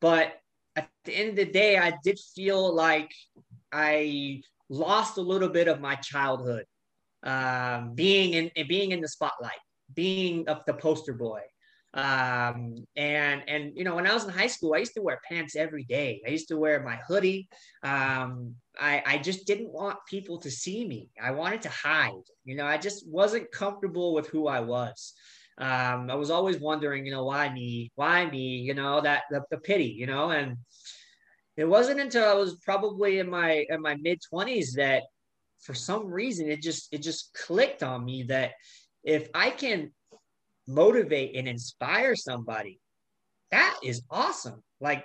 But 0.00 0.34
at 0.76 0.88
the 1.04 1.12
end 1.12 1.30
of 1.30 1.36
the 1.36 1.44
day, 1.44 1.76
I 1.76 1.94
did 2.04 2.18
feel 2.36 2.72
like 2.72 3.10
I 3.72 4.42
lost 4.68 5.18
a 5.18 5.22
little 5.22 5.48
bit 5.48 5.66
of 5.66 5.80
my 5.80 5.96
childhood, 5.96 6.64
um, 7.24 7.94
being 7.94 8.34
in 8.34 8.66
being 8.68 8.92
in 8.92 9.00
the 9.00 9.08
spotlight, 9.08 9.58
being 9.94 10.44
the 10.44 10.74
poster 10.74 11.14
boy, 11.14 11.40
um, 11.98 12.86
and 12.94 13.42
and 13.48 13.72
you 13.74 13.82
know 13.82 13.96
when 13.96 14.06
I 14.06 14.14
was 14.14 14.22
in 14.22 14.30
high 14.30 14.46
school, 14.46 14.74
I 14.74 14.78
used 14.78 14.94
to 14.94 15.02
wear 15.02 15.20
pants 15.28 15.56
every 15.56 15.82
day. 15.82 16.22
I 16.24 16.30
used 16.30 16.46
to 16.48 16.56
wear 16.56 16.80
my 16.80 16.96
hoodie. 17.08 17.48
Um, 17.82 18.54
I, 18.78 19.02
I 19.04 19.18
just 19.18 19.46
didn't 19.46 19.72
want 19.72 19.98
people 20.08 20.38
to 20.38 20.50
see 20.50 20.86
me. 20.86 21.10
I 21.20 21.32
wanted 21.32 21.62
to 21.62 21.70
hide. 21.70 22.12
You 22.44 22.54
know, 22.54 22.66
I 22.66 22.78
just 22.78 23.08
wasn't 23.08 23.50
comfortable 23.50 24.14
with 24.14 24.28
who 24.28 24.46
I 24.46 24.60
was. 24.60 25.12
Um, 25.58 26.08
I 26.08 26.14
was 26.14 26.30
always 26.30 26.58
wondering, 26.58 27.04
you 27.04 27.10
know, 27.10 27.24
why 27.24 27.52
me? 27.52 27.90
Why 27.96 28.30
me? 28.30 28.58
You 28.58 28.74
know, 28.74 29.00
that 29.00 29.24
the, 29.30 29.42
the 29.50 29.58
pity, 29.58 29.96
you 29.98 30.06
know, 30.06 30.30
and 30.30 30.56
it 31.56 31.64
wasn't 31.64 31.98
until 31.98 32.28
I 32.28 32.34
was 32.34 32.58
probably 32.58 33.18
in 33.18 33.28
my 33.28 33.66
in 33.68 33.82
my 33.82 33.96
mid 33.96 34.20
20s 34.32 34.74
that 34.76 35.02
for 35.58 35.74
some 35.74 36.06
reason 36.06 36.48
it 36.48 36.62
just 36.62 36.86
it 36.92 37.02
just 37.02 37.34
clicked 37.34 37.82
on 37.82 38.04
me 38.04 38.22
that 38.28 38.52
if 39.02 39.28
I 39.34 39.50
can 39.50 39.90
motivate 40.68 41.34
and 41.34 41.48
inspire 41.48 42.14
somebody, 42.14 42.78
that 43.50 43.78
is 43.82 44.02
awesome. 44.10 44.62
Like 44.80 45.04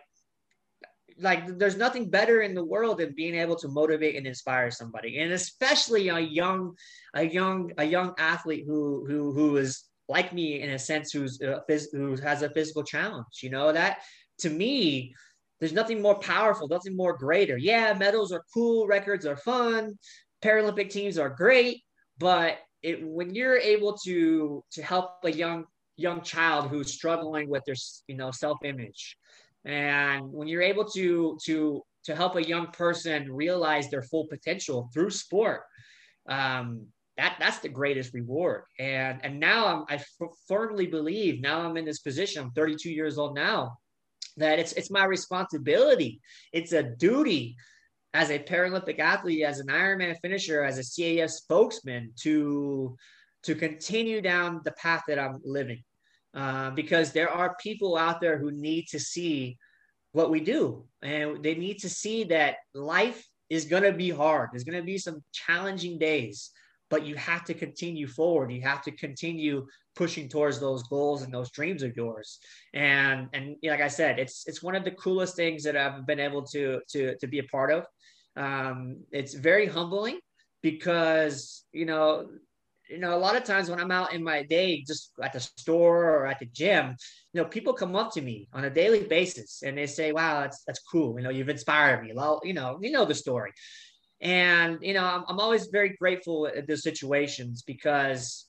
like 1.20 1.58
there's 1.58 1.78
nothing 1.78 2.10
better 2.10 2.42
in 2.42 2.54
the 2.54 2.64
world 2.64 2.98
than 2.98 3.14
being 3.16 3.36
able 3.36 3.56
to 3.56 3.68
motivate 3.68 4.16
and 4.16 4.26
inspire 4.26 4.72
somebody 4.72 5.20
and 5.20 5.32
especially 5.32 6.10
a 6.10 6.20
young 6.20 6.76
a 7.14 7.24
young 7.24 7.72
a 7.78 7.84
young 7.84 8.14
athlete 8.18 8.64
who 8.66 9.06
who 9.08 9.32
who 9.32 9.58
is 9.58 9.84
like 10.10 10.34
me 10.34 10.62
in 10.62 10.72
a 10.72 10.80
sense 10.80 11.12
who's 11.12 11.40
uh, 11.42 11.60
phys- 11.70 11.92
who 11.92 12.16
has 12.16 12.42
a 12.42 12.50
physical 12.50 12.84
challenge 12.84 13.26
you 13.42 13.50
know 13.50 13.72
that 13.72 14.00
to 14.40 14.50
me 14.50 15.14
there's 15.60 15.74
nothing 15.74 16.02
more 16.02 16.20
powerful 16.20 16.68
nothing 16.68 16.96
more 16.96 17.16
greater 17.18 17.58
yeah 17.58 17.94
medals 17.94 18.32
are 18.32 18.44
cool 18.54 18.88
records 18.88 19.26
are 19.26 19.38
fun 19.38 19.98
paralympic 20.44 20.90
teams 20.90 21.18
are 21.18 21.30
great 21.30 21.84
but 22.18 22.58
it 22.84 23.06
when 23.08 23.34
you're 23.34 23.58
able 23.58 23.98
to 24.06 24.64
to 24.72 24.84
help 24.84 25.18
a 25.24 25.32
young 25.32 25.66
young 25.96 26.22
child 26.22 26.70
who's 26.70 26.94
struggling 26.94 27.50
with 27.50 27.64
their 27.66 27.76
you 28.08 28.16
know 28.16 28.32
self-image 28.32 29.18
and 29.66 30.32
when 30.32 30.48
you're 30.48 30.62
able 30.62 30.86
to 30.86 31.38
to 31.46 31.82
to 32.06 32.16
help 32.16 32.36
a 32.36 32.46
young 32.46 32.68
person 32.68 33.32
realize 33.32 33.90
their 33.90 34.02
full 34.02 34.28
potential 34.28 34.90
through 34.94 35.10
sport, 35.10 35.62
um, 36.28 36.86
that 37.16 37.38
that's 37.40 37.60
the 37.60 37.70
greatest 37.70 38.14
reward. 38.14 38.64
And 38.80 39.20
and 39.24 39.40
now 39.40 39.68
I'm, 39.68 39.86
I 39.90 39.96
f- 39.96 40.30
firmly 40.48 40.88
believe 40.88 41.42
now 41.42 41.62
I'm 41.62 41.78
in 41.78 41.86
this 41.86 42.00
position. 42.00 42.44
I'm 42.44 42.52
32 42.52 42.92
years 42.92 43.18
old 43.18 43.36
now. 43.36 43.78
That 44.38 44.60
it's 44.60 44.74
it's 44.74 44.92
my 44.92 45.06
responsibility. 45.06 46.20
It's 46.52 46.74
a 46.74 46.84
duty 46.84 47.56
as 48.14 48.30
a 48.30 48.40
Paralympic 48.40 49.00
athlete, 49.00 49.44
as 49.44 49.60
an 49.60 49.68
Ironman 49.68 50.16
finisher, 50.22 50.64
as 50.64 50.78
a 50.78 50.82
CAF 50.82 51.32
spokesman 51.32 52.12
to 52.22 52.96
to 53.44 53.56
continue 53.56 54.22
down 54.22 54.62
the 54.64 54.72
path 54.74 55.04
that 55.08 55.20
I'm 55.20 55.42
living. 55.44 55.84
Uh, 56.34 56.72
because 56.72 57.12
there 57.12 57.30
are 57.30 57.56
people 57.62 57.96
out 57.96 58.20
there 58.20 58.40
who 58.40 58.52
need 58.52 58.88
to 58.88 59.00
see 59.00 59.58
what 60.14 60.32
we 60.32 60.40
do. 60.40 60.86
And 61.04 61.44
they 61.44 61.54
need 61.54 61.80
to 61.80 61.90
see 61.90 62.24
that 62.26 62.56
life 62.74 63.24
is 63.50 63.66
going 63.66 63.84
to 63.84 63.92
be 63.92 64.10
hard. 64.10 64.50
There's 64.52 64.64
going 64.64 64.80
to 64.80 64.86
be 64.86 64.98
some 64.98 65.24
challenging 65.32 66.00
days 66.00 66.52
but 66.94 67.08
you 67.08 67.16
have 67.16 67.44
to 67.44 67.56
continue 67.56 68.06
forward. 68.06 68.52
You 68.52 68.62
have 68.62 68.84
to 68.84 68.92
continue 68.92 69.66
pushing 69.96 70.30
towards 70.30 70.60
those 70.60 70.84
goals 70.84 71.24
and 71.24 71.34
those 71.34 71.50
dreams 71.50 71.82
of 71.82 71.98
yours. 71.98 72.38
And 72.76 73.30
and 73.34 73.56
like 73.64 73.82
i 73.82 73.88
said 73.88 74.20
it's 74.20 74.48
it's 74.48 74.62
one 74.62 74.76
of 74.76 74.84
the 74.84 74.92
coolest 75.04 75.36
things 75.36 75.64
that 75.64 75.76
i've 75.76 76.06
been 76.06 76.20
able 76.20 76.44
to 76.54 76.82
to 76.92 77.16
to 77.18 77.28
be 77.28 77.40
a 77.40 77.50
part 77.56 77.72
of 77.72 77.82
um, 78.36 79.04
it's 79.12 79.34
very 79.34 79.66
humbling 79.66 80.20
because 80.62 81.66
you 81.72 81.86
know 81.86 82.28
you 82.90 83.00
know, 83.00 83.16
a 83.16 83.18
lot 83.18 83.36
of 83.36 83.44
times 83.44 83.70
when 83.70 83.80
I'm 83.80 83.92
out 83.92 84.14
in 84.14 84.24
my 84.24 84.44
day, 84.44 84.84
just 84.86 85.12
at 85.22 85.34
the 85.34 85.40
store 85.40 86.12
or 86.12 86.28
at 86.28 86.40
the 86.40 86.46
gym, 86.46 86.96
you 87.34 87.42
know, 87.42 87.48
people 87.48 87.74
come 87.74 87.96
up 87.96 88.14
to 88.14 88.22
me 88.22 88.48
on 88.54 88.66
a 88.66 88.70
daily 88.70 89.04
basis 89.04 89.64
and 89.64 89.78
they 89.78 89.88
say, 89.88 90.12
"Wow, 90.12 90.42
that's 90.42 90.64
that's 90.66 90.80
cool. 90.80 91.18
You 91.18 91.24
know, 91.24 91.30
you've 91.30 91.50
inspired 91.50 92.04
me." 92.04 92.12
Well, 92.14 92.42
you 92.44 92.54
know, 92.54 92.80
you 92.82 92.92
know 92.92 93.06
the 93.06 93.16
story, 93.16 93.52
and 94.22 94.80
you 94.82 94.94
know, 94.94 95.04
I'm, 95.04 95.24
I'm 95.28 95.40
always 95.40 95.68
very 95.68 95.96
grateful 95.98 96.48
at 96.48 96.68
those 96.68 96.84
situations 96.84 97.64
because 97.64 98.46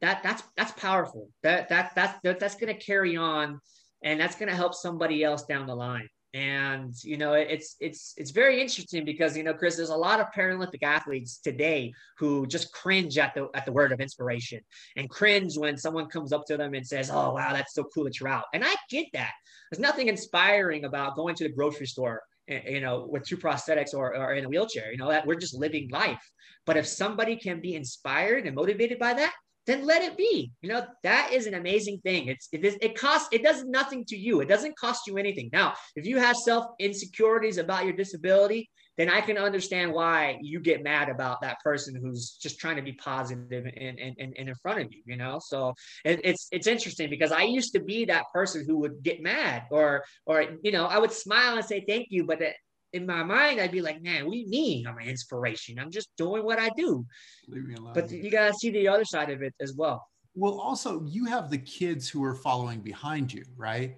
that 0.00 0.22
that's 0.22 0.42
that's 0.56 0.72
powerful. 0.72 1.28
That 1.42 1.68
that 1.68 1.94
that, 1.94 2.20
that 2.24 2.40
that's 2.40 2.56
going 2.56 2.74
to 2.74 2.84
carry 2.84 3.16
on, 3.16 3.60
and 4.02 4.18
that's 4.18 4.36
going 4.36 4.48
to 4.48 4.56
help 4.56 4.74
somebody 4.74 5.22
else 5.22 5.44
down 5.44 5.66
the 5.66 5.76
line 5.76 6.08
and 6.34 6.92
you 7.04 7.16
know 7.16 7.34
it's 7.34 7.76
it's 7.78 8.12
it's 8.16 8.32
very 8.32 8.60
interesting 8.60 9.04
because 9.04 9.36
you 9.36 9.44
know 9.44 9.54
chris 9.54 9.76
there's 9.76 9.90
a 9.90 9.96
lot 9.96 10.18
of 10.18 10.26
paralympic 10.36 10.82
athletes 10.82 11.38
today 11.38 11.92
who 12.18 12.44
just 12.44 12.72
cringe 12.72 13.16
at 13.18 13.32
the 13.34 13.48
at 13.54 13.64
the 13.64 13.72
word 13.72 13.92
of 13.92 14.00
inspiration 14.00 14.60
and 14.96 15.08
cringe 15.08 15.56
when 15.56 15.76
someone 15.76 16.06
comes 16.08 16.32
up 16.32 16.44
to 16.44 16.56
them 16.56 16.74
and 16.74 16.84
says 16.84 17.08
oh 17.08 17.32
wow 17.32 17.52
that's 17.52 17.72
so 17.72 17.84
cool 17.94 18.02
that 18.02 18.18
you're 18.18 18.28
out. 18.28 18.44
And 18.52 18.64
i 18.64 18.74
get 18.90 19.06
that. 19.12 19.32
There's 19.70 19.80
nothing 19.80 20.08
inspiring 20.08 20.84
about 20.84 21.14
going 21.14 21.36
to 21.36 21.44
the 21.44 21.50
grocery 21.50 21.86
store 21.86 22.20
eh, 22.48 22.62
you 22.68 22.80
know 22.80 23.06
with 23.08 23.24
two 23.24 23.36
prosthetics 23.36 23.94
or, 23.94 24.16
or 24.16 24.34
in 24.34 24.44
a 24.44 24.48
wheelchair 24.48 24.90
you 24.90 24.98
know 24.98 25.10
that 25.10 25.26
we're 25.26 25.36
just 25.36 25.54
living 25.54 25.88
life. 25.90 26.22
But 26.66 26.76
if 26.76 26.86
somebody 26.86 27.36
can 27.36 27.60
be 27.60 27.76
inspired 27.76 28.44
and 28.46 28.56
motivated 28.56 28.98
by 28.98 29.14
that 29.14 29.34
then 29.66 29.84
let 29.84 30.02
it 30.02 30.16
be. 30.16 30.50
You 30.62 30.68
know, 30.70 30.86
that 31.02 31.32
is 31.32 31.46
an 31.46 31.54
amazing 31.54 32.00
thing. 32.04 32.28
It's 32.28 32.48
it 32.52 32.64
is 32.64 32.76
it 32.80 32.98
costs 32.98 33.28
it 33.32 33.42
does 33.42 33.64
nothing 33.64 34.04
to 34.06 34.16
you. 34.16 34.40
It 34.40 34.48
doesn't 34.48 34.78
cost 34.78 35.06
you 35.06 35.16
anything. 35.16 35.50
Now, 35.52 35.74
if 35.96 36.06
you 36.06 36.18
have 36.18 36.36
self 36.36 36.66
insecurities 36.78 37.58
about 37.58 37.84
your 37.84 37.94
disability, 37.94 38.70
then 38.96 39.08
I 39.08 39.20
can 39.20 39.38
understand 39.38 39.92
why 39.92 40.38
you 40.40 40.60
get 40.60 40.82
mad 40.82 41.08
about 41.08 41.40
that 41.40 41.60
person 41.60 41.94
who's 41.94 42.36
just 42.40 42.60
trying 42.60 42.76
to 42.76 42.82
be 42.82 42.92
positive 42.92 43.64
and 43.64 43.98
and, 43.98 44.16
and, 44.18 44.34
in 44.36 44.54
front 44.56 44.80
of 44.80 44.92
you, 44.92 45.02
you 45.04 45.16
know? 45.16 45.40
So 45.42 45.74
it, 46.04 46.20
it's 46.24 46.48
it's 46.52 46.66
interesting 46.66 47.10
because 47.10 47.32
I 47.32 47.42
used 47.42 47.72
to 47.72 47.80
be 47.80 48.04
that 48.06 48.24
person 48.32 48.64
who 48.66 48.78
would 48.78 49.02
get 49.02 49.22
mad 49.22 49.64
or 49.70 50.04
or 50.26 50.44
you 50.62 50.72
know, 50.72 50.86
I 50.86 50.98
would 50.98 51.12
smile 51.12 51.56
and 51.56 51.64
say 51.64 51.84
thank 51.86 52.08
you, 52.10 52.24
but 52.24 52.40
in 52.94 53.04
my 53.06 53.24
mind, 53.24 53.60
I'd 53.60 53.72
be 53.72 53.82
like, 53.82 54.00
man, 54.02 54.24
what 54.24 54.32
do 54.32 54.38
you 54.38 54.48
mean 54.48 54.86
I'm 54.86 54.96
an 54.98 55.08
inspiration? 55.08 55.80
I'm 55.80 55.90
just 55.90 56.08
doing 56.16 56.44
what 56.44 56.60
I 56.60 56.70
do. 56.76 57.04
Leave 57.48 57.66
me 57.66 57.74
alone. 57.74 57.92
But 57.92 58.10
you 58.10 58.30
got 58.30 58.46
to 58.46 58.54
see 58.54 58.70
the 58.70 58.86
other 58.86 59.04
side 59.04 59.30
of 59.30 59.42
it 59.42 59.52
as 59.60 59.74
well. 59.74 60.06
Well, 60.36 60.60
also, 60.60 61.04
you 61.04 61.24
have 61.24 61.50
the 61.50 61.58
kids 61.58 62.08
who 62.08 62.22
are 62.22 62.36
following 62.36 62.80
behind 62.80 63.32
you, 63.32 63.44
right? 63.56 63.96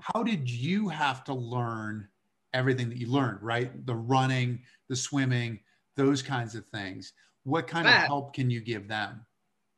How 0.00 0.22
did 0.22 0.48
you 0.48 0.88
have 0.88 1.24
to 1.24 1.34
learn 1.34 2.08
everything 2.54 2.88
that 2.90 2.98
you 2.98 3.08
learned, 3.08 3.42
right? 3.42 3.84
The 3.86 3.96
running, 3.96 4.60
the 4.88 4.96
swimming, 4.96 5.58
those 5.96 6.22
kinds 6.22 6.54
of 6.54 6.64
things. 6.72 7.12
What 7.42 7.66
kind 7.66 7.88
of 7.88 7.92
help 7.92 8.34
can 8.34 8.50
you 8.50 8.60
give 8.60 8.86
them? 8.86 9.26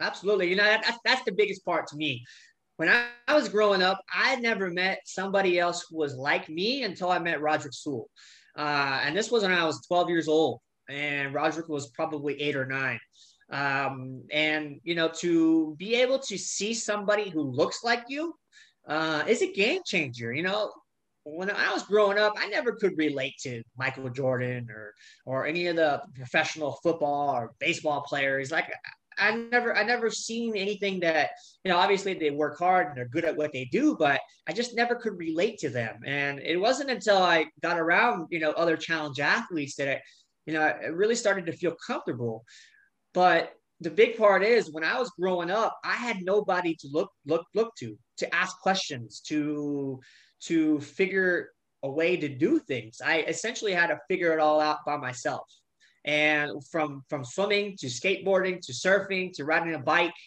Absolutely. 0.01 0.49
You 0.49 0.57
know, 0.57 0.65
that, 0.65 0.99
that's, 1.05 1.25
the 1.25 1.33
biggest 1.33 1.65
part 1.65 1.87
to 1.89 1.97
me 1.97 2.25
when 2.77 2.89
I, 2.89 3.05
I, 3.29 3.35
was 3.35 3.51
growing 3.51 3.83
up, 3.83 4.01
I 4.15 4.29
had 4.29 4.41
never 4.41 4.71
met 4.71 5.01
somebody 5.05 5.59
else 5.59 5.85
who 5.89 5.99
was 5.99 6.15
like 6.15 6.49
me 6.49 6.85
until 6.85 7.11
I 7.11 7.19
met 7.19 7.43
Roderick 7.43 7.75
Sewell. 7.75 8.09
Uh, 8.57 9.01
and 9.05 9.17
this 9.17 9.31
was 9.31 9.43
when 9.43 9.53
I 9.53 9.65
was 9.65 9.85
12 9.87 10.09
years 10.09 10.29
old, 10.29 10.61
and 10.89 11.33
Roderick 11.35 11.69
was 11.69 11.91
probably 11.91 12.41
eight 12.41 12.57
or 12.57 12.67
nine. 12.67 12.99
Um, 13.51 14.23
and 14.33 14.81
you 14.85 14.95
know, 14.95 15.09
to 15.21 15.75
be 15.79 15.97
able 15.97 16.19
to 16.21 16.39
see 16.39 16.73
somebody 16.73 17.31
who 17.31 17.43
looks 17.43 17.83
like 17.83 18.05
you 18.09 18.35
uh, 18.87 19.25
is 19.27 19.43
a 19.43 19.53
game 19.53 19.81
changer. 19.85 20.33
You 20.33 20.45
know, 20.45 20.73
when 21.25 21.51
I 21.51 21.73
was 21.73 21.83
growing 21.83 22.19
up, 22.19 22.35
I 22.39 22.49
never 22.49 22.73
could 22.73 22.97
relate 22.97 23.35
to 23.43 23.63
Michael 23.77 24.09
Jordan 24.09 24.69
or 24.71 24.95
or 25.27 25.47
any 25.47 25.67
of 25.67 25.77
the 25.77 26.01
professional 26.15 26.79
football 26.83 27.35
or 27.35 27.53
baseball 27.59 28.03
players. 28.03 28.51
Like 28.51 28.73
I 29.21 29.33
never 29.33 29.77
I 29.77 29.83
never 29.85 30.11
seen 30.11 30.57
anything 30.57 31.01
that 31.01 31.31
you 31.65 31.71
know 31.71 31.79
obviously 31.79 32.15
they 32.15 32.31
work 32.31 32.59
hard 32.59 32.89
and 32.89 32.97
they're 32.97 33.09
good 33.09 33.25
at 33.25 33.37
what 33.37 33.53
they 33.53 33.67
do 33.67 33.97
but 33.99 34.21
I 34.51 34.53
just 34.53 34.75
never 34.75 34.97
could 34.97 35.17
relate 35.17 35.59
to 35.61 35.71
them. 35.71 36.01
And 36.05 36.41
it 36.41 36.57
wasn't 36.57 36.91
until 36.91 37.19
I 37.19 37.47
got 37.63 37.79
around 37.79 38.27
you 38.31 38.41
know 38.41 38.51
other 38.51 38.77
challenge 38.77 39.21
athletes 39.21 39.77
that 39.77 39.89
I 39.89 40.01
you 40.45 40.55
know 40.55 40.63
I 40.63 40.87
really 40.87 41.15
started 41.15 41.47
to 41.47 41.53
feel 41.53 41.77
comfortable. 41.87 42.45
But 43.15 43.53
the 43.81 43.91
big 43.91 44.19
part 44.19 44.43
is 44.43 44.73
when 44.73 44.83
I 44.83 44.99
was 44.99 45.09
growing 45.11 45.53
up 45.53 45.79
I 45.85 45.95
had 45.95 46.23
nobody 46.23 46.75
to 46.81 46.89
look 46.91 47.13
look 47.27 47.47
look 47.55 47.77
to 47.79 47.97
to 48.17 48.35
ask 48.35 48.59
questions 48.59 49.21
to 49.29 50.01
to 50.47 50.81
figure 50.81 51.51
a 51.85 51.91
way 51.91 52.17
to 52.17 52.29
do 52.29 52.59
things. 52.59 53.01
I 53.01 53.21
essentially 53.21 53.73
had 53.73 53.87
to 53.87 54.01
figure 54.09 54.33
it 54.33 54.41
all 54.41 54.61
out 54.61 54.79
by 54.85 54.97
myself. 54.97 55.47
And 56.05 56.51
from 56.73 57.05
from 57.09 57.25
swimming 57.25 57.77
to 57.79 57.87
skateboarding 57.87 58.59
to 58.63 58.73
surfing 58.73 59.31
to 59.35 59.45
riding 59.45 59.75
a 59.75 59.79
bike 59.79 60.21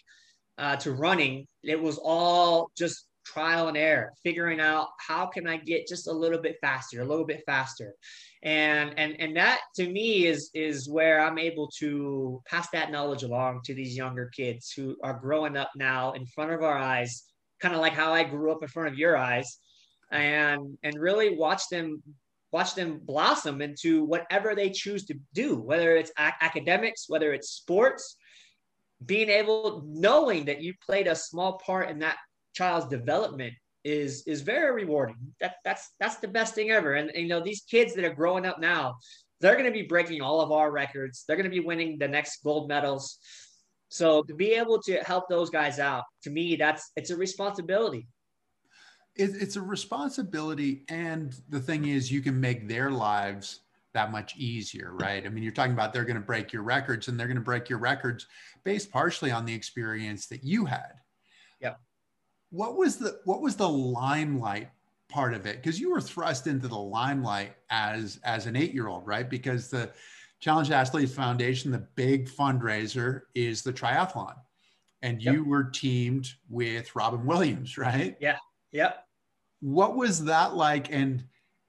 uh, 0.56 0.76
to 0.76 0.92
running 0.92 1.46
it 1.62 1.78
was 1.78 1.98
all 1.98 2.70
just 2.78 3.06
trial 3.24 3.68
and 3.68 3.76
error 3.76 4.12
figuring 4.22 4.60
out 4.60 4.88
how 4.98 5.26
can 5.26 5.46
i 5.46 5.56
get 5.56 5.86
just 5.86 6.08
a 6.08 6.12
little 6.12 6.40
bit 6.40 6.56
faster 6.60 7.00
a 7.00 7.04
little 7.04 7.26
bit 7.26 7.42
faster. 7.46 7.94
And 8.42 8.92
and 8.98 9.18
and 9.18 9.36
that 9.36 9.60
to 9.76 9.88
me 9.88 10.26
is 10.26 10.50
is 10.52 10.88
where 10.88 11.20
i'm 11.20 11.38
able 11.38 11.68
to 11.78 12.42
pass 12.46 12.68
that 12.70 12.90
knowledge 12.90 13.22
along 13.22 13.62
to 13.64 13.74
these 13.74 13.96
younger 13.96 14.30
kids 14.36 14.70
who 14.70 14.96
are 15.02 15.18
growing 15.18 15.56
up 15.56 15.70
now 15.76 16.12
in 16.12 16.26
front 16.26 16.52
of 16.52 16.62
our 16.62 16.76
eyes 16.76 17.24
kind 17.60 17.74
of 17.74 17.80
like 17.80 17.94
how 17.94 18.12
i 18.12 18.22
grew 18.22 18.52
up 18.52 18.62
in 18.62 18.68
front 18.68 18.88
of 18.88 18.98
your 18.98 19.16
eyes 19.16 19.58
and 20.10 20.76
and 20.82 21.00
really 21.00 21.36
watch 21.36 21.68
them 21.70 22.02
watch 22.54 22.76
them 22.76 23.00
blossom 23.02 23.60
into 23.60 24.04
whatever 24.04 24.54
they 24.54 24.70
choose 24.70 25.04
to 25.04 25.18
do, 25.32 25.56
whether 25.56 25.96
it's 25.96 26.12
academics, 26.16 27.06
whether 27.08 27.32
it's 27.32 27.50
sports, 27.50 28.16
being 29.04 29.28
able, 29.28 29.82
knowing 29.84 30.44
that 30.44 30.62
you 30.62 30.72
played 30.86 31.08
a 31.08 31.16
small 31.16 31.58
part 31.58 31.90
in 31.90 31.98
that 31.98 32.16
child's 32.54 32.86
development 32.86 33.54
is 33.84 34.22
is 34.26 34.40
very 34.40 34.72
rewarding. 34.72 35.16
That 35.40 35.56
that's 35.64 35.90
that's 36.00 36.16
the 36.16 36.28
best 36.28 36.54
thing 36.54 36.70
ever. 36.70 36.94
And, 36.94 37.10
and 37.10 37.22
you 37.22 37.28
know, 37.28 37.40
these 37.40 37.62
kids 37.68 37.94
that 37.94 38.04
are 38.04 38.14
growing 38.14 38.46
up 38.46 38.58
now, 38.58 38.96
they're 39.40 39.54
going 39.54 39.66
to 39.66 39.70
be 39.70 39.82
breaking 39.82 40.22
all 40.22 40.40
of 40.40 40.52
our 40.52 40.70
records. 40.70 41.24
They're 41.26 41.36
going 41.36 41.50
to 41.50 41.50
be 41.50 41.60
winning 41.60 41.98
the 41.98 42.08
next 42.08 42.42
gold 42.42 42.68
medals. 42.68 43.18
So 43.90 44.22
to 44.22 44.34
be 44.34 44.52
able 44.52 44.80
to 44.82 44.96
help 45.04 45.28
those 45.28 45.50
guys 45.50 45.78
out, 45.78 46.04
to 46.22 46.30
me, 46.30 46.56
that's 46.56 46.90
it's 46.96 47.10
a 47.10 47.16
responsibility 47.16 48.08
it, 49.16 49.30
it's 49.40 49.56
a 49.56 49.62
responsibility 49.62 50.84
and 50.88 51.36
the 51.48 51.60
thing 51.60 51.86
is 51.86 52.10
you 52.10 52.20
can 52.20 52.38
make 52.40 52.68
their 52.68 52.90
lives 52.90 53.60
that 53.92 54.10
much 54.10 54.36
easier 54.36 54.92
right 54.94 55.24
i 55.24 55.28
mean 55.28 55.44
you're 55.44 55.52
talking 55.52 55.72
about 55.72 55.92
they're 55.92 56.04
going 56.04 56.16
to 56.16 56.20
break 56.20 56.52
your 56.52 56.62
records 56.62 57.08
and 57.08 57.18
they're 57.18 57.28
going 57.28 57.36
to 57.36 57.42
break 57.42 57.68
your 57.68 57.78
records 57.78 58.26
based 58.64 58.90
partially 58.90 59.30
on 59.30 59.44
the 59.44 59.54
experience 59.54 60.26
that 60.26 60.42
you 60.42 60.64
had 60.64 60.94
yeah 61.60 61.74
what 62.54 62.76
was 62.76 62.96
the 62.96 63.20
what 63.24 63.40
was 63.40 63.56
the 63.56 63.68
limelight 63.68 64.68
part 65.08 65.34
of 65.34 65.46
it 65.46 65.56
because 65.56 65.78
you 65.78 65.90
were 65.90 66.00
thrust 66.00 66.46
into 66.46 66.68
the 66.68 66.78
limelight 66.78 67.52
as 67.70 68.18
as 68.24 68.46
an 68.46 68.56
eight 68.56 68.72
year 68.72 68.88
old 68.88 69.06
right 69.06 69.28
because 69.28 69.68
the 69.70 69.90
challenged 70.40 70.72
athletes 70.72 71.14
foundation 71.14 71.70
the 71.70 71.86
big 71.94 72.28
fundraiser 72.28 73.22
is 73.34 73.62
the 73.62 73.72
triathlon 73.72 74.34
and 75.02 75.22
you 75.22 75.38
yep. 75.38 75.46
were 75.46 75.64
teamed 75.64 76.28
with 76.48 76.94
robin 76.96 77.24
williams 77.24 77.76
right 77.78 78.16
yeah 78.20 78.36
Yep. 78.74 79.06
What 79.60 79.96
was 79.96 80.24
that 80.24 80.56
like? 80.56 80.92
And 80.92 81.24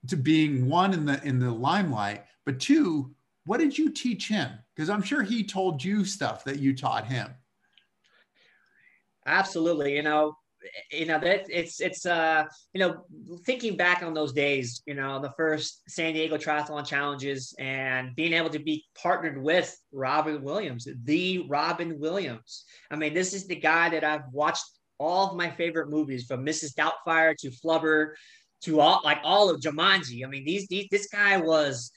to 0.07 0.17
being 0.17 0.67
one 0.67 0.91
in 0.93 1.05
the 1.05 1.23
in 1.23 1.39
the 1.39 1.51
limelight, 1.51 2.23
but 2.45 2.59
two, 2.59 3.13
what 3.45 3.59
did 3.59 3.77
you 3.77 3.91
teach 3.91 4.27
him? 4.27 4.49
Because 4.75 4.89
I'm 4.89 5.03
sure 5.03 5.21
he 5.21 5.43
told 5.43 5.83
you 5.83 6.03
stuff 6.03 6.43
that 6.43 6.59
you 6.59 6.75
taught 6.75 7.05
him. 7.05 7.29
Absolutely. 9.27 9.95
You 9.95 10.01
know, 10.01 10.35
you 10.91 11.05
know 11.05 11.19
that 11.19 11.45
it's 11.49 11.79
it's 11.79 12.05
uh 12.05 12.43
you 12.73 12.79
know 12.79 13.05
thinking 13.45 13.75
back 13.77 14.03
on 14.03 14.13
those 14.13 14.33
days 14.33 14.81
you 14.85 14.93
know 14.93 15.19
the 15.19 15.31
first 15.37 15.81
san 15.87 16.13
diego 16.13 16.37
triathlon 16.37 16.85
challenges 16.85 17.53
and 17.59 18.15
being 18.15 18.33
able 18.33 18.49
to 18.49 18.59
be 18.59 18.83
partnered 19.01 19.41
with 19.41 19.75
robin 19.91 20.41
williams 20.41 20.87
the 21.03 21.45
robin 21.47 21.99
williams 21.99 22.65
i 22.91 22.95
mean 22.95 23.13
this 23.13 23.33
is 23.33 23.47
the 23.47 23.55
guy 23.55 23.89
that 23.89 24.03
i've 24.03 24.27
watched 24.31 24.65
all 24.97 25.29
of 25.29 25.35
my 25.35 25.49
favorite 25.49 25.89
movies 25.89 26.25
from 26.25 26.45
Mrs. 26.45 26.73
Doubtfire 26.73 27.35
to 27.37 27.49
Flubber 27.49 28.11
to 28.63 28.79
all 28.79 29.01
like 29.03 29.19
all 29.23 29.49
of 29.49 29.61
Jumanji. 29.61 30.25
I 30.25 30.29
mean, 30.29 30.45
these, 30.45 30.67
these 30.67 30.87
this 30.91 31.07
guy 31.07 31.37
was 31.37 31.91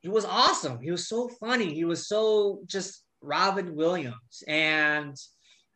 he 0.00 0.08
was 0.08 0.24
awesome. 0.24 0.80
He 0.80 0.90
was 0.90 1.08
so 1.08 1.28
funny. 1.40 1.74
He 1.74 1.84
was 1.84 2.08
so 2.08 2.60
just 2.66 3.02
Robin 3.22 3.74
Williams. 3.74 4.42
And 4.46 5.16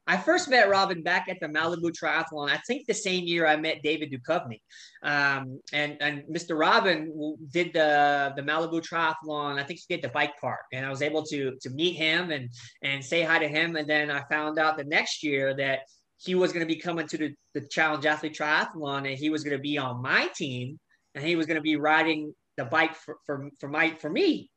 I 0.08 0.16
first 0.16 0.48
met 0.48 0.70
Robin 0.70 1.02
back 1.02 1.28
at 1.28 1.38
the 1.38 1.46
Malibu 1.46 1.92
Triathlon. 1.92 2.48
I 2.48 2.56
think 2.66 2.86
the 2.86 2.94
same 2.94 3.24
year 3.24 3.46
I 3.46 3.56
met 3.56 3.82
David 3.82 4.10
Duchovny. 4.10 4.60
Um, 5.02 5.60
and 5.72 5.98
and 6.00 6.22
Mr. 6.24 6.58
Robin 6.58 7.36
did 7.52 7.74
the 7.74 8.32
the 8.34 8.42
Malibu 8.42 8.80
Triathlon. 8.80 9.58
I 9.58 9.64
think 9.64 9.80
he 9.86 9.94
did 9.94 10.02
the 10.02 10.08
bike 10.08 10.32
park, 10.40 10.64
and 10.72 10.86
I 10.86 10.88
was 10.88 11.02
able 11.02 11.24
to 11.24 11.56
to 11.60 11.70
meet 11.70 11.96
him 11.96 12.30
and 12.30 12.48
and 12.82 13.04
say 13.04 13.22
hi 13.22 13.38
to 13.38 13.48
him. 13.48 13.76
And 13.76 13.88
then 13.88 14.10
I 14.10 14.22
found 14.30 14.58
out 14.58 14.78
the 14.78 14.84
next 14.84 15.22
year 15.22 15.54
that 15.56 15.80
he 16.16 16.34
was 16.34 16.52
going 16.52 16.66
to 16.66 16.74
be 16.74 16.80
coming 16.80 17.06
to 17.06 17.18
the, 17.18 17.34
the 17.54 17.68
Challenge 17.68 18.04
Athlete 18.04 18.36
Triathlon 18.36 19.08
and 19.08 19.18
he 19.18 19.30
was 19.30 19.44
going 19.44 19.56
to 19.56 19.62
be 19.62 19.78
on 19.78 20.02
my 20.02 20.28
team 20.34 20.78
and 21.14 21.24
he 21.24 21.36
was 21.36 21.46
going 21.46 21.56
to 21.56 21.62
be 21.62 21.76
riding 21.76 22.34
the 22.56 22.64
bike 22.64 22.96
for, 22.96 23.18
for, 23.24 23.48
for 23.60 23.68
my, 23.68 23.94
for 24.00 24.10
me. 24.10 24.50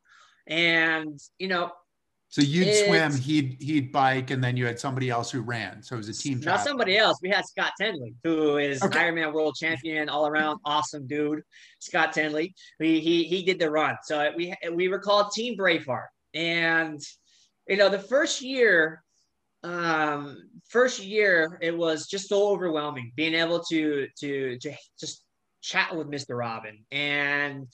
And, 0.47 1.19
you 1.37 1.47
know, 1.47 1.71
so 2.31 2.41
you'd 2.41 2.73
swim, 2.73 3.13
he'd 3.13 3.57
he'd 3.59 3.91
bike, 3.91 4.31
and 4.31 4.41
then 4.41 4.55
you 4.55 4.65
had 4.65 4.79
somebody 4.79 5.09
else 5.09 5.29
who 5.29 5.41
ran. 5.41 5.83
So 5.83 5.95
it 5.95 5.97
was 5.97 6.07
a 6.07 6.13
team. 6.13 6.39
Not 6.39 6.61
somebody 6.61 6.97
else. 6.97 7.19
We 7.21 7.29
had 7.29 7.45
Scott 7.45 7.73
Tinley, 7.77 8.15
who 8.23 8.55
is 8.55 8.81
okay. 8.81 8.99
Ironman 8.99 9.33
world 9.33 9.55
champion, 9.59 10.07
all 10.07 10.25
around 10.25 10.61
awesome 10.63 11.07
dude. 11.07 11.41
Scott 11.79 12.13
Tinley. 12.13 12.55
He 12.79 13.01
he 13.01 13.25
he 13.25 13.43
did 13.43 13.59
the 13.59 13.69
run. 13.69 13.97
So 14.03 14.31
we 14.37 14.55
we 14.71 14.87
were 14.87 14.99
called 14.99 15.33
Team 15.33 15.57
Braveheart, 15.57 16.07
and 16.33 17.01
you 17.67 17.75
know 17.75 17.89
the 17.89 17.99
first 17.99 18.41
year 18.41 19.03
um, 19.63 20.49
first 20.69 21.03
year 21.03 21.59
it 21.61 21.77
was 21.77 22.07
just 22.07 22.29
so 22.29 22.47
overwhelming 22.47 23.11
being 23.17 23.33
able 23.33 23.61
to 23.65 24.07
to 24.19 24.57
to 24.59 24.73
just 24.97 25.25
chat 25.61 25.93
with 25.93 26.07
Mr. 26.07 26.37
Robin, 26.37 26.85
and 26.93 27.67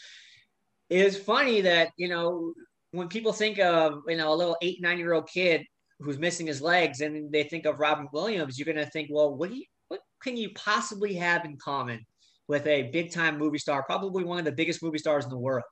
it 0.89 1.03
was 1.03 1.15
funny 1.15 1.61
that 1.61 1.89
you 1.95 2.09
know 2.09 2.53
when 2.91 3.07
people 3.07 3.33
think 3.33 3.59
of 3.59 4.01
you 4.07 4.17
know 4.17 4.33
a 4.33 4.35
little 4.35 4.57
eight 4.61 4.81
nine 4.81 4.97
year 4.97 5.13
old 5.13 5.27
kid 5.27 5.63
who's 5.99 6.19
missing 6.19 6.47
his 6.47 6.61
legs 6.61 7.01
and 7.01 7.31
they 7.31 7.43
think 7.43 7.65
of 7.65 7.79
Robin 7.79 8.07
Williams, 8.13 8.57
you're 8.57 8.71
gonna 8.71 8.85
think, 8.85 9.09
well, 9.11 9.35
what 9.35 9.49
do 9.49 9.57
you 9.57 9.65
what 9.87 10.01
can 10.23 10.37
you 10.37 10.51
possibly 10.55 11.13
have 11.15 11.45
in 11.45 11.57
common 11.57 12.05
with 12.47 12.65
a 12.67 12.83
big 12.83 13.11
time 13.11 13.37
movie 13.37 13.57
star, 13.57 13.83
probably 13.83 14.23
one 14.23 14.39
of 14.39 14.45
the 14.45 14.51
biggest 14.51 14.83
movie 14.83 14.97
stars 14.97 15.23
in 15.23 15.29
the 15.29 15.37
world? 15.37 15.65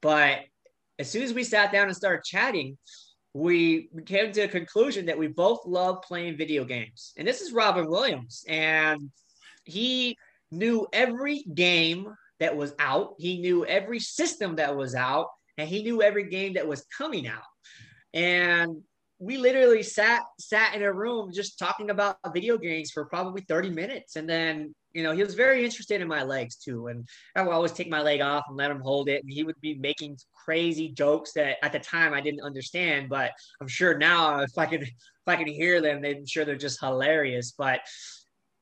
But 0.00 0.40
as 0.98 1.10
soon 1.10 1.22
as 1.22 1.32
we 1.32 1.44
sat 1.44 1.72
down 1.72 1.88
and 1.88 1.96
started 1.96 2.24
chatting, 2.24 2.76
we 3.34 3.88
came 4.06 4.32
to 4.32 4.42
a 4.42 4.48
conclusion 4.48 5.06
that 5.06 5.18
we 5.18 5.28
both 5.28 5.60
love 5.66 6.02
playing 6.02 6.36
video 6.36 6.64
games. 6.64 7.12
And 7.16 7.26
this 7.26 7.40
is 7.40 7.52
Robin 7.52 7.88
Williams. 7.88 8.44
And 8.48 9.10
he 9.64 10.16
knew 10.50 10.86
every 10.92 11.44
game 11.54 12.08
that 12.40 12.56
was 12.56 12.74
out, 12.78 13.14
he 13.18 13.40
knew 13.40 13.64
every 13.66 14.00
system 14.00 14.56
that 14.56 14.76
was 14.76 14.94
out, 14.94 15.28
and 15.58 15.68
he 15.68 15.82
knew 15.82 16.00
every 16.00 16.24
game 16.24 16.54
that 16.54 16.66
was 16.66 16.86
coming 16.96 17.26
out. 17.26 17.42
And 18.14 18.82
we 19.18 19.36
literally 19.36 19.82
sat 19.82 20.22
sat 20.38 20.74
in 20.74 20.82
a 20.82 20.92
room 20.92 21.32
just 21.32 21.58
talking 21.58 21.90
about 21.90 22.16
video 22.32 22.56
games 22.56 22.92
for 22.92 23.04
probably 23.04 23.42
30 23.42 23.70
minutes. 23.70 24.16
And 24.16 24.28
then 24.30 24.74
you 24.92 25.02
know 25.02 25.12
he 25.12 25.22
was 25.22 25.34
very 25.34 25.64
interested 25.64 26.00
in 26.00 26.08
my 26.08 26.22
legs 26.22 26.56
too. 26.56 26.86
And 26.86 27.06
i 27.34 27.42
would 27.42 27.52
always 27.52 27.72
take 27.72 27.90
my 27.90 28.00
leg 28.00 28.20
off 28.20 28.44
and 28.48 28.56
let 28.56 28.70
him 28.70 28.80
hold 28.80 29.08
it. 29.08 29.22
And 29.22 29.32
he 29.32 29.42
would 29.42 29.60
be 29.60 29.74
making 29.74 30.16
crazy 30.32 30.88
jokes 30.88 31.32
that 31.32 31.56
at 31.62 31.72
the 31.72 31.80
time 31.80 32.14
i 32.14 32.20
didn't 32.20 32.42
understand. 32.42 33.08
But 33.08 33.32
i'm 33.60 33.68
sure 33.68 33.98
now 33.98 34.40
if 34.40 34.56
i 34.56 34.66
could 34.66 34.82
if 34.82 34.92
i 35.26 35.36
could 35.36 35.48
hear 35.48 35.80
them 35.80 36.04
i'm 36.04 36.24
sure 36.24 36.44
they're 36.44 36.56
just 36.56 36.80
hilarious. 36.80 37.52
But 37.58 37.80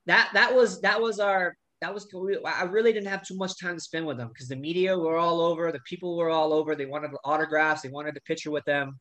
that 0.06 0.30
that 0.32 0.54
was 0.54 0.80
that 0.80 1.00
was 1.00 1.20
our 1.20 1.54
that 1.80 1.92
was 1.92 2.08
I 2.44 2.64
really 2.64 2.92
didn't 2.92 3.08
have 3.08 3.26
too 3.26 3.36
much 3.36 3.60
time 3.60 3.74
to 3.74 3.80
spend 3.80 4.06
with 4.06 4.16
them 4.16 4.28
because 4.28 4.48
the 4.48 4.56
media 4.56 4.98
were 4.98 5.18
all 5.18 5.40
over, 5.40 5.70
the 5.70 5.80
people 5.80 6.16
were 6.16 6.30
all 6.30 6.52
over. 6.52 6.74
They 6.74 6.86
wanted 6.86 7.10
autographs, 7.24 7.82
they 7.82 7.90
wanted 7.90 8.16
a 8.16 8.20
picture 8.22 8.50
with 8.50 8.64
them. 8.64 8.98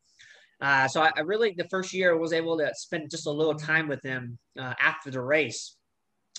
Uh, 0.60 0.88
so 0.88 1.02
I, 1.02 1.10
I, 1.16 1.20
really, 1.20 1.54
the 1.56 1.68
first 1.68 1.92
year, 1.92 2.16
was 2.16 2.32
able 2.32 2.56
to 2.58 2.70
spend 2.74 3.10
just 3.10 3.26
a 3.26 3.30
little 3.30 3.54
time 3.54 3.88
with 3.88 4.00
them 4.02 4.38
uh, 4.58 4.74
after 4.80 5.10
the 5.10 5.20
race, 5.20 5.76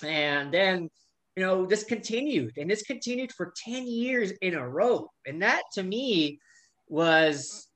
and 0.03 0.51
then 0.51 0.89
you 1.35 1.43
know 1.43 1.65
this 1.65 1.83
continued, 1.83 2.57
and 2.57 2.69
this 2.69 2.81
continued 2.81 3.31
for 3.31 3.53
ten 3.63 3.87
years 3.87 4.31
in 4.41 4.55
a 4.55 4.67
row, 4.67 5.07
and 5.27 5.41
that 5.43 5.61
to 5.73 5.83
me 5.83 6.39
was, 6.87 7.67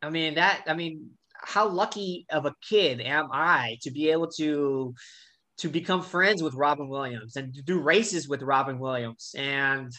I 0.00 0.10
mean 0.10 0.34
that 0.34 0.62
I 0.68 0.74
mean 0.74 1.10
how 1.34 1.68
lucky 1.68 2.26
of 2.30 2.46
a 2.46 2.54
kid 2.68 3.00
am 3.00 3.28
I 3.32 3.78
to 3.82 3.90
be 3.90 4.10
able 4.10 4.28
to 4.32 4.94
to 5.60 5.68
become 5.68 6.02
friends 6.02 6.42
with 6.42 6.54
Robin 6.54 6.88
Williams 6.88 7.36
and 7.36 7.54
to 7.54 7.62
do 7.62 7.80
races 7.80 8.28
with 8.28 8.42
Robin 8.42 8.78
Williams. 8.78 9.34
And 9.36 9.92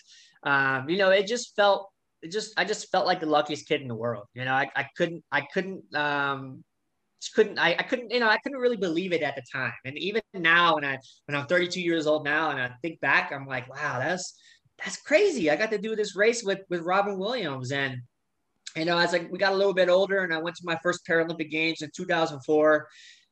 um, 0.43 0.89
you 0.89 0.97
know, 0.97 1.11
it 1.11 1.27
just 1.27 1.55
felt 1.55 1.89
it 2.21 2.31
just 2.31 2.53
I 2.57 2.65
just 2.65 2.91
felt 2.91 3.05
like 3.05 3.19
the 3.19 3.27
luckiest 3.27 3.67
kid 3.67 3.81
in 3.81 3.87
the 3.87 3.95
world. 3.95 4.25
You 4.33 4.45
know, 4.45 4.53
I, 4.53 4.69
I 4.75 4.87
couldn't 4.97 5.23
I 5.31 5.41
couldn't 5.41 5.83
um 5.95 6.63
couldn't 7.35 7.59
I, 7.59 7.75
I 7.77 7.83
couldn't 7.83 8.11
you 8.11 8.19
know 8.19 8.27
I 8.27 8.37
couldn't 8.37 8.57
really 8.57 8.77
believe 8.77 9.13
it 9.13 9.21
at 9.21 9.35
the 9.35 9.43
time. 9.51 9.73
And 9.85 9.97
even 9.97 10.21
now 10.33 10.75
when 10.75 10.85
I 10.85 10.97
when 11.25 11.37
I'm 11.37 11.47
32 11.47 11.79
years 11.79 12.07
old 12.07 12.25
now 12.25 12.49
and 12.49 12.59
I 12.59 12.71
think 12.81 12.99
back, 12.99 13.31
I'm 13.31 13.45
like, 13.45 13.69
wow, 13.69 13.99
that's 13.99 14.33
that's 14.83 14.97
crazy. 14.97 15.51
I 15.51 15.55
got 15.55 15.69
to 15.71 15.77
do 15.77 15.95
this 15.95 16.15
race 16.15 16.43
with 16.43 16.59
with 16.69 16.81
Robin 16.81 17.19
Williams 17.19 17.71
and 17.71 18.01
you 18.75 18.85
know, 18.85 18.97
as 18.97 19.11
like 19.11 19.29
we 19.31 19.37
got 19.37 19.53
a 19.53 19.55
little 19.55 19.73
bit 19.73 19.89
older 19.89 20.23
and 20.23 20.33
I 20.33 20.39
went 20.39 20.55
to 20.55 20.65
my 20.65 20.77
first 20.81 21.05
Paralympic 21.05 21.51
Games 21.51 21.81
in 21.81 21.91
2004. 21.95 22.87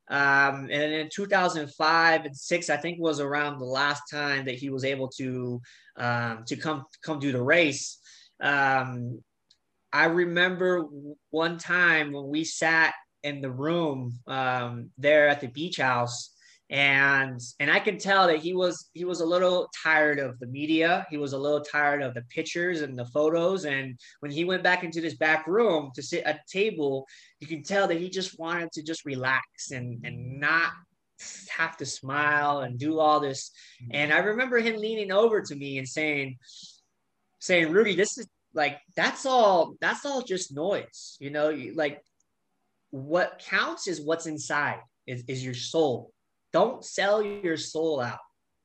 Um, 0.10 0.70
and 0.72 0.94
in 0.94 1.10
2005 1.14 2.26
and 2.26 2.36
six, 2.36 2.70
I 2.70 2.78
think 2.78 3.00
was 3.00 3.20
around 3.20 3.60
the 3.60 3.66
last 3.66 4.04
time 4.12 4.46
that 4.46 4.56
he 4.56 4.70
was 4.70 4.84
able 4.84 5.08
to 5.18 5.62
um, 5.98 6.44
to 6.48 6.56
come 6.56 6.86
come 7.04 7.20
do 7.20 7.32
the 7.32 7.44
race. 7.44 8.00
Um, 8.42 9.22
I 9.92 10.06
remember 10.06 10.86
one 11.30 11.58
time 11.58 12.12
when 12.12 12.28
we 12.28 12.44
sat 12.44 12.94
in 13.24 13.42
the 13.42 13.52
room 13.52 14.20
um, 14.28 14.90
there 14.98 15.28
at 15.28 15.42
the 15.42 15.48
beach 15.48 15.78
house 15.78 16.34
and 16.70 17.42
and 17.60 17.72
I 17.72 17.80
can 17.80 17.98
tell 17.98 18.28
that 18.28 18.40
he 18.40 18.54
was 18.54 18.90
he 18.94 19.04
was 19.04 19.22
a 19.22 19.26
little 19.26 19.70
tired 19.84 20.20
of 20.20 20.38
the 20.40 20.46
media. 20.46 21.06
He 21.10 21.18
was 21.18 21.34
a 21.34 21.38
little 21.38 21.62
tired 21.62 22.04
of 22.04 22.14
the 22.14 22.22
pictures 22.30 22.82
and 22.82 22.98
the 22.98 23.06
photos. 23.06 23.66
And 23.66 24.00
when 24.20 24.32
he 24.32 24.46
went 24.46 24.62
back 24.62 24.84
into 24.84 25.02
this 25.02 25.16
back 25.16 25.48
room 25.48 25.92
to 25.96 26.04
sit 26.04 26.24
at 26.26 26.36
a 26.36 26.52
table, 26.52 27.08
you 27.40 27.48
can 27.48 27.64
tell 27.64 27.88
that 27.88 27.98
he 28.00 28.10
just 28.10 28.38
wanted 28.38 28.72
to 28.74 28.84
just 28.84 29.04
relax 29.04 29.72
and 29.72 30.06
and 30.06 30.40
not 30.40 30.72
have 31.50 31.76
to 31.78 31.86
smile 31.86 32.60
and 32.60 32.78
do 32.78 33.00
all 33.00 33.20
this. 33.20 33.52
And 33.92 34.14
I 34.14 34.20
remember 34.20 34.60
him 34.60 34.78
leaning 34.78 35.12
over 35.12 35.42
to 35.42 35.56
me 35.56 35.80
and 35.80 35.88
saying, 35.88 36.38
saying, 37.40 37.72
Rudy, 37.72 37.96
this 37.96 38.18
is 38.20 38.28
like 38.54 38.78
that's 38.96 39.26
all 39.26 39.74
that's 39.82 40.06
all 40.06 40.22
just 40.22 40.54
noise. 40.54 41.18
You 41.20 41.32
know, 41.32 41.50
like 41.74 42.04
what 42.92 43.42
counts 43.44 43.88
is 43.88 44.00
what's 44.00 44.28
inside, 44.28 44.82
is, 45.08 45.24
is 45.28 45.44
your 45.44 45.56
soul 45.56 46.12
don't 46.54 46.84
sell 46.84 47.24
your 47.24 47.58
soul 47.58 48.02
out. 48.02 48.20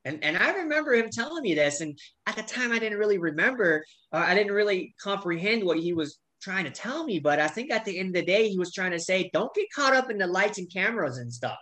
And, 0.05 0.23
and 0.23 0.37
I 0.37 0.53
remember 0.53 0.95
him 0.95 1.09
telling 1.11 1.43
me 1.43 1.55
this. 1.55 1.81
And 1.81 1.99
at 2.27 2.37
the 2.37 2.43
time, 2.43 2.73
I 2.73 2.79
didn't 2.79 2.99
really 2.99 3.19
remember, 3.19 3.85
uh, 4.13 4.25
I 4.27 4.35
didn't 4.35 4.53
really 4.53 4.95
comprehend 5.03 5.65
what 5.65 5.79
he 5.79 5.95
was 5.95 6.19
trying 6.43 6.65
to 6.65 6.71
tell 6.71 7.05
me. 7.05 7.21
But 7.21 7.41
I 7.41 7.49
think 7.49 7.71
at 7.71 7.85
the 7.85 7.99
end 7.99 8.09
of 8.09 8.15
the 8.15 8.27
day, 8.27 8.49
he 8.49 8.59
was 8.59 8.73
trying 8.73 8.91
to 8.91 9.01
say, 9.01 9.31
don't 9.33 9.55
get 9.55 9.73
caught 9.75 9.97
up 9.97 10.11
in 10.11 10.19
the 10.19 10.27
lights 10.27 10.59
and 10.59 10.71
cameras 10.71 11.19
and 11.19 11.33
stuff. 11.33 11.59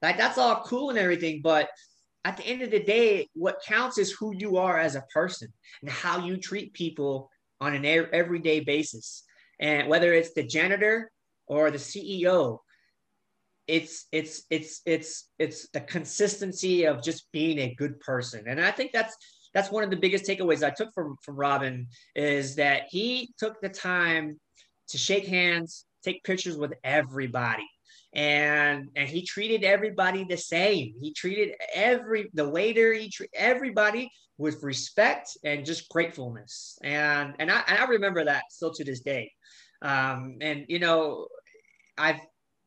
Like, 0.00 0.16
that's 0.16 0.38
all 0.38 0.62
cool 0.64 0.90
and 0.90 0.98
everything. 0.98 1.42
But 1.42 1.68
at 2.24 2.36
the 2.36 2.46
end 2.46 2.62
of 2.62 2.70
the 2.70 2.82
day, 2.82 3.28
what 3.34 3.62
counts 3.66 3.98
is 3.98 4.10
who 4.10 4.34
you 4.34 4.56
are 4.56 4.78
as 4.78 4.94
a 4.94 5.04
person 5.12 5.52
and 5.82 5.90
how 5.90 6.24
you 6.24 6.38
treat 6.38 6.72
people 6.72 7.30
on 7.60 7.74
an 7.74 7.84
everyday 7.84 8.60
basis. 8.60 9.22
And 9.60 9.88
whether 9.88 10.12
it's 10.12 10.32
the 10.34 10.42
janitor 10.42 11.10
or 11.46 11.70
the 11.70 11.78
CEO 11.78 12.58
it's 13.68 14.06
it's 14.12 14.44
it's 14.50 14.82
it's 14.86 15.30
it's 15.38 15.68
the 15.70 15.80
consistency 15.80 16.84
of 16.84 17.02
just 17.02 17.26
being 17.32 17.58
a 17.58 17.74
good 17.74 17.98
person. 18.00 18.44
And 18.46 18.60
i 18.60 18.70
think 18.70 18.92
that's 18.92 19.16
that's 19.54 19.70
one 19.70 19.82
of 19.82 19.90
the 19.90 19.96
biggest 19.96 20.24
takeaways 20.24 20.62
i 20.62 20.70
took 20.70 20.92
from 20.94 21.16
from 21.22 21.36
robin 21.36 21.86
is 22.14 22.56
that 22.56 22.82
he 22.90 23.32
took 23.38 23.60
the 23.60 23.68
time 23.68 24.38
to 24.88 24.98
shake 24.98 25.26
hands 25.26 25.86
take 26.06 26.24
pictures 26.24 26.56
with 26.56 26.72
everybody. 26.84 27.66
And 28.14 28.88
and 28.96 29.08
he 29.08 29.22
treated 29.22 29.62
everybody 29.64 30.24
the 30.24 30.36
same. 30.38 30.94
He 31.00 31.12
treated 31.12 31.54
every 31.74 32.30
the 32.32 32.48
waiter 32.48 32.94
he 32.94 33.10
treated 33.10 33.34
everybody 33.36 34.10
with 34.38 34.62
respect 34.62 35.36
and 35.44 35.66
just 35.66 35.88
gratefulness. 35.88 36.78
And 36.82 37.34
and 37.38 37.50
i, 37.50 37.62
and 37.66 37.78
I 37.78 37.84
remember 37.84 38.24
that 38.24 38.44
still 38.50 38.72
to 38.72 38.84
this 38.84 39.00
day. 39.00 39.32
Um 39.82 40.38
and 40.40 40.64
you 40.68 40.78
know 40.78 41.26
i've 41.98 42.20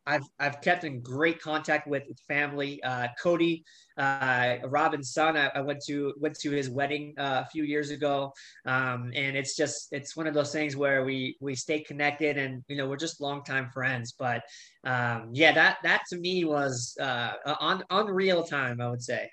I've 0.09 0.27
I've 0.39 0.59
kept 0.61 0.83
in 0.83 1.01
great 1.01 1.39
contact 1.39 1.87
with 1.87 2.03
family. 2.27 2.81
Uh, 2.83 3.09
Cody, 3.21 3.63
uh, 3.95 4.55
Robin's 4.65 5.13
son, 5.13 5.37
I, 5.37 5.51
I, 5.53 5.61
went 5.61 5.83
to 5.85 6.13
went 6.17 6.35
to 6.39 6.49
his 6.49 6.67
wedding 6.67 7.13
uh, 7.17 7.43
a 7.45 7.49
few 7.49 7.63
years 7.63 7.91
ago, 7.91 8.33
um, 8.65 9.11
and 9.15 9.37
it's 9.37 9.55
just 9.55 9.89
it's 9.91 10.17
one 10.17 10.25
of 10.25 10.33
those 10.33 10.51
things 10.51 10.75
where 10.75 11.05
we 11.05 11.37
we 11.39 11.53
stay 11.53 11.81
connected, 11.81 12.39
and 12.39 12.63
you 12.67 12.75
know 12.75 12.87
we're 12.87 12.97
just 12.97 13.21
longtime 13.21 13.69
friends. 13.69 14.15
But 14.17 14.41
um, 14.83 15.29
yeah, 15.31 15.51
that 15.53 15.77
that 15.83 16.01
to 16.09 16.17
me 16.17 16.43
was 16.43 16.97
uh, 16.99 17.33
on 17.59 17.83
unreal 17.91 18.43
time, 18.43 18.81
I 18.81 18.89
would 18.89 19.03
say. 19.03 19.29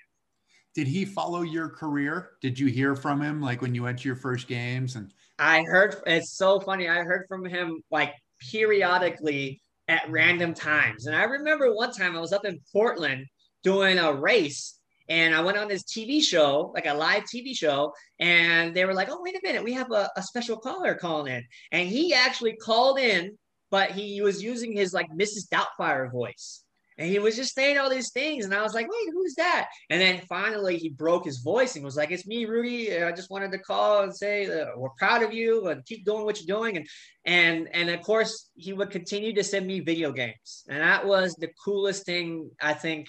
Did 0.75 0.85
he 0.85 1.05
follow 1.05 1.41
your 1.41 1.69
career? 1.69 2.33
Did 2.39 2.59
you 2.59 2.67
hear 2.67 2.95
from 2.95 3.19
him 3.19 3.41
like 3.41 3.63
when 3.63 3.73
you 3.73 3.81
went 3.81 3.97
to 3.99 4.07
your 4.07 4.15
first 4.15 4.47
games? 4.47 4.95
And 4.95 5.11
I 5.39 5.63
heard 5.63 5.95
it's 6.05 6.37
so 6.37 6.59
funny. 6.59 6.87
I 6.87 7.01
heard 7.01 7.25
from 7.27 7.45
him 7.45 7.81
like 7.89 8.13
periodically 8.39 9.59
at 9.87 10.09
random 10.09 10.53
times. 10.53 11.05
And 11.05 11.15
I 11.15 11.23
remember 11.23 11.73
one 11.73 11.91
time 11.91 12.15
I 12.15 12.19
was 12.19 12.33
up 12.33 12.45
in 12.45 12.59
Portland 12.71 13.25
doing 13.63 13.97
a 13.97 14.13
race 14.13 14.77
and 15.09 15.33
I 15.33 15.41
went 15.41 15.57
on 15.57 15.69
this 15.69 15.83
TV 15.83 16.21
show, 16.21 16.71
like 16.73 16.85
a 16.85 16.93
live 16.93 17.23
TV 17.23 17.55
show, 17.55 17.93
and 18.19 18.75
they 18.75 18.85
were 18.85 18.93
like, 18.93 19.07
oh, 19.09 19.21
wait 19.21 19.35
a 19.35 19.39
minute, 19.41 19.63
we 19.63 19.73
have 19.73 19.91
a, 19.91 20.09
a 20.17 20.21
special 20.21 20.57
caller 20.57 20.95
calling 20.95 21.33
in. 21.33 21.43
And 21.71 21.87
he 21.87 22.13
actually 22.13 22.57
called 22.57 22.99
in, 22.99 23.37
but 23.71 23.91
he 23.91 24.21
was 24.21 24.43
using 24.43 24.73
his 24.73 24.93
like 24.93 25.09
Mrs. 25.11 25.47
Doubtfire 25.49 26.11
voice. 26.11 26.63
And 26.97 27.07
he 27.07 27.19
was 27.19 27.35
just 27.35 27.53
saying 27.53 27.77
all 27.77 27.89
these 27.89 28.11
things. 28.11 28.45
And 28.45 28.53
I 28.53 28.63
was 28.63 28.73
like, 28.73 28.87
wait, 28.89 29.13
who's 29.13 29.35
that? 29.35 29.67
And 29.89 30.01
then 30.01 30.21
finally 30.27 30.77
he 30.77 30.89
broke 30.89 31.25
his 31.25 31.39
voice 31.39 31.75
and 31.75 31.85
was 31.85 31.95
like, 31.95 32.11
it's 32.11 32.25
me, 32.25 32.45
Rudy. 32.45 33.03
I 33.03 33.11
just 33.11 33.29
wanted 33.29 33.51
to 33.51 33.59
call 33.59 34.03
and 34.03 34.15
say 34.15 34.47
we're 34.75 34.89
proud 34.97 35.21
of 35.21 35.33
you 35.33 35.67
and 35.67 35.85
keep 35.85 36.05
doing 36.05 36.25
what 36.25 36.41
you're 36.41 36.57
doing. 36.57 36.77
And, 36.77 36.87
and, 37.25 37.69
and 37.73 37.89
of 37.89 38.01
course 38.01 38.49
he 38.55 38.73
would 38.73 38.89
continue 38.89 39.33
to 39.33 39.43
send 39.43 39.67
me 39.67 39.79
video 39.81 40.11
games. 40.11 40.65
And 40.69 40.81
that 40.81 41.05
was 41.05 41.35
the 41.35 41.49
coolest 41.63 42.05
thing, 42.05 42.49
I 42.59 42.73
think, 42.73 43.07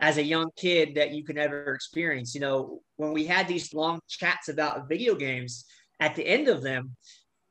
as 0.00 0.16
a 0.16 0.22
young 0.22 0.50
kid 0.56 0.94
that 0.94 1.12
you 1.12 1.22
could 1.22 1.38
ever 1.38 1.74
experience. 1.74 2.34
You 2.34 2.40
know, 2.40 2.80
when 2.96 3.12
we 3.12 3.26
had 3.26 3.48
these 3.48 3.74
long 3.74 4.00
chats 4.08 4.48
about 4.48 4.88
video 4.88 5.14
games 5.14 5.66
at 6.00 6.14
the 6.14 6.26
end 6.26 6.48
of 6.48 6.62
them, 6.62 6.96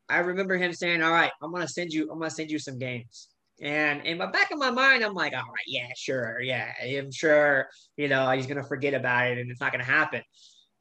I 0.09 0.19
remember 0.19 0.55
him 0.55 0.73
saying, 0.73 1.01
all 1.01 1.11
right, 1.11 1.31
I'm 1.41 1.51
going 1.51 1.65
to 1.65 1.71
send 1.71 1.91
you, 1.91 2.03
I'm 2.11 2.19
going 2.19 2.29
to 2.29 2.35
send 2.35 2.51
you 2.51 2.59
some 2.59 2.77
games 2.77 3.29
and 3.61 4.05
in 4.05 4.17
my 4.17 4.25
back 4.25 4.51
of 4.51 4.59
my 4.59 4.71
mind, 4.71 5.03
I'm 5.03 5.13
like, 5.13 5.33
all 5.33 5.39
right, 5.39 5.67
yeah, 5.67 5.87
sure. 5.95 6.41
Yeah, 6.41 6.71
I'm 6.83 7.11
sure, 7.11 7.69
you 7.95 8.07
know, 8.07 8.29
he's 8.31 8.47
to 8.47 8.67
forget 8.67 8.93
about 8.93 9.27
it 9.27 9.37
and 9.37 9.49
it's 9.49 9.61
not 9.61 9.71
to 9.73 9.83
happen. 9.83 10.21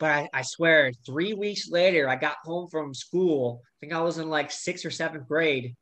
But 0.00 0.10
I, 0.10 0.28
I, 0.34 0.42
swear, 0.42 0.92
three 1.06 1.34
weeks 1.34 1.70
later, 1.70 2.08
I 2.08 2.16
got 2.16 2.36
home 2.44 2.68
from 2.68 2.92
school. 2.92 3.62
I 3.64 3.74
think 3.80 3.92
I 3.92 4.00
was 4.00 4.18
in 4.18 4.28
like 4.28 4.50
sixth 4.50 4.84
or 4.84 4.90
seventh 4.90 5.28
grade. 5.28 5.76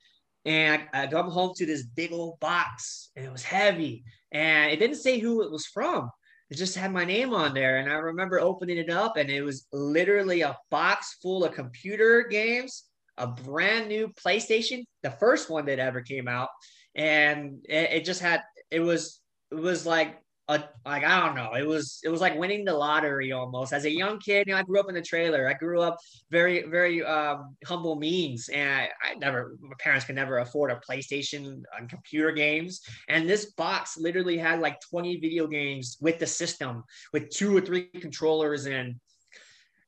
And 0.44 0.82
I, 0.92 1.04
I 1.04 1.06
come 1.06 1.30
home 1.30 1.52
to 1.56 1.66
this 1.66 1.82
big 1.82 2.12
old 2.12 2.38
box 2.40 3.10
and 3.16 3.24
it 3.24 3.32
was 3.32 3.42
heavy. 3.42 4.04
And 4.30 4.70
it 4.70 4.76
didn't 4.76 4.96
say 4.96 5.18
who 5.18 5.42
it 5.42 5.50
was 5.50 5.66
from. 5.66 6.10
It 6.50 6.56
just 6.56 6.76
had 6.76 6.92
my 6.92 7.06
name 7.06 7.32
on 7.32 7.54
there. 7.54 7.78
And 7.78 7.90
I 7.90 7.94
remember 7.94 8.38
opening 8.38 8.76
it 8.76 8.90
up 8.90 9.16
and 9.16 9.30
it 9.30 9.42
was 9.42 9.66
literally 9.72 10.42
a 10.42 10.58
box 10.70 11.16
full 11.22 11.44
of 11.44 11.54
computer 11.54 12.24
games, 12.24 12.84
a 13.16 13.26
brand 13.26 13.88
new 13.88 14.08
PlayStation, 14.08 14.84
the 15.02 15.12
first 15.12 15.48
one 15.48 15.64
that 15.66 15.78
ever 15.78 16.02
came 16.02 16.28
out 16.28 16.48
and 16.94 17.64
it, 17.68 17.90
it 17.92 18.04
just 18.04 18.20
had 18.20 18.42
it 18.70 18.80
was 18.80 19.20
it 19.50 19.56
was 19.56 19.86
like 19.86 20.22
a, 20.48 20.64
like 20.84 21.04
I 21.04 21.24
don't 21.24 21.36
know. 21.36 21.54
It 21.54 21.66
was 21.66 22.00
it 22.02 22.08
was 22.08 22.20
like 22.20 22.36
winning 22.36 22.64
the 22.64 22.74
lottery 22.74 23.32
almost. 23.32 23.72
As 23.72 23.84
a 23.84 23.90
young 23.90 24.18
kid, 24.18 24.46
you 24.46 24.52
know, 24.52 24.58
I 24.58 24.62
grew 24.62 24.80
up 24.80 24.88
in 24.88 24.94
the 24.94 25.02
trailer. 25.02 25.48
I 25.48 25.54
grew 25.54 25.80
up 25.80 25.98
very 26.30 26.62
very 26.68 27.04
um, 27.04 27.56
humble 27.64 27.96
means, 27.96 28.48
and 28.48 28.70
I, 28.70 28.88
I, 29.02 29.14
never 29.14 29.56
my 29.60 29.74
parents 29.78 30.04
could 30.04 30.16
never 30.16 30.38
afford 30.38 30.70
a 30.70 30.80
PlayStation 30.88 31.62
on 31.78 31.88
computer 31.88 32.32
games. 32.32 32.80
And 33.08 33.28
this 33.28 33.52
box 33.52 33.96
literally 33.96 34.36
had 34.36 34.60
like 34.60 34.80
20 34.90 35.18
video 35.20 35.46
games 35.46 35.96
with 36.00 36.18
the 36.18 36.26
system, 36.26 36.82
with 37.12 37.30
two 37.30 37.56
or 37.56 37.60
three 37.60 37.84
controllers, 37.86 38.66
and 38.66 38.96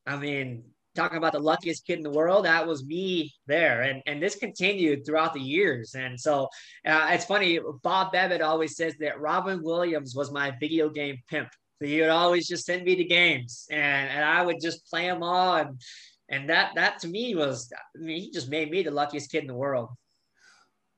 I 0.06 0.16
mean, 0.16 0.64
talking 0.94 1.18
about 1.18 1.32
the 1.32 1.38
luckiest 1.38 1.86
kid 1.86 1.98
in 1.98 2.02
the 2.02 2.10
world, 2.10 2.44
that 2.44 2.66
was 2.66 2.84
me 2.84 3.32
there. 3.46 3.82
And, 3.82 4.02
and 4.06 4.22
this 4.22 4.36
continued 4.36 5.04
throughout 5.04 5.34
the 5.34 5.40
years. 5.40 5.94
And 5.94 6.18
so 6.18 6.48
uh, 6.86 7.08
it's 7.10 7.24
funny, 7.24 7.58
Bob 7.82 8.12
Babbitt 8.12 8.42
always 8.42 8.76
says 8.76 8.94
that 9.00 9.20
Robin 9.20 9.62
Williams 9.62 10.14
was 10.14 10.32
my 10.32 10.52
video 10.60 10.88
game 10.88 11.18
pimp. 11.28 11.48
So 11.80 11.86
he 11.86 12.00
would 12.00 12.10
always 12.10 12.46
just 12.46 12.64
send 12.64 12.84
me 12.84 12.94
the 12.94 13.04
games 13.04 13.66
and, 13.70 14.08
and 14.08 14.24
I 14.24 14.42
would 14.42 14.60
just 14.60 14.88
play 14.88 15.06
them 15.06 15.22
all. 15.22 15.56
And, 15.56 15.80
and 16.28 16.48
that, 16.48 16.72
that 16.76 17.00
to 17.00 17.08
me 17.08 17.34
was, 17.34 17.70
I 17.96 18.00
mean, 18.00 18.20
he 18.20 18.30
just 18.30 18.48
made 18.48 18.70
me 18.70 18.82
the 18.82 18.90
luckiest 18.90 19.30
kid 19.30 19.42
in 19.42 19.48
the 19.48 19.54
world. 19.54 19.90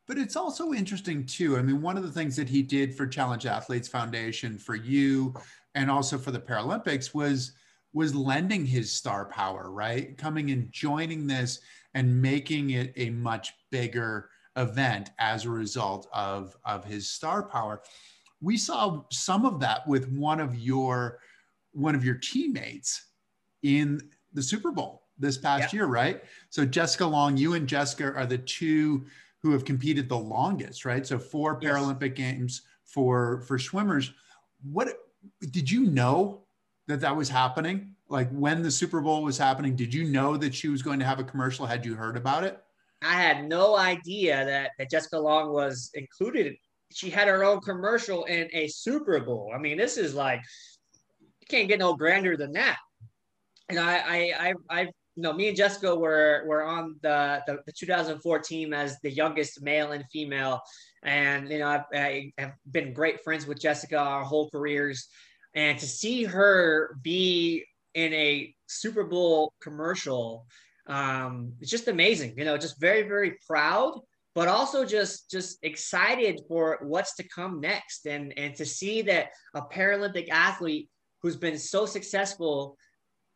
But 0.06 0.18
it's 0.18 0.36
also 0.36 0.72
interesting 0.72 1.26
too. 1.26 1.56
I 1.56 1.62
mean, 1.62 1.82
one 1.82 1.96
of 1.96 2.04
the 2.04 2.12
things 2.12 2.36
that 2.36 2.48
he 2.48 2.62
did 2.62 2.94
for 2.94 3.06
Challenged 3.06 3.46
Athletes 3.46 3.88
Foundation 3.88 4.58
for 4.58 4.76
you 4.76 5.34
and 5.74 5.90
also 5.90 6.16
for 6.16 6.30
the 6.30 6.40
Paralympics 6.40 7.14
was– 7.14 7.52
was 7.96 8.14
lending 8.14 8.66
his 8.66 8.92
star 8.92 9.24
power, 9.24 9.70
right? 9.70 10.18
Coming 10.18 10.50
and 10.50 10.70
joining 10.70 11.26
this 11.26 11.60
and 11.94 12.20
making 12.20 12.68
it 12.68 12.92
a 12.96 13.08
much 13.08 13.54
bigger 13.70 14.28
event 14.54 15.12
as 15.18 15.46
a 15.46 15.50
result 15.50 16.06
of, 16.12 16.54
of 16.66 16.84
his 16.84 17.08
star 17.08 17.42
power. 17.42 17.80
We 18.42 18.58
saw 18.58 19.04
some 19.10 19.46
of 19.46 19.60
that 19.60 19.88
with 19.88 20.10
one 20.10 20.40
of 20.40 20.58
your 20.58 21.20
one 21.72 21.94
of 21.94 22.04
your 22.04 22.16
teammates 22.16 23.02
in 23.62 23.98
the 24.34 24.42
Super 24.42 24.72
Bowl 24.72 25.04
this 25.18 25.38
past 25.38 25.72
year, 25.72 25.86
right? 25.86 26.22
So 26.50 26.66
Jessica 26.66 27.06
Long, 27.06 27.38
you 27.38 27.54
and 27.54 27.66
Jessica 27.66 28.12
are 28.12 28.26
the 28.26 28.36
two 28.36 29.06
who 29.42 29.52
have 29.52 29.64
competed 29.64 30.10
the 30.10 30.18
longest, 30.18 30.84
right? 30.84 31.06
So 31.06 31.18
four 31.18 31.58
yes. 31.62 31.72
Paralympic 31.72 32.14
games 32.14 32.60
for 32.84 33.40
for 33.48 33.58
swimmers. 33.58 34.12
What 34.62 34.98
did 35.50 35.70
you 35.70 35.86
know 35.86 36.45
that 36.86 37.00
that 37.00 37.16
was 37.16 37.28
happening? 37.28 37.94
Like 38.08 38.30
when 38.30 38.62
the 38.62 38.70
Super 38.70 39.00
Bowl 39.00 39.22
was 39.22 39.36
happening, 39.36 39.74
did 39.74 39.92
you 39.92 40.04
know 40.04 40.36
that 40.36 40.54
she 40.54 40.68
was 40.68 40.82
going 40.82 40.98
to 41.00 41.04
have 41.04 41.18
a 41.18 41.24
commercial? 41.24 41.66
Had 41.66 41.84
you 41.84 41.94
heard 41.94 42.16
about 42.16 42.44
it? 42.44 42.62
I 43.02 43.14
had 43.14 43.48
no 43.48 43.76
idea 43.76 44.44
that, 44.44 44.70
that 44.78 44.90
Jessica 44.90 45.18
Long 45.18 45.52
was 45.52 45.90
included. 45.94 46.56
She 46.92 47.10
had 47.10 47.28
her 47.28 47.44
own 47.44 47.60
commercial 47.60 48.24
in 48.24 48.48
a 48.52 48.68
Super 48.68 49.20
Bowl. 49.20 49.52
I 49.54 49.58
mean, 49.58 49.76
this 49.76 49.96
is 49.96 50.14
like 50.14 50.40
you 51.20 51.46
can't 51.48 51.68
get 51.68 51.78
no 51.78 51.94
grander 51.94 52.36
than 52.36 52.52
that. 52.52 52.78
And 53.68 53.78
I, 53.78 53.98
I, 53.98 54.32
I, 54.38 54.54
I 54.70 54.80
you 55.16 55.22
know, 55.22 55.32
me 55.32 55.48
and 55.48 55.56
Jessica 55.56 55.94
were 55.94 56.44
were 56.46 56.62
on 56.62 56.96
the, 57.02 57.42
the, 57.46 57.58
the 57.66 57.72
2004 57.72 58.38
team 58.40 58.74
as 58.74 58.98
the 59.00 59.10
youngest 59.10 59.62
male 59.62 59.92
and 59.92 60.04
female, 60.12 60.60
and 61.02 61.50
you 61.50 61.58
know, 61.58 61.68
I've, 61.68 61.84
I 61.94 62.32
have 62.38 62.52
been 62.70 62.92
great 62.92 63.24
friends 63.24 63.46
with 63.46 63.60
Jessica 63.60 63.98
our 63.98 64.24
whole 64.24 64.50
careers, 64.50 65.08
and 65.56 65.76
to 65.80 65.86
see 65.86 66.22
her 66.22 66.96
be 67.02 67.64
in 67.94 68.12
a 68.12 68.54
Super 68.68 69.02
Bowl 69.02 69.52
commercial 69.60 70.46
um, 70.88 71.52
it's 71.60 71.70
just 71.70 71.88
amazing. 71.88 72.34
You 72.36 72.44
know, 72.44 72.56
just 72.56 72.80
very 72.80 73.02
very 73.02 73.36
proud, 73.46 74.00
but 74.34 74.48
also 74.48 74.84
just 74.84 75.30
just 75.30 75.58
excited 75.62 76.40
for 76.48 76.78
what's 76.82 77.14
to 77.16 77.28
come 77.28 77.60
next, 77.60 78.06
and 78.06 78.32
and 78.36 78.54
to 78.56 78.64
see 78.64 79.02
that 79.02 79.30
a 79.54 79.62
Paralympic 79.62 80.28
athlete 80.30 80.88
who's 81.22 81.36
been 81.36 81.58
so 81.58 81.86
successful 81.86 82.76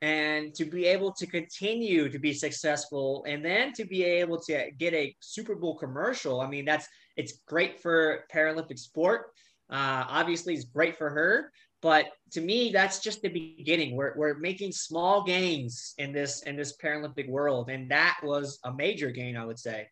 and 0.03 0.55
to 0.55 0.65
be 0.65 0.87
able 0.87 1.13
to 1.13 1.27
continue 1.27 2.09
to 2.09 2.19
be 2.19 2.33
successful 2.33 3.23
and 3.29 3.45
then 3.45 3.71
to 3.75 3.85
be 3.85 4.03
able 4.03 4.41
to 4.41 4.71
get 4.79 4.95
a 4.95 5.15
super 5.21 5.55
bowl 5.55 5.77
commercial 5.77 6.41
i 6.41 6.49
mean 6.49 6.65
that's 6.65 6.87
it's 7.19 7.41
great 7.47 7.83
for 7.83 8.25
paralympic 8.33 8.79
sport 8.79 9.27
uh, 9.69 10.05
obviously 10.09 10.55
it's 10.55 10.65
great 10.65 10.97
for 10.97 11.11
her 11.11 11.53
but 11.83 12.07
to 12.33 12.41
me, 12.41 12.71
that's 12.73 13.01
just 13.01 13.23
the 13.23 13.29
beginning. 13.29 13.97
We're, 13.97 14.15
we're 14.17 14.39
making 14.39 14.73
small 14.73 15.25
gains 15.25 15.95
in 15.99 16.13
this 16.13 16.43
in 16.43 16.57
this 16.57 16.77
Paralympic 16.77 17.29
world, 17.29 17.71
and 17.71 17.91
that 17.91 18.19
was 18.23 18.59
a 18.65 18.73
major 18.73 19.11
gain, 19.11 19.37
I 19.37 19.45
would 19.45 19.59
say. 19.59 19.89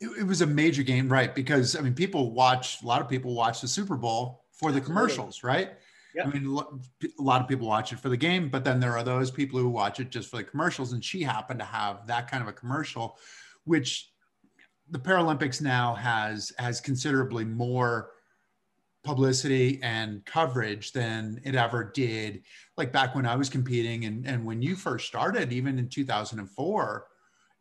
It, 0.00 0.10
it 0.20 0.26
was 0.26 0.42
a 0.42 0.46
major 0.46 0.82
gain, 0.82 1.08
right? 1.08 1.34
Because 1.34 1.76
I 1.76 1.80
mean, 1.80 1.94
people 1.94 2.32
watch 2.32 2.82
a 2.82 2.86
lot 2.86 3.00
of 3.00 3.08
people 3.08 3.34
watch 3.34 3.60
the 3.60 3.68
Super 3.68 3.96
Bowl 3.96 4.44
for 4.52 4.72
the 4.72 4.80
commercials, 4.80 5.44
right? 5.44 5.70
Yep. 6.14 6.26
I 6.26 6.30
mean, 6.30 6.46
a 6.46 7.22
lot 7.22 7.40
of 7.40 7.48
people 7.48 7.68
watch 7.68 7.92
it 7.92 8.00
for 8.00 8.08
the 8.08 8.16
game, 8.16 8.48
but 8.48 8.64
then 8.64 8.80
there 8.80 8.96
are 8.96 9.04
those 9.04 9.30
people 9.30 9.60
who 9.60 9.68
watch 9.68 10.00
it 10.00 10.10
just 10.10 10.28
for 10.28 10.38
the 10.38 10.44
commercials. 10.44 10.92
And 10.92 11.04
she 11.04 11.22
happened 11.22 11.60
to 11.60 11.64
have 11.64 12.06
that 12.08 12.28
kind 12.28 12.42
of 12.42 12.48
a 12.48 12.52
commercial, 12.52 13.16
which 13.64 14.10
the 14.90 14.98
Paralympics 14.98 15.62
now 15.62 15.94
has 15.94 16.52
has 16.58 16.80
considerably 16.80 17.44
more 17.44 18.10
publicity 19.02 19.80
and 19.82 20.24
coverage 20.26 20.92
than 20.92 21.40
it 21.44 21.54
ever 21.54 21.84
did 21.84 22.42
like 22.76 22.92
back 22.92 23.14
when 23.14 23.26
I 23.26 23.36
was 23.36 23.48
competing 23.48 24.04
and, 24.04 24.26
and 24.26 24.44
when 24.44 24.62
you 24.62 24.76
first 24.76 25.06
started, 25.06 25.52
even 25.52 25.78
in 25.78 25.88
2004, 25.88 27.06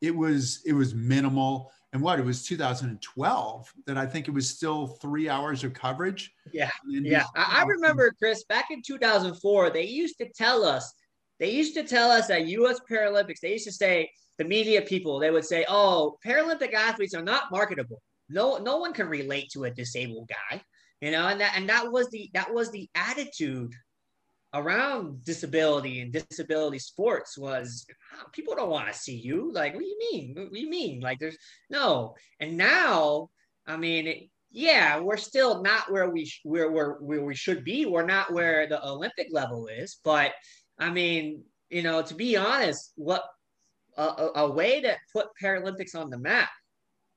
it 0.01 0.15
was 0.15 0.61
it 0.65 0.73
was 0.73 0.95
minimal. 0.95 1.71
And 1.91 2.01
what 2.03 2.19
it 2.19 2.25
was 2.25 2.45
2012 2.45 3.73
that 3.87 3.97
I 3.97 4.05
think 4.05 4.27
it 4.27 4.31
was 4.31 4.47
still 4.47 4.85
three 4.87 5.27
hours 5.27 5.63
of 5.63 5.73
coverage. 5.73 6.31
Yeah. 6.53 6.69
Yeah. 6.87 7.23
I, 7.35 7.61
I 7.61 7.63
remember 7.63 8.13
Chris 8.17 8.43
back 8.43 8.67
in 8.69 8.83
2004, 8.83 9.71
they 9.71 9.85
used 9.87 10.19
to 10.19 10.29
tell 10.29 10.63
us, 10.63 10.93
they 11.39 11.49
used 11.49 11.73
to 11.73 11.83
tell 11.83 12.11
us 12.11 12.29
at 12.29 12.45
US 12.47 12.79
Paralympics, 12.89 13.39
they 13.41 13.53
used 13.53 13.65
to 13.65 13.71
say, 13.71 14.09
the 14.37 14.45
media 14.45 14.81
people, 14.81 15.19
they 15.19 15.31
would 15.31 15.43
say, 15.43 15.65
oh, 15.67 16.17
Paralympic 16.25 16.73
athletes 16.73 17.13
are 17.13 17.23
not 17.23 17.51
marketable. 17.51 18.01
No, 18.29 18.57
no 18.57 18.77
one 18.77 18.93
can 18.93 19.07
relate 19.07 19.49
to 19.49 19.65
a 19.65 19.71
disabled 19.71 20.29
guy 20.29 20.61
you 21.02 21.12
know 21.12 21.28
and 21.28 21.41
that 21.41 21.54
and 21.56 21.70
that 21.70 21.91
was 21.91 22.10
the 22.10 22.30
that 22.34 22.54
was 22.54 22.72
the 22.72 22.89
attitude 22.95 23.74
around 24.54 25.24
disability 25.24 26.02
and 26.02 26.12
disability 26.12 26.80
sports 26.80 27.38
was 27.38 27.86
oh, 28.16 28.26
people 28.32 28.56
don't 28.56 28.70
want 28.72 28.88
to 28.91 28.97
see 28.97 29.16
you. 29.16 29.52
Like 29.54 29.74
what 29.74 29.82
do 29.82 29.88
you 29.88 30.00
mean? 30.12 30.34
What 30.36 30.52
do 30.52 30.60
you 30.60 30.70
mean? 30.70 31.02
Like 31.02 31.20
there's 31.20 31.38
no. 31.70 32.16
And 32.39 32.58
now 32.58 33.30
i 33.68 33.78
mean 33.78 34.08
it, 34.08 34.18
yeah 34.52 35.00
we're 35.00 35.18
still 35.18 35.62
not 35.62 35.91
where 35.91 36.10
we 36.10 36.26
sh- 36.26 36.41
where, 36.43 36.72
where 36.72 36.93
where 36.93 37.24
we 37.24 37.36
should 37.36 37.64
be. 37.64 37.86
We're 37.86 38.06
not 38.06 38.34
where 38.34 38.68
the 38.68 38.84
olympic 38.86 39.28
level 39.32 39.68
is. 39.68 40.00
But 40.04 40.34
i 40.80 40.89
mean 40.89 41.43
you 41.70 41.84
know 41.84 42.02
to 42.02 42.16
be 42.16 42.36
honest 42.36 42.93
what 42.95 43.24
a, 43.97 44.30
a 44.36 44.52
way 44.52 44.82
to 44.82 44.95
put 45.14 45.28
paralympics 45.41 45.93
on 45.93 46.10
the 46.10 46.18
map 46.18 46.50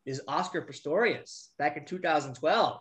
is 0.05 0.21
oscar 0.27 0.63
pistorius 0.63 1.49
back 1.59 1.77
in 1.77 1.85
2012 1.85 2.81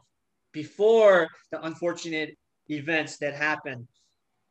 before 0.52 1.28
the 1.52 1.64
unfortunate 1.66 2.38
events 2.70 3.18
that 3.18 3.34
happened. 3.34 3.88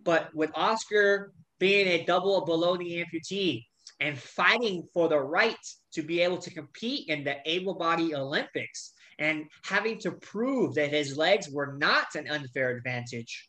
But 0.03 0.35
with 0.35 0.51
Oscar 0.55 1.33
being 1.59 1.87
a 1.89 2.05
double 2.05 2.45
below 2.45 2.77
the 2.77 3.05
amputee 3.05 3.65
and 4.01 4.19
fighting 4.19 4.83
for 4.95 5.09
the 5.09 5.19
right 5.19 5.57
to 5.93 6.03
be 6.03 6.21
able 6.21 6.39
to 6.39 6.53
compete 6.53 7.09
in 7.09 7.23
the 7.23 7.37
able 7.45 7.75
body 7.75 8.15
Olympics 8.15 8.95
and 9.19 9.45
having 9.65 9.99
to 9.99 10.13
prove 10.13 10.75
that 10.75 10.91
his 10.91 11.17
legs 11.17 11.51
were 11.51 11.77
not 11.79 12.15
an 12.15 12.29
unfair 12.29 12.71
advantage, 12.71 13.49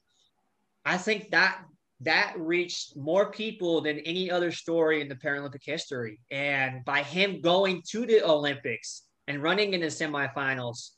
I 0.86 0.97
think 0.97 1.32
that 1.32 1.64
that 2.02 2.34
reached 2.38 2.97
more 2.97 3.32
people 3.32 3.80
than 3.82 3.99
any 3.99 4.32
other 4.32 4.52
story 4.52 5.02
in 5.02 5.08
the 5.08 5.16
Paralympic 5.16 5.64
history. 5.64 6.20
And 6.32 6.84
by 6.84 7.04
him 7.04 7.41
going 7.41 7.84
to 7.91 8.06
the 8.08 8.24
Olympics 8.28 9.04
and 9.28 9.41
running 9.41 9.74
in 9.74 9.82
the 9.82 9.88
semifinals, 9.88 10.89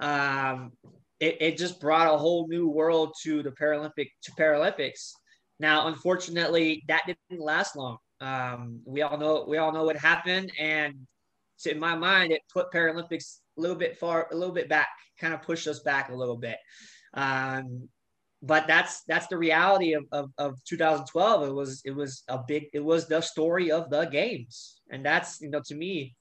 um, 0.00 0.72
it, 1.20 1.36
it 1.40 1.58
just 1.58 1.80
brought 1.80 2.12
a 2.12 2.16
whole 2.16 2.46
new 2.48 2.68
world 2.68 3.14
to 3.22 3.42
the 3.42 3.50
Paralympic 3.50 4.10
to 4.22 4.32
Paralympics. 4.32 5.12
Now, 5.60 5.88
unfortunately, 5.88 6.84
that 6.88 7.02
didn't 7.06 7.44
last 7.44 7.76
long. 7.76 7.98
Um, 8.20 8.80
we 8.84 9.02
all 9.02 9.18
know 9.18 9.44
we 9.48 9.58
all 9.58 9.72
know 9.72 9.84
what 9.84 9.96
happened, 9.96 10.52
and 10.58 10.94
so 11.56 11.70
in 11.70 11.78
my 11.78 11.96
mind, 11.96 12.32
it 12.32 12.42
put 12.52 12.72
Paralympics 12.72 13.38
a 13.56 13.60
little 13.60 13.76
bit 13.76 13.98
far, 13.98 14.28
a 14.30 14.36
little 14.36 14.54
bit 14.54 14.68
back, 14.68 14.88
kind 15.20 15.34
of 15.34 15.42
pushed 15.42 15.66
us 15.66 15.80
back 15.80 16.10
a 16.10 16.14
little 16.14 16.36
bit. 16.36 16.58
Um, 17.14 17.88
but 18.42 18.68
that's 18.68 19.02
that's 19.04 19.26
the 19.26 19.38
reality 19.38 19.94
of, 19.94 20.04
of, 20.12 20.30
of 20.38 20.64
2012. 20.64 21.48
It 21.48 21.52
was 21.52 21.82
it 21.84 21.90
was 21.90 22.22
a 22.28 22.38
big 22.46 22.66
it 22.72 22.84
was 22.84 23.08
the 23.08 23.20
story 23.20 23.70
of 23.72 23.90
the 23.90 24.04
games, 24.06 24.80
and 24.90 25.04
that's 25.04 25.40
you 25.40 25.50
know 25.50 25.62
to 25.66 25.74
me 25.74 26.14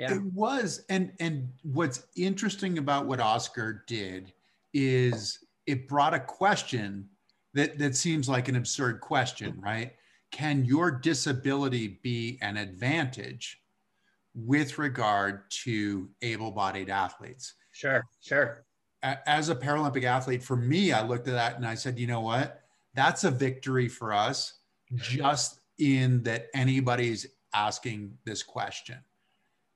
yeah. 0.00 0.14
It 0.14 0.22
was. 0.32 0.84
And 0.88 1.12
and 1.20 1.50
what's 1.62 2.06
interesting 2.16 2.78
about 2.78 3.06
what 3.06 3.20
Oscar 3.20 3.84
did 3.86 4.32
is 4.72 5.38
it 5.66 5.88
brought 5.88 6.14
a 6.14 6.20
question 6.20 7.08
that 7.54 7.78
that 7.78 7.96
seems 7.96 8.28
like 8.28 8.48
an 8.48 8.56
absurd 8.56 9.00
question, 9.00 9.58
right? 9.60 9.92
Can 10.30 10.64
your 10.64 10.90
disability 10.90 11.98
be 12.02 12.38
an 12.40 12.56
advantage 12.56 13.60
with 14.34 14.78
regard 14.78 15.50
to 15.64 16.08
able-bodied 16.22 16.88
athletes? 16.88 17.54
Sure, 17.72 18.04
sure. 18.20 18.64
As 19.02 19.48
a 19.48 19.54
Paralympic 19.54 20.04
athlete, 20.04 20.42
for 20.42 20.56
me, 20.56 20.92
I 20.92 21.02
looked 21.02 21.26
at 21.26 21.34
that 21.34 21.56
and 21.56 21.66
I 21.66 21.74
said, 21.74 21.98
you 21.98 22.06
know 22.06 22.20
what? 22.20 22.62
That's 22.94 23.24
a 23.24 23.30
victory 23.30 23.88
for 23.88 24.12
us, 24.12 24.58
just 24.96 25.60
in 25.78 26.22
that 26.22 26.46
anybody's 26.54 27.26
asking 27.54 28.16
this 28.24 28.42
question. 28.42 28.98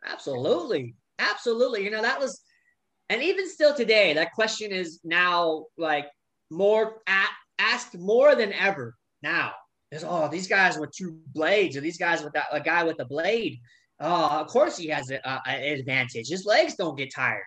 Absolutely. 0.07 0.95
Absolutely. 1.18 1.84
You 1.84 1.90
know, 1.90 2.03
that 2.03 2.20
was, 2.20 2.42
and 3.09 3.22
even 3.22 3.48
still 3.48 3.74
today, 3.74 4.14
that 4.14 4.32
question 4.32 4.72
is 4.72 5.00
now 5.05 5.66
like 5.76 6.07
more 6.50 7.02
asked 7.59 7.96
more 7.98 8.34
than 8.34 8.52
ever 8.52 8.96
now. 9.22 9.52
Is 9.90 10.05
oh, 10.07 10.28
these 10.28 10.48
guys 10.48 10.78
with 10.78 10.90
two 10.90 11.20
blades, 11.32 11.76
or 11.76 11.80
these 11.80 11.98
guys 11.98 12.22
with 12.22 12.32
that, 12.32 12.46
a 12.50 12.61
guy 12.61 12.82
with 12.82 12.98
a 13.00 13.05
blade. 13.05 13.59
Oh, 14.00 14.40
of 14.40 14.48
course 14.48 14.76
he 14.76 14.88
has 14.88 15.11
an 15.11 15.20
advantage. 15.46 16.28
His 16.28 16.44
legs 16.44 16.74
don't 16.74 16.98
get 16.98 17.14
tired. 17.14 17.44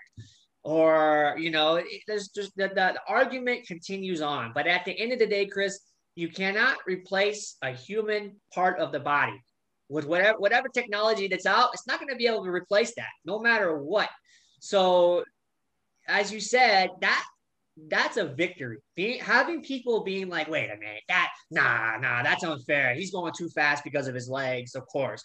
Or, 0.64 1.36
you 1.38 1.52
know, 1.52 1.82
there's 2.08 2.30
just 2.30 2.56
the, 2.56 2.70
the 2.70 3.00
argument 3.08 3.68
continues 3.68 4.22
on. 4.22 4.52
But 4.54 4.68
at 4.68 4.86
the 4.86 4.98
end 4.98 5.12
of 5.12 5.20
the 5.20 5.28
day, 5.28 5.46
Chris, 5.46 5.80
you 6.16 6.30
cannot 6.30 6.78
replace 6.86 7.58
a 7.62 7.72
human 7.72 8.36
part 8.54 8.80
of 8.80 8.92
the 8.92 9.00
body 9.00 9.42
with 9.90 10.06
whatever 10.06 10.40
whatever 10.40 10.68
technology 10.68 11.28
that's 11.28 11.46
out, 11.46 11.70
it's 11.74 11.88
not 11.88 12.00
going 12.00 12.10
to 12.10 12.16
be 12.16 12.28
able 12.28 12.44
to 12.44 12.50
replace 12.50 12.94
that, 12.96 13.10
no 13.26 13.40
matter 13.40 13.78
what. 13.78 14.10
So, 14.60 15.24
as 16.08 16.32
you 16.32 16.40
said, 16.40 16.92
that 17.02 17.26
that's 17.90 18.18
a 18.18 18.26
victory. 18.26 18.78
Being, 18.96 19.20
having 19.20 19.62
people 19.62 20.04
being 20.04 20.30
like, 20.30 20.50
"Wait 20.50 20.70
a 20.70 20.78
minute, 20.78 21.04
that 21.10 21.30
nah, 21.52 21.98
nah, 21.98 22.24
that's 22.24 22.44
unfair. 22.44 22.96
He's 22.96 23.12
going 23.12 23.34
too 23.38 23.50
fast 23.50 23.84
because 23.84 24.08
of 24.08 24.16
his 24.16 24.30
legs." 24.30 24.76
Of 24.76 24.88
course, 24.88 25.24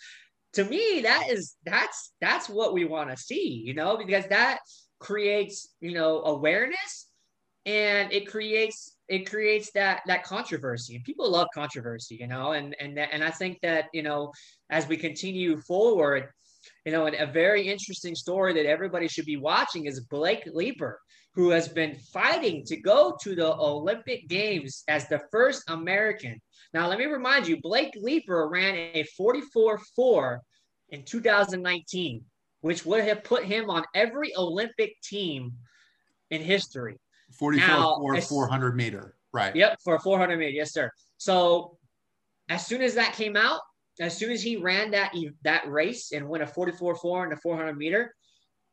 to 0.54 0.64
me, 0.64 1.00
that 1.02 1.28
is 1.30 1.54
that's 1.64 2.12
that's 2.20 2.48
what 2.48 2.74
we 2.74 2.84
want 2.84 3.10
to 3.10 3.16
see, 3.16 3.62
you 3.64 3.74
know, 3.74 3.96
because 3.96 4.26
that 4.26 4.58
creates, 4.98 5.68
you 5.80 5.92
know, 5.92 6.22
awareness 6.24 7.08
and 7.64 8.12
it 8.12 8.26
creates 8.26 8.96
it 9.08 9.28
creates 9.30 9.70
that 9.72 10.02
that 10.06 10.24
controversy 10.24 10.96
and 10.96 11.04
people 11.04 11.30
love 11.30 11.46
controversy 11.54 12.16
you 12.16 12.26
know 12.26 12.52
and 12.52 12.74
and 12.80 12.98
and 12.98 13.22
i 13.22 13.30
think 13.30 13.58
that 13.62 13.86
you 13.92 14.02
know 14.02 14.32
as 14.70 14.88
we 14.88 14.96
continue 14.96 15.56
forward 15.58 16.28
you 16.84 16.92
know 16.92 17.06
and 17.06 17.16
a 17.16 17.26
very 17.26 17.68
interesting 17.68 18.14
story 18.14 18.52
that 18.54 18.66
everybody 18.66 19.08
should 19.08 19.26
be 19.26 19.36
watching 19.36 19.86
is 19.86 20.00
blake 20.00 20.44
leeper 20.52 21.00
who 21.34 21.50
has 21.50 21.68
been 21.68 21.96
fighting 22.12 22.64
to 22.64 22.76
go 22.76 23.16
to 23.22 23.34
the 23.34 23.54
olympic 23.54 24.28
games 24.28 24.84
as 24.88 25.08
the 25.08 25.20
first 25.30 25.62
american 25.68 26.40
now 26.74 26.88
let 26.88 26.98
me 26.98 27.06
remind 27.06 27.46
you 27.46 27.60
blake 27.60 27.92
leeper 27.96 28.48
ran 28.48 28.74
a 28.74 29.04
44-4 29.18 30.38
in 30.90 31.04
2019 31.04 32.24
which 32.60 32.84
would 32.84 33.04
have 33.04 33.24
put 33.24 33.44
him 33.44 33.70
on 33.70 33.84
every 33.94 34.34
olympic 34.36 34.94
team 35.02 35.52
in 36.30 36.42
history 36.42 36.98
44 37.32 37.68
now, 37.68 37.96
for 37.98 38.20
400 38.20 38.76
meter. 38.76 39.14
Right. 39.32 39.54
Yep. 39.54 39.78
For 39.82 39.98
400 39.98 40.36
meter. 40.38 40.50
Yes, 40.50 40.72
sir. 40.72 40.90
So 41.16 41.78
as 42.48 42.66
soon 42.66 42.82
as 42.82 42.94
that 42.94 43.14
came 43.14 43.36
out, 43.36 43.60
as 44.00 44.16
soon 44.16 44.30
as 44.30 44.42
he 44.42 44.56
ran 44.56 44.90
that, 44.92 45.14
that 45.44 45.70
race 45.70 46.12
and 46.12 46.28
went 46.28 46.42
a 46.42 46.46
44 46.46 46.96
4 46.96 47.24
in 47.24 47.30
the 47.30 47.36
400 47.36 47.76
meter, 47.76 48.14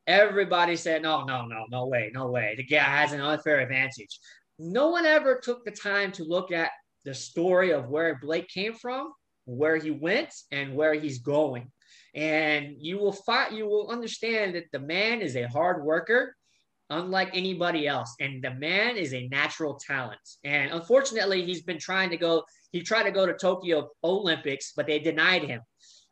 everybody 0.07 0.75
said, 0.75 1.01
no, 1.01 1.23
no, 1.23 1.45
no, 1.45 1.65
no 1.69 1.87
way, 1.87 2.11
no 2.13 2.27
way. 2.27 2.55
The 2.57 2.63
guy 2.63 2.79
has 2.79 3.11
an 3.11 3.21
unfair 3.21 3.59
advantage. 3.59 4.19
No 4.57 4.89
one 4.89 5.05
ever 5.05 5.39
took 5.41 5.63
the 5.65 5.71
time 5.71 6.11
to 6.13 6.23
look 6.23 6.51
at 6.51 6.71
the 7.05 7.13
story 7.13 7.71
of 7.71 7.89
where 7.89 8.19
Blake 8.21 8.47
came 8.49 8.73
from, 8.73 9.13
where 9.45 9.77
he 9.77 9.91
went, 9.91 10.33
and 10.51 10.75
where 10.75 10.93
he's 10.93 11.19
going. 11.19 11.71
And 12.15 12.75
you 12.77 12.97
will 12.97 13.13
find, 13.13 13.55
you 13.55 13.67
will 13.67 13.89
understand 13.89 14.55
that 14.55 14.65
the 14.71 14.79
man 14.79 15.21
is 15.21 15.35
a 15.35 15.47
hard 15.47 15.83
worker 15.83 16.35
unlike 16.89 17.29
anybody 17.33 17.87
else. 17.87 18.15
And 18.19 18.43
the 18.43 18.53
man 18.55 18.97
is 18.97 19.13
a 19.13 19.27
natural 19.27 19.75
talent. 19.75 20.19
And 20.43 20.71
unfortunately, 20.71 21.45
he's 21.45 21.61
been 21.61 21.79
trying 21.79 22.09
to 22.09 22.17
go, 22.17 22.43
he 22.71 22.81
tried 22.81 23.03
to 23.03 23.11
go 23.11 23.25
to 23.25 23.33
Tokyo 23.33 23.89
Olympics, 24.03 24.73
but 24.75 24.87
they 24.87 24.99
denied 24.99 25.43
him, 25.43 25.61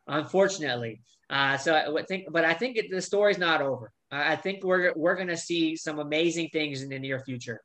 unfortunately. 0.06 1.02
Uh, 1.30 1.56
so 1.58 1.74
I 1.74 1.88
would 1.88 2.06
think, 2.08 2.26
but 2.30 2.44
I 2.44 2.54
think 2.54 2.76
it, 2.76 2.90
the 2.90 3.02
story's 3.02 3.38
not 3.38 3.60
over. 3.60 3.92
I 4.10 4.36
think 4.36 4.64
we're, 4.64 4.92
we're 4.96 5.16
going 5.16 5.28
to 5.28 5.36
see 5.36 5.76
some 5.76 5.98
amazing 5.98 6.48
things 6.52 6.82
in 6.82 6.88
the 6.88 6.98
near 6.98 7.20
future. 7.20 7.60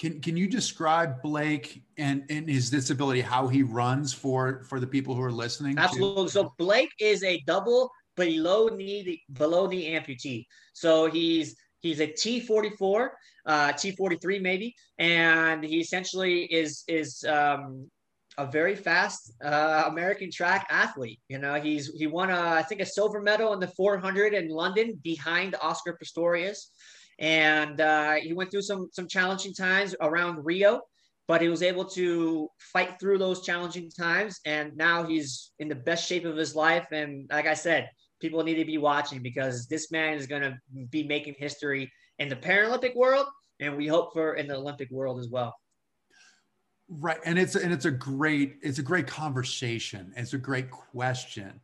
Can, 0.00 0.20
can 0.20 0.36
you 0.36 0.48
describe 0.48 1.22
Blake 1.22 1.82
and, 1.96 2.24
and 2.30 2.48
his 2.48 2.70
disability, 2.70 3.20
how 3.20 3.48
he 3.48 3.62
runs 3.62 4.12
for, 4.12 4.62
for 4.64 4.78
the 4.80 4.86
people 4.86 5.14
who 5.14 5.22
are 5.22 5.32
listening? 5.32 5.76
Absolutely. 5.76 6.24
To? 6.24 6.30
So 6.30 6.54
Blake 6.56 6.90
is 7.00 7.22
a 7.24 7.40
double 7.46 7.90
below 8.16 8.68
knee, 8.68 9.22
below 9.32 9.66
knee 9.66 9.92
amputee. 9.92 10.46
So 10.72 11.10
he's 11.10 11.56
He's 11.80 12.00
a 12.00 12.08
T44, 12.08 13.08
uh, 13.46 13.72
T43 13.72 14.40
maybe, 14.42 14.74
and 14.98 15.64
he 15.64 15.80
essentially 15.80 16.42
is 16.44 16.84
is 16.88 17.24
um, 17.24 17.88
a 18.36 18.46
very 18.46 18.76
fast 18.76 19.32
uh, 19.44 19.84
American 19.86 20.30
track 20.30 20.66
athlete. 20.70 21.20
You 21.28 21.38
know, 21.38 21.54
he's 21.54 21.92
he 21.94 22.06
won 22.06 22.30
a, 22.30 22.40
I 22.40 22.62
think 22.62 22.80
a 22.80 22.86
silver 22.86 23.20
medal 23.20 23.52
in 23.52 23.60
the 23.60 23.68
400 23.68 24.34
in 24.34 24.48
London 24.48 24.98
behind 25.02 25.56
Oscar 25.60 25.98
Pistorius, 26.00 26.70
and 27.18 27.80
uh, 27.80 28.14
he 28.14 28.32
went 28.32 28.50
through 28.50 28.62
some 28.62 28.88
some 28.92 29.08
challenging 29.08 29.54
times 29.54 29.94
around 30.00 30.44
Rio, 30.44 30.80
but 31.26 31.42
he 31.42 31.48
was 31.48 31.62
able 31.62 31.84
to 31.84 32.48
fight 32.58 32.98
through 33.00 33.18
those 33.18 33.44
challenging 33.44 33.90
times, 33.90 34.40
and 34.44 34.76
now 34.76 35.04
he's 35.04 35.52
in 35.58 35.68
the 35.68 35.74
best 35.74 36.08
shape 36.08 36.24
of 36.24 36.36
his 36.36 36.54
life. 36.54 36.86
And 36.92 37.28
like 37.30 37.46
I 37.46 37.54
said, 37.54 37.90
people 38.20 38.42
need 38.42 38.56
to 38.56 38.64
be 38.64 38.78
watching 38.78 39.22
because 39.22 39.66
this 39.66 39.90
man 39.90 40.14
is 40.14 40.26
going 40.26 40.42
to 40.42 40.58
be 40.90 41.04
making 41.04 41.34
history 41.38 41.90
in 42.18 42.28
the 42.28 42.36
Paralympic 42.36 42.94
world, 42.96 43.26
and 43.60 43.76
we 43.76 43.86
hope 43.86 44.12
for 44.12 44.34
in 44.34 44.46
the 44.46 44.56
Olympic 44.56 44.90
world 44.90 45.18
as 45.18 45.28
well. 45.28 45.54
Right, 46.88 47.18
and 47.24 47.38
it's 47.38 47.54
and 47.54 47.72
it's 47.72 47.84
a 47.84 47.90
great 47.90 48.56
it's 48.62 48.78
a 48.78 48.82
great 48.82 49.06
conversation. 49.06 50.12
It's 50.16 50.32
a 50.32 50.38
great 50.38 50.70
question 50.70 51.60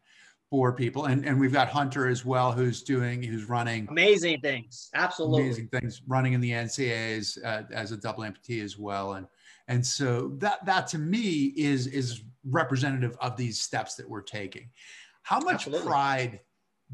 for 0.50 0.72
people, 0.72 1.06
and 1.06 1.24
and 1.24 1.40
we've 1.40 1.52
got 1.52 1.68
Hunter 1.68 2.08
as 2.08 2.26
well, 2.26 2.52
who's 2.52 2.82
doing 2.82 3.22
who's 3.22 3.48
running 3.48 3.86
amazing 3.90 4.40
things, 4.40 4.90
absolutely 4.94 5.44
amazing 5.44 5.68
things, 5.68 6.02
running 6.06 6.34
in 6.34 6.40
the 6.42 6.50
NCAA's 6.50 7.38
uh, 7.42 7.62
as 7.72 7.90
a 7.90 7.96
double 7.96 8.22
amputee 8.22 8.62
as 8.62 8.78
well, 8.78 9.14
and 9.14 9.26
and 9.68 9.84
so 9.84 10.32
that 10.38 10.64
that 10.66 10.86
to 10.88 10.98
me 10.98 11.54
is 11.56 11.86
is 11.86 12.22
representative 12.44 13.16
of 13.20 13.36
these 13.36 13.58
steps 13.58 13.94
that 13.94 14.08
we're 14.08 14.20
taking. 14.20 14.68
How 15.24 15.40
much 15.40 15.66
Absolutely. 15.66 15.86
pride 15.86 16.40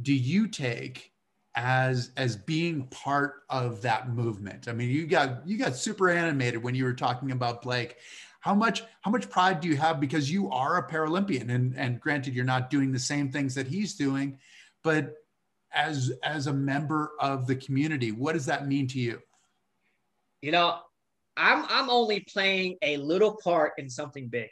do 0.03 0.15
you 0.15 0.47
take 0.47 1.13
as 1.57 2.13
as 2.17 2.37
being 2.37 2.87
part 2.87 3.43
of 3.51 3.83
that 3.83 4.09
movement? 4.09 4.69
I 4.69 4.73
mean, 4.73 4.89
you 4.89 5.07
got 5.09 5.47
you 5.47 5.59
got 5.59 5.75
super 5.75 6.09
animated 6.09 6.63
when 6.63 6.77
you 6.77 6.85
were 6.85 6.95
talking 6.95 7.33
about 7.33 7.61
Blake. 7.61 7.97
How 8.39 8.55
much 8.55 8.85
how 9.03 9.11
much 9.11 9.29
pride 9.29 9.61
do 9.61 9.67
you 9.67 9.77
have 9.77 9.99
because 9.99 10.31
you 10.31 10.49
are 10.51 10.79
a 10.79 10.89
Paralympian 10.89 11.51
and 11.51 11.77
and 11.77 12.01
granted 12.01 12.33
you're 12.35 12.45
not 12.45 12.71
doing 12.71 12.93
the 12.93 13.01
same 13.01 13.33
things 13.33 13.53
that 13.57 13.67
he's 13.67 13.97
doing, 13.97 14.39
but 14.85 15.17
as 15.73 16.13
as 16.23 16.47
a 16.47 16.53
member 16.53 17.11
of 17.19 17.49
the 17.49 17.57
community, 17.57 18.13
what 18.13 18.35
does 18.35 18.47
that 18.47 18.69
mean 18.69 18.87
to 18.89 19.01
you? 19.01 19.21
You 20.41 20.53
know, 20.53 20.79
I'm 21.37 21.65
I'm 21.69 21.91
only 21.91 22.21
playing 22.33 22.77
a 22.83 22.97
little 22.99 23.37
part 23.43 23.73
in 23.77 23.91
something 23.91 24.29
big. 24.29 24.51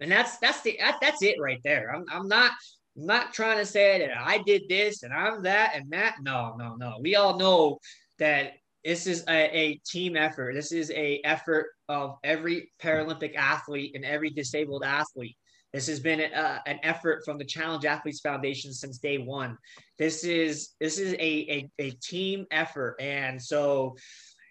And 0.00 0.10
that's 0.10 0.38
that's 0.38 0.62
the 0.62 0.78
that, 0.80 0.96
that's 1.02 1.22
it 1.22 1.36
right 1.38 1.60
there. 1.62 1.94
I'm 1.94 2.06
I'm 2.10 2.26
not 2.26 2.52
I'm 2.98 3.06
not 3.06 3.32
trying 3.32 3.58
to 3.58 3.66
say 3.66 3.98
that 4.00 4.18
I 4.18 4.38
did 4.38 4.62
this 4.68 5.02
and 5.02 5.12
I'm 5.12 5.42
that 5.44 5.72
and 5.76 5.90
that. 5.92 6.16
No, 6.20 6.56
no, 6.58 6.74
no. 6.74 6.98
We 7.00 7.14
all 7.14 7.38
know 7.38 7.78
that 8.18 8.54
this 8.84 9.06
is 9.06 9.24
a, 9.28 9.56
a, 9.56 9.80
team 9.86 10.16
effort. 10.16 10.54
This 10.54 10.72
is 10.72 10.90
a 10.90 11.20
effort 11.24 11.66
of 11.88 12.16
every 12.24 12.72
Paralympic 12.82 13.36
athlete 13.36 13.92
and 13.94 14.04
every 14.04 14.30
disabled 14.30 14.82
athlete. 14.84 15.36
This 15.72 15.86
has 15.86 16.00
been 16.00 16.20
a, 16.20 16.62
an 16.66 16.78
effort 16.82 17.22
from 17.24 17.38
the 17.38 17.44
Challenged 17.44 17.86
Athletes 17.86 18.20
Foundation 18.20 18.72
since 18.72 18.98
day 18.98 19.18
one. 19.18 19.56
This 19.98 20.24
is 20.24 20.70
this 20.80 20.98
is 20.98 21.12
a, 21.14 21.20
a, 21.20 21.70
a 21.78 21.90
team 22.02 22.46
effort, 22.50 22.96
and 22.98 23.40
so 23.40 23.96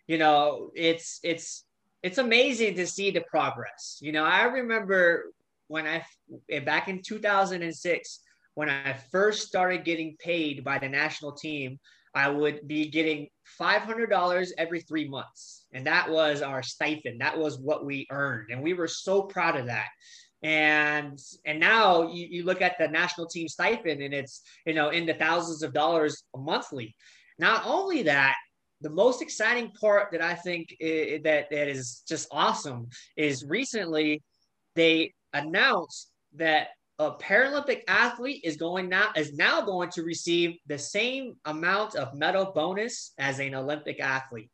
you 0.08 0.20
know 0.20 0.70
it's 0.76 1.20
it's 1.24 1.66
it's 2.04 2.20
amazing 2.20 2.76
to 2.76 2.86
see 2.86 3.10
the 3.10 3.22
progress. 3.22 3.98
You 4.00 4.12
know, 4.12 4.24
I 4.24 4.44
remember 4.44 5.32
when 5.68 5.88
I 5.88 6.06
back 6.60 6.88
in 6.88 7.02
2006 7.02 8.20
when 8.58 8.70
I 8.72 8.94
first 9.12 9.48
started 9.48 9.86
getting 9.86 10.16
paid 10.18 10.64
by 10.64 10.80
the 10.80 10.90
national 10.90 11.34
team, 11.34 11.78
I 12.16 12.28
would 12.28 12.68
be 12.68 12.90
getting 12.90 13.28
$500 13.62 14.50
every 14.58 14.82
three 14.82 15.08
months. 15.08 15.68
And 15.74 15.86
that 15.86 16.10
was 16.10 16.42
our 16.42 16.64
stipend. 16.64 17.22
That 17.22 17.38
was 17.38 17.60
what 17.60 17.86
we 17.86 18.08
earned. 18.10 18.50
And 18.50 18.64
we 18.64 18.74
were 18.74 18.88
so 18.88 19.22
proud 19.22 19.58
of 19.58 19.68
that. 19.68 19.90
And 20.42 21.20
and 21.46 21.60
now 21.60 22.12
you, 22.12 22.28
you 22.32 22.46
look 22.46 22.64
at 22.64 22.80
the 22.80 22.88
national 22.88 23.28
team 23.28 23.48
stipend 23.48 24.02
and 24.02 24.12
it's, 24.12 24.42
you 24.66 24.74
know, 24.74 24.90
in 24.90 25.06
the 25.06 25.14
thousands 25.14 25.62
of 25.62 25.72
dollars 25.72 26.24
monthly. 26.36 26.96
Not 27.38 27.62
only 27.64 28.02
that, 28.04 28.38
the 28.82 28.90
most 28.90 29.22
exciting 29.22 29.70
part 29.80 30.12
that 30.14 30.22
I 30.24 30.34
think 30.34 30.76
is, 30.80 31.22
that, 31.22 31.52
that 31.52 31.68
is 31.68 32.02
just 32.10 32.28
awesome 32.32 32.88
is 33.16 33.46
recently 33.46 34.24
they 34.74 35.14
announced 35.32 36.10
that 36.38 36.70
a 37.00 37.12
Paralympic 37.12 37.82
athlete 37.88 38.42
is 38.44 38.58
going 38.58 38.90
now 38.90 39.10
is 39.16 39.34
now 39.34 39.62
going 39.62 39.90
to 39.92 40.04
receive 40.04 40.58
the 40.66 40.80
same 40.80 41.36
amount 41.46 41.96
of 41.96 42.16
medal 42.16 42.52
bonus 42.56 43.14
as 43.20 43.40
an 43.40 43.54
Olympic 43.54 44.00
athlete. 44.00 44.50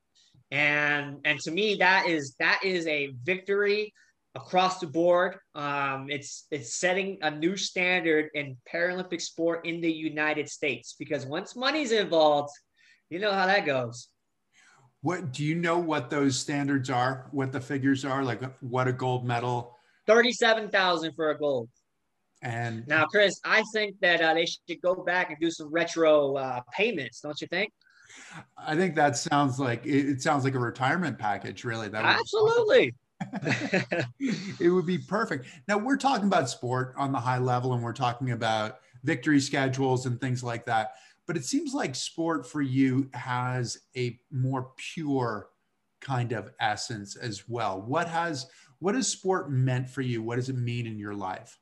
And 0.52 1.20
and 1.24 1.40
to 1.42 1.52
me 1.52 1.76
that 1.76 2.08
is 2.08 2.36
that 2.40 2.62
is 2.64 2.86
a 2.88 3.14
victory 3.24 3.94
across 4.36 4.80
the 4.80 4.88
board. 4.88 5.38
Um, 5.56 6.08
it's 6.10 6.46
it's 6.52 6.76
setting 6.76 7.20
a 7.22 7.32
new 7.32 7.56
standard 7.56 8.30
in 8.34 8.58
Paralympic 8.72 9.22
sport 9.22 9.66
in 9.66 9.80
the 9.80 9.92
United 9.92 10.50
States 10.50 10.96
because 11.00 11.26
once 11.26 11.56
money's 11.56 11.94
involved, 11.94 12.52
you 13.10 13.20
know 13.20 13.32
how 13.32 13.46
that 13.46 13.66
goes. 13.66 14.10
What 15.02 15.32
do 15.32 15.44
you 15.44 15.56
know 15.56 15.80
what 15.80 16.10
those 16.10 16.38
standards 16.38 16.90
are? 16.90 17.28
What 17.32 17.54
the 17.54 17.62
figures 17.62 18.04
are? 18.04 18.24
Like 18.24 18.42
what 18.62 18.90
a 18.90 18.94
gold 18.94 19.26
medal? 19.26 19.78
Thirty-seven 20.08 20.70
thousand 20.70 21.14
for 21.16 21.30
a 21.32 21.38
gold. 21.38 21.70
And 22.44 22.86
now, 22.88 23.06
Chris, 23.06 23.40
I 23.46 23.64
think 23.74 23.96
that 24.02 24.22
uh, 24.22 24.34
they 24.34 24.46
should 24.46 24.82
go 24.82 24.96
back 24.96 25.30
and 25.30 25.40
do 25.40 25.50
some 25.50 25.72
retro 25.72 26.36
uh, 26.36 26.60
payments, 26.74 27.22
don't 27.22 27.40
you 27.40 27.48
think? 27.48 27.72
I 28.58 28.76
think 28.76 28.96
that 28.96 29.16
sounds 29.16 29.60
like 29.60 29.86
it, 29.86 30.22
sounds 30.22 30.44
like 30.44 30.54
a 30.54 30.60
retirement 30.60 31.18
package, 31.18 31.64
really. 31.64 31.88
That 31.88 32.04
absolutely. 32.04 32.94
it 34.60 34.70
would 34.70 34.86
be 34.86 34.98
perfect. 34.98 35.46
Now 35.70 35.78
we're 35.78 35.98
talking 35.98 36.28
about 36.28 36.50
sport 36.50 36.94
on 36.98 37.14
the 37.14 37.20
high 37.20 37.38
level, 37.38 37.74
and 37.74 37.82
we're 37.82 37.94
talking 37.94 38.32
about 38.32 38.80
victory 39.04 39.40
schedules 39.40 40.06
and 40.06 40.20
things 40.20 40.44
like 40.44 40.66
that. 40.66 40.96
But 41.26 41.38
it 41.38 41.46
seems 41.46 41.74
like 41.74 41.96
sport 41.96 42.46
for 42.46 42.62
you 42.62 43.10
has 43.14 43.78
a 43.96 44.20
more 44.32 44.72
pure 44.76 45.48
kind 46.02 46.34
of 46.34 46.52
essence 46.60 47.16
as 47.16 47.48
well. 47.48 47.82
What 47.82 48.10
has 48.10 48.48
what 48.80 48.96
has 48.96 49.08
sport 49.08 49.50
meant 49.50 49.90
for 49.90 50.02
you? 50.02 50.22
What 50.22 50.36
does 50.36 50.50
it 50.50 50.58
mean 50.58 50.86
in 50.86 51.00
your 51.00 51.16
life? 51.16 51.58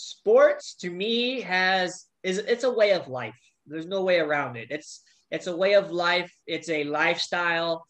Sports 0.00 0.74
to 0.74 0.90
me 0.90 1.40
has 1.42 2.06
is 2.22 2.38
it's 2.38 2.64
a 2.64 2.70
way 2.70 2.92
of 2.92 3.08
life. 3.08 3.38
There's 3.66 3.86
no 3.86 4.02
way 4.02 4.18
around 4.18 4.56
it. 4.56 4.68
It's 4.70 5.02
it's 5.30 5.46
a 5.46 5.56
way 5.56 5.74
of 5.74 5.90
life. 5.90 6.32
It's 6.46 6.68
a 6.68 6.84
lifestyle. 6.84 7.84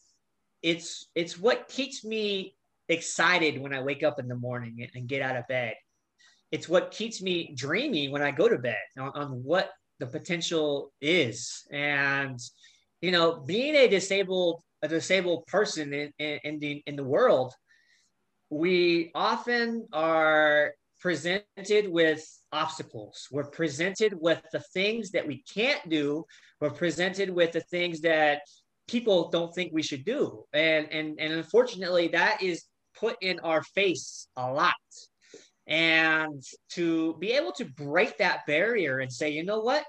It's 0.62 1.08
it's 1.14 1.38
what 1.38 1.68
keeps 1.68 2.04
me 2.04 2.54
excited 2.88 3.60
when 3.60 3.72
I 3.72 3.82
wake 3.82 4.02
up 4.02 4.18
in 4.18 4.28
the 4.28 4.34
morning 4.34 4.88
and 4.94 5.08
get 5.08 5.22
out 5.22 5.36
of 5.36 5.46
bed. 5.46 5.74
It's 6.50 6.68
what 6.68 6.90
keeps 6.90 7.22
me 7.22 7.54
dreaming 7.54 8.10
when 8.10 8.22
I 8.22 8.32
go 8.32 8.48
to 8.48 8.58
bed 8.58 8.84
on, 8.98 9.10
on 9.14 9.44
what 9.44 9.70
the 10.00 10.06
potential 10.06 10.92
is. 11.00 11.62
And 11.70 12.38
you 13.00 13.12
know, 13.12 13.40
being 13.40 13.76
a 13.76 13.88
disabled 13.88 14.62
a 14.82 14.88
disabled 14.88 15.46
person 15.46 15.92
in, 15.92 16.12
in, 16.18 16.38
in 16.44 16.58
the 16.58 16.82
in 16.86 16.96
the 16.96 17.04
world, 17.04 17.52
we 18.50 19.12
often 19.14 19.86
are 19.92 20.72
presented 21.00 21.88
with 21.88 22.24
obstacles. 22.52 23.26
We're 23.30 23.50
presented 23.50 24.14
with 24.20 24.42
the 24.52 24.60
things 24.72 25.10
that 25.12 25.26
we 25.26 25.42
can't 25.52 25.88
do. 25.88 26.24
We're 26.60 26.70
presented 26.70 27.30
with 27.30 27.52
the 27.52 27.62
things 27.62 28.02
that 28.02 28.42
people 28.86 29.30
don't 29.30 29.54
think 29.54 29.72
we 29.72 29.82
should 29.82 30.04
do. 30.04 30.44
And 30.52 30.88
and 30.92 31.18
and 31.18 31.32
unfortunately 31.32 32.08
that 32.08 32.42
is 32.42 32.64
put 32.98 33.16
in 33.20 33.40
our 33.40 33.62
face 33.62 34.28
a 34.36 34.52
lot. 34.52 34.74
And 35.66 36.42
to 36.70 37.14
be 37.18 37.32
able 37.32 37.52
to 37.52 37.64
break 37.64 38.18
that 38.18 38.44
barrier 38.46 38.98
and 38.98 39.12
say, 39.12 39.30
you 39.30 39.44
know 39.44 39.60
what? 39.60 39.84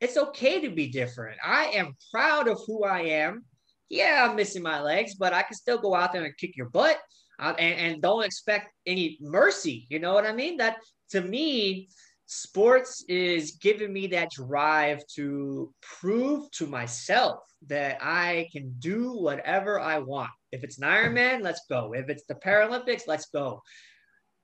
It's 0.00 0.16
okay 0.16 0.60
to 0.62 0.70
be 0.70 0.88
different. 0.88 1.38
I 1.44 1.66
am 1.66 1.96
proud 2.10 2.48
of 2.48 2.58
who 2.66 2.84
I 2.84 3.00
am. 3.00 3.44
Yeah, 3.90 4.26
I'm 4.28 4.36
missing 4.36 4.62
my 4.62 4.80
legs, 4.80 5.14
but 5.14 5.32
I 5.32 5.42
can 5.42 5.56
still 5.56 5.78
go 5.78 5.94
out 5.94 6.12
there 6.12 6.24
and 6.24 6.36
kick 6.36 6.56
your 6.56 6.68
butt 6.70 6.98
uh, 7.38 7.54
and, 7.58 7.92
and 7.94 8.02
don't 8.02 8.24
expect 8.24 8.72
any 8.86 9.18
mercy. 9.20 9.86
You 9.88 9.98
know 9.98 10.14
what 10.14 10.26
I 10.26 10.32
mean? 10.32 10.56
That 10.56 10.76
to 11.10 11.20
me, 11.20 11.88
sports 12.26 13.04
is 13.08 13.52
giving 13.52 13.92
me 13.92 14.06
that 14.08 14.30
drive 14.30 15.02
to 15.14 15.72
prove 15.80 16.50
to 16.52 16.66
myself 16.66 17.40
that 17.66 17.98
I 18.00 18.48
can 18.52 18.74
do 18.78 19.12
whatever 19.12 19.80
I 19.80 19.98
want. 19.98 20.30
If 20.52 20.62
it's 20.62 20.78
an 20.78 20.88
Ironman, 20.88 21.42
let's 21.42 21.62
go. 21.68 21.94
If 21.94 22.08
it's 22.08 22.24
the 22.26 22.34
Paralympics, 22.34 23.02
let's 23.06 23.26
go. 23.26 23.62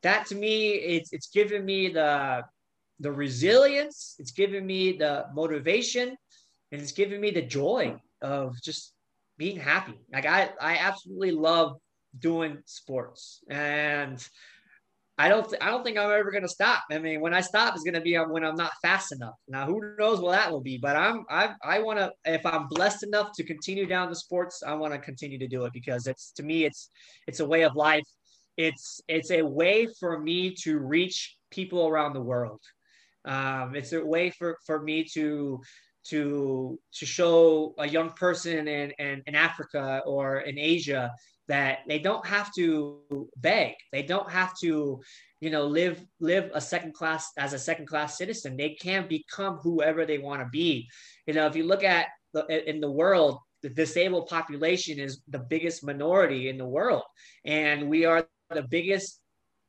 That 0.03 0.27
to 0.27 0.35
me, 0.35 0.71
it's 0.73 1.13
it's 1.13 1.29
giving 1.29 1.65
me 1.65 1.89
the 1.89 2.43
the 3.01 3.11
resilience, 3.11 4.17
it's 4.19 4.31
giving 4.31 4.67
me 4.67 4.97
the 4.97 5.27
motivation, 5.35 6.17
and 6.73 6.81
it's 6.81 6.93
giving 6.93 7.21
me 7.21 7.31
the 7.31 7.43
joy 7.43 7.97
of 8.23 8.55
just 8.63 8.93
being 9.37 9.59
happy. 9.59 9.99
Like 10.13 10.27
I, 10.27 10.51
I 10.61 10.77
absolutely 10.77 11.33
love 11.33 11.77
doing 12.19 12.59
sports, 12.67 13.43
and 13.49 14.27
I 15.17 15.29
don't, 15.29 15.49
th- 15.49 15.63
I 15.63 15.71
don't 15.71 15.85
think 15.85 15.97
I'm 15.97 16.11
ever 16.11 16.33
going 16.33 16.43
to 16.43 16.49
stop. 16.49 16.83
I 16.91 16.99
mean, 16.99 17.21
when 17.21 17.35
I 17.35 17.41
stop, 17.41 17.75
it's 17.75 17.85
going 17.85 17.95
to 17.95 18.01
be 18.01 18.17
when 18.17 18.45
I'm 18.45 18.57
not 18.57 18.73
fast 18.83 19.13
enough. 19.13 19.35
Now, 19.47 19.65
who 19.65 19.95
knows 19.97 20.21
what 20.21 20.33
that 20.33 20.51
will 20.51 20.61
be? 20.61 20.77
But 20.77 20.97
I'm, 20.97 21.25
I, 21.31 21.55
I 21.63 21.79
want 21.81 22.01
to. 22.01 22.11
If 22.25 22.45
I'm 22.45 22.67
blessed 22.69 23.05
enough 23.05 23.31
to 23.37 23.45
continue 23.45 23.87
down 23.87 24.09
the 24.09 24.17
sports, 24.17 24.63
I 24.67 24.75
want 24.75 24.93
to 24.93 24.99
continue 24.99 25.39
to 25.39 25.47
do 25.47 25.65
it 25.67 25.73
because 25.73 26.09
it's 26.09 26.33
to 26.33 26.43
me, 26.43 26.65
it's, 26.65 26.91
it's 27.29 27.41
a 27.41 27.47
way 27.47 27.63
of 27.63 27.77
life. 27.77 28.03
It's, 28.57 29.01
it's 29.07 29.31
a 29.31 29.43
way 29.43 29.87
for 30.01 30.19
me 30.21 30.55
to 30.63 30.79
reach 30.79 31.37
people 31.51 31.87
around 31.87 32.15
the 32.15 32.21
world. 32.21 32.61
Um, 33.25 33.75
it's 33.75 33.93
a 33.93 34.05
way 34.05 34.31
for 34.31 34.59
for 34.67 34.83
me 34.83 35.05
to 35.15 35.61
to 36.09 36.79
to 36.93 37.07
show 37.07 37.75
a 37.79 37.89
young 37.89 38.11
person 38.11 38.69
in, 38.69 38.91
in, 38.99 39.23
in 39.27 39.35
Africa 39.35 40.03
or 40.05 40.41
in 40.41 40.59
Asia 40.59 41.11
that 41.49 41.81
they 41.87 41.99
don't 41.99 42.27
have 42.27 42.53
to 42.55 43.29
beg. 43.37 43.75
They 43.93 44.03
don't 44.03 44.31
have 44.31 44.53
to, 44.61 45.01
you 45.41 45.51
know, 45.51 45.67
live 45.67 46.05
live 46.21 46.51
a 46.55 46.61
second 46.61 46.95
class 46.95 47.31
as 47.39 47.53
a 47.53 47.59
second 47.59 47.87
class 47.87 48.17
citizen. 48.17 48.57
They 48.57 48.71
can 48.71 49.07
become 49.09 49.59
whoever 49.59 50.07
they 50.07 50.19
want 50.19 50.41
to 50.41 50.49
be. 50.51 50.89
You 51.27 51.35
know, 51.35 51.47
if 51.47 51.57
you 51.57 51.65
look 51.65 51.85
at 51.85 52.07
the, 52.33 52.69
in 52.69 52.81
the 52.81 52.91
world, 52.91 53.39
the 53.63 53.69
disabled 53.71 54.29
population 54.29 54.99
is 54.99 55.23
the 55.29 55.39
biggest 55.39 55.85
minority 55.85 56.49
in 56.49 56.59
the 56.59 56.67
world, 56.67 57.03
and 57.45 57.89
we 57.89 58.05
are 58.05 58.27
the 58.51 58.63
biggest 58.63 59.21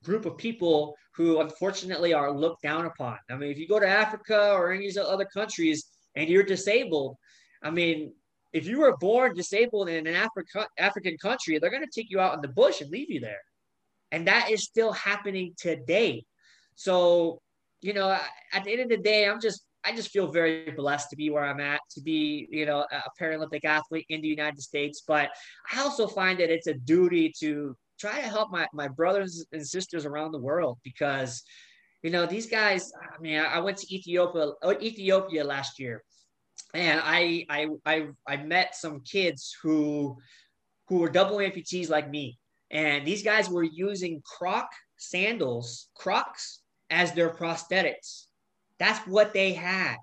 group 0.04 0.26
of 0.26 0.38
people 0.38 0.96
who 1.16 1.40
unfortunately 1.40 2.14
are 2.14 2.32
looked 2.32 2.62
down 2.62 2.86
upon. 2.86 3.18
I 3.30 3.36
mean, 3.36 3.52
if 3.52 3.58
you 3.58 3.68
go 3.68 3.80
to 3.80 3.88
Africa 3.88 4.52
or 4.54 4.72
any 4.72 4.86
of 4.86 4.94
these 4.94 4.98
other 4.98 5.26
countries 5.26 5.86
and 6.16 6.30
you're 6.30 6.44
disabled, 6.44 7.16
I 7.64 7.72
mean, 7.72 8.14
if 8.56 8.66
you 8.66 8.80
were 8.80 8.96
born 8.96 9.36
disabled 9.36 9.90
in 9.90 10.08
an 10.08 10.16
Africa, 10.16 10.66
African 10.80 11.18
country, 11.18 11.60
they're 11.60 11.70
going 11.70 11.84
to 11.84 11.90
take 11.94 12.10
you 12.10 12.22
out 12.22 12.36
in 12.36 12.42
the 12.42 12.48
bush 12.48 12.80
and 12.80 12.90
leave 12.90 13.12
you 13.12 13.20
there. 13.20 13.42
And 14.14 14.26
that 14.30 14.50
is 14.50 14.64
still 14.64 14.94
happening 14.94 15.54
today. 15.58 16.24
So, 16.76 17.42
you 17.82 17.94
know, 17.94 18.18
at 18.54 18.64
the 18.64 18.72
end 18.72 18.80
of 18.80 18.88
the 18.88 19.04
day, 19.04 19.28
I'm 19.28 19.42
just, 19.42 19.66
I 19.84 19.94
just 19.94 20.10
feel 20.10 20.32
very 20.32 20.72
blessed 20.72 21.10
to 21.10 21.18
be 21.18 21.30
where 21.30 21.44
I'm 21.44 21.60
at, 21.60 21.82
to 21.96 22.02
be, 22.02 22.48
you 22.50 22.66
know, 22.66 22.86
a 22.90 23.22
Paralympic 23.22 23.66
athlete 23.66 24.06
in 24.08 24.22
the 24.22 24.30
United 24.30 24.62
States. 24.62 25.04
But 25.06 25.32
I 25.74 25.82
also 25.82 26.08
find 26.08 26.40
that 26.40 26.50
it's 26.50 26.68
a 26.68 26.76
duty 26.76 27.34
to 27.42 27.76
try 28.00 28.22
to 28.22 28.28
help 28.30 28.52
my, 28.52 28.68
my 28.72 28.88
brothers 28.88 29.46
and 29.52 29.68
sisters 29.68 30.06
around 30.06 30.32
the 30.32 30.40
world 30.40 30.78
because, 30.82 31.44
you 32.04 32.10
know, 32.10 32.26
these 32.26 32.46
guys, 32.46 32.90
I 33.02 33.22
mean, 33.22 33.38
I 33.38 33.60
went 33.60 33.80
to 33.80 33.94
Ethiopia, 33.94 34.52
uh, 34.64 34.76
Ethiopia 34.82 35.44
last 35.44 35.78
year 35.78 36.02
and 36.76 37.02
I, 37.04 37.46
I 37.50 37.68
I 37.86 38.08
I 38.28 38.38
met 38.38 38.76
some 38.76 39.02
kids 39.02 39.56
who 39.62 40.18
who 40.88 41.00
were 41.00 41.10
double 41.10 41.38
amputees 41.38 41.90
like 41.90 42.10
me, 42.10 42.38
and 42.70 43.06
these 43.06 43.24
guys 43.24 43.50
were 43.50 43.64
using 43.64 44.22
Croc 44.24 44.70
sandals, 44.98 45.90
Crocs, 45.96 46.62
as 46.90 47.14
their 47.14 47.30
prosthetics. 47.30 48.26
That's 48.80 49.06
what 49.08 49.34
they 49.34 49.54
had. 49.54 49.98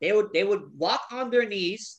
They 0.00 0.12
would 0.12 0.32
they 0.32 0.44
would 0.44 0.62
walk 0.76 1.02
on 1.10 1.30
their 1.30 1.48
knees 1.48 1.98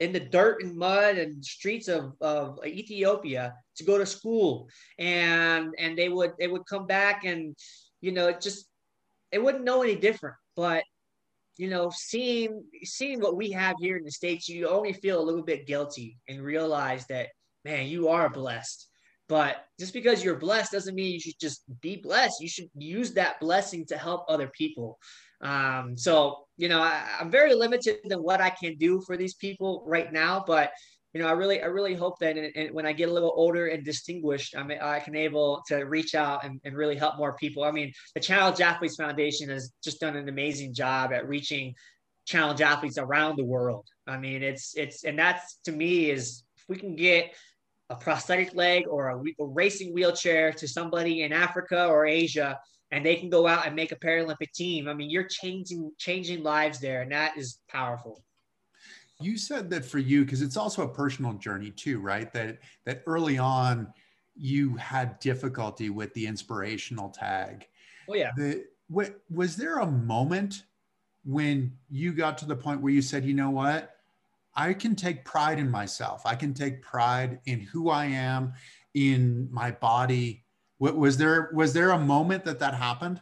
in 0.00 0.12
the 0.12 0.20
dirt 0.20 0.62
and 0.62 0.76
mud 0.76 1.16
and 1.16 1.44
streets 1.44 1.88
of, 1.88 2.12
of 2.20 2.58
Ethiopia 2.66 3.54
to 3.76 3.84
go 3.84 3.98
to 3.98 4.06
school, 4.06 4.68
and 4.98 5.74
and 5.78 5.96
they 5.96 6.08
would 6.08 6.32
they 6.38 6.48
would 6.48 6.66
come 6.66 6.86
back 6.86 7.24
and 7.24 7.56
you 8.00 8.12
know 8.12 8.28
it 8.28 8.40
just 8.40 8.66
it 9.30 9.42
wouldn't 9.42 9.64
know 9.64 9.82
any 9.82 9.96
different, 9.96 10.36
but 10.56 10.84
you 11.56 11.68
know, 11.68 11.90
seeing 11.94 12.64
seeing 12.82 13.20
what 13.20 13.36
we 13.36 13.50
have 13.50 13.76
here 13.78 13.96
in 13.96 14.04
the 14.04 14.10
states, 14.10 14.48
you 14.48 14.68
only 14.68 14.92
feel 14.92 15.20
a 15.20 15.24
little 15.24 15.42
bit 15.42 15.66
guilty 15.66 16.18
and 16.28 16.42
realize 16.42 17.06
that, 17.06 17.28
man, 17.64 17.86
you 17.86 18.08
are 18.08 18.28
blessed. 18.28 18.88
But 19.28 19.64
just 19.78 19.92
because 19.92 20.22
you're 20.22 20.36
blessed 20.36 20.72
doesn't 20.72 20.94
mean 20.94 21.12
you 21.12 21.20
should 21.20 21.38
just 21.40 21.62
be 21.80 21.96
blessed. 21.96 22.40
You 22.40 22.48
should 22.48 22.68
use 22.76 23.12
that 23.14 23.40
blessing 23.40 23.86
to 23.86 23.96
help 23.96 24.24
other 24.28 24.48
people. 24.48 24.98
Um, 25.40 25.96
so, 25.96 26.46
you 26.56 26.68
know, 26.68 26.80
I, 26.80 27.04
I'm 27.18 27.30
very 27.30 27.54
limited 27.54 27.96
in 28.04 28.12
what 28.18 28.40
I 28.40 28.50
can 28.50 28.76
do 28.76 29.00
for 29.06 29.16
these 29.16 29.34
people 29.34 29.84
right 29.86 30.12
now, 30.12 30.44
but 30.46 30.70
you 31.12 31.20
know, 31.20 31.28
I 31.28 31.32
really, 31.32 31.60
I 31.60 31.66
really 31.66 31.94
hope 31.94 32.18
that 32.20 32.38
in, 32.38 32.44
in, 32.44 32.74
when 32.74 32.86
I 32.86 32.92
get 32.92 33.10
a 33.10 33.12
little 33.12 33.32
older 33.36 33.66
and 33.66 33.84
distinguished, 33.84 34.56
I 34.56 34.62
mean, 34.62 34.78
I 34.80 34.98
can 35.00 35.14
able 35.14 35.62
to 35.66 35.76
reach 35.84 36.14
out 36.14 36.44
and, 36.44 36.60
and 36.64 36.74
really 36.74 36.96
help 36.96 37.18
more 37.18 37.34
people. 37.34 37.64
I 37.64 37.70
mean, 37.70 37.92
the 38.14 38.20
Challenged 38.20 38.62
Athletes 38.62 38.96
Foundation 38.96 39.50
has 39.50 39.72
just 39.84 40.00
done 40.00 40.16
an 40.16 40.28
amazing 40.28 40.72
job 40.72 41.12
at 41.12 41.28
reaching 41.28 41.74
challenge 42.24 42.62
athletes 42.62 42.96
around 42.96 43.36
the 43.36 43.44
world. 43.44 43.86
I 44.06 44.16
mean, 44.16 44.42
it's, 44.42 44.74
it's, 44.74 45.04
and 45.04 45.18
that's 45.18 45.58
to 45.64 45.72
me 45.72 46.10
is 46.10 46.44
if 46.56 46.64
we 46.68 46.76
can 46.76 46.96
get 46.96 47.34
a 47.90 47.96
prosthetic 47.96 48.54
leg 48.54 48.84
or 48.88 49.10
a, 49.10 49.18
a 49.18 49.46
racing 49.46 49.92
wheelchair 49.92 50.52
to 50.52 50.66
somebody 50.66 51.22
in 51.22 51.32
Africa 51.32 51.86
or 51.88 52.06
Asia, 52.06 52.58
and 52.90 53.04
they 53.04 53.16
can 53.16 53.28
go 53.28 53.46
out 53.46 53.66
and 53.66 53.76
make 53.76 53.92
a 53.92 53.96
Paralympic 53.96 54.52
team. 54.54 54.88
I 54.88 54.94
mean, 54.94 55.10
you're 55.10 55.28
changing, 55.28 55.92
changing 55.98 56.42
lives 56.42 56.78
there, 56.78 57.02
and 57.02 57.12
that 57.12 57.36
is 57.36 57.58
powerful 57.68 58.22
you 59.22 59.38
said 59.38 59.70
that 59.70 59.84
for 59.84 59.98
you 59.98 60.24
because 60.24 60.42
it's 60.42 60.56
also 60.56 60.82
a 60.82 60.88
personal 60.88 61.32
journey 61.34 61.70
too 61.70 62.00
right? 62.00 62.32
That 62.32 62.58
that 62.84 63.02
early 63.06 63.38
on 63.38 63.92
you 64.34 64.76
had 64.76 65.18
difficulty 65.18 65.90
with 65.90 66.12
the 66.14 66.26
inspirational 66.26 67.10
tag. 67.10 67.66
Oh 68.08 68.14
yeah. 68.14 68.30
The, 68.36 68.64
what, 68.88 69.20
was 69.30 69.56
there 69.56 69.78
a 69.78 69.86
moment 69.86 70.64
when 71.24 71.72
you 71.90 72.12
got 72.12 72.38
to 72.38 72.46
the 72.46 72.56
point 72.56 72.80
where 72.80 72.92
you 72.92 73.02
said 73.02 73.24
you 73.24 73.34
know 73.34 73.50
what? 73.50 73.96
I 74.54 74.74
can 74.74 74.94
take 74.94 75.24
pride 75.24 75.58
in 75.58 75.70
myself. 75.70 76.22
I 76.26 76.34
can 76.34 76.52
take 76.52 76.82
pride 76.82 77.40
in 77.46 77.60
who 77.60 77.88
i 77.88 78.04
am 78.04 78.52
in 78.94 79.48
my 79.50 79.70
body. 79.70 80.44
What 80.78 80.96
was 80.96 81.16
there 81.16 81.50
was 81.54 81.72
there 81.72 81.90
a 81.90 81.98
moment 81.98 82.44
that 82.44 82.58
that 82.58 82.74
happened 82.74 83.20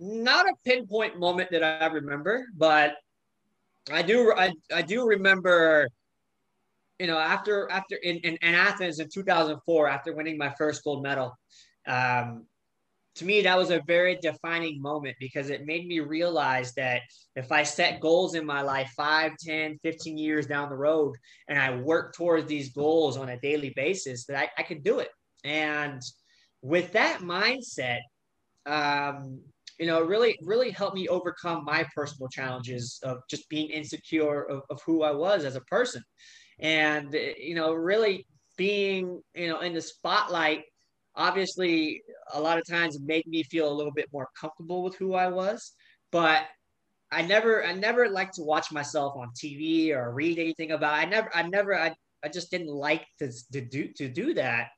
not 0.00 0.46
a 0.46 0.54
pinpoint 0.64 1.18
moment 1.18 1.50
that 1.50 1.62
I 1.62 1.86
remember, 1.86 2.46
but 2.56 2.94
I 3.92 4.02
do 4.02 4.32
I, 4.36 4.52
I 4.74 4.82
do 4.82 5.06
remember 5.06 5.88
you 6.98 7.06
know 7.06 7.18
after 7.18 7.70
after 7.70 7.96
in, 7.96 8.16
in, 8.18 8.36
in 8.36 8.54
Athens 8.54 8.98
in 8.98 9.08
2004 9.12 9.88
after 9.88 10.14
winning 10.14 10.36
my 10.36 10.52
first 10.58 10.84
gold 10.84 11.02
medal 11.02 11.36
um, 11.86 12.46
to 13.16 13.24
me 13.24 13.42
that 13.42 13.56
was 13.56 13.70
a 13.70 13.82
very 13.86 14.16
defining 14.16 14.80
moment 14.80 15.16
because 15.18 15.50
it 15.50 15.66
made 15.66 15.86
me 15.86 16.00
realize 16.00 16.72
that 16.74 17.02
if 17.36 17.50
I 17.50 17.62
set 17.62 18.00
goals 18.00 18.34
in 18.34 18.44
my 18.44 18.62
life 18.62 18.90
5 18.96 19.32
10 19.40 19.78
15 19.82 20.18
years 20.18 20.46
down 20.46 20.68
the 20.68 20.76
road 20.76 21.14
and 21.48 21.58
I 21.58 21.76
work 21.76 22.14
towards 22.14 22.46
these 22.46 22.72
goals 22.72 23.16
on 23.16 23.30
a 23.30 23.40
daily 23.40 23.72
basis 23.76 24.26
that 24.26 24.36
I, 24.36 24.48
I 24.58 24.62
could 24.62 24.84
do 24.84 24.98
it. 24.98 25.08
And 25.42 26.02
with 26.62 26.92
that 26.92 27.20
mindset, 27.20 28.00
um, 28.66 29.40
you 29.80 29.86
know, 29.86 30.02
really, 30.02 30.38
really 30.42 30.70
helped 30.70 30.94
me 30.94 31.08
overcome 31.08 31.64
my 31.64 31.86
personal 31.94 32.28
challenges 32.28 33.00
of 33.02 33.22
just 33.30 33.48
being 33.48 33.70
insecure 33.70 34.44
of, 34.44 34.62
of 34.68 34.78
who 34.84 35.02
I 35.02 35.10
was 35.10 35.46
as 35.46 35.56
a 35.56 35.62
person. 35.62 36.02
And, 36.58 37.14
you 37.14 37.54
know, 37.54 37.72
really 37.72 38.26
being, 38.58 39.22
you 39.34 39.48
know, 39.48 39.60
in 39.60 39.72
the 39.72 39.80
spotlight, 39.80 40.64
obviously 41.16 42.02
a 42.34 42.38
lot 42.38 42.58
of 42.58 42.68
times 42.68 43.00
made 43.00 43.26
me 43.26 43.42
feel 43.42 43.72
a 43.72 43.74
little 43.74 43.92
bit 43.92 44.10
more 44.12 44.28
comfortable 44.38 44.82
with 44.82 44.96
who 44.96 45.14
I 45.14 45.28
was. 45.28 45.72
But 46.12 46.42
I 47.10 47.22
never, 47.22 47.64
I 47.64 47.72
never 47.72 48.06
liked 48.10 48.34
to 48.34 48.42
watch 48.42 48.70
myself 48.70 49.16
on 49.16 49.30
TV 49.30 49.96
or 49.96 50.12
read 50.12 50.38
anything 50.38 50.72
about. 50.72 50.92
I 50.92 51.06
never, 51.06 51.34
I 51.34 51.48
never, 51.48 51.74
I, 51.74 51.94
I 52.22 52.28
just 52.28 52.50
didn't 52.50 52.68
like 52.68 53.06
to, 53.20 53.32
to 53.52 53.62
do 53.62 53.88
to 53.96 54.08
do 54.10 54.34
that 54.34 54.68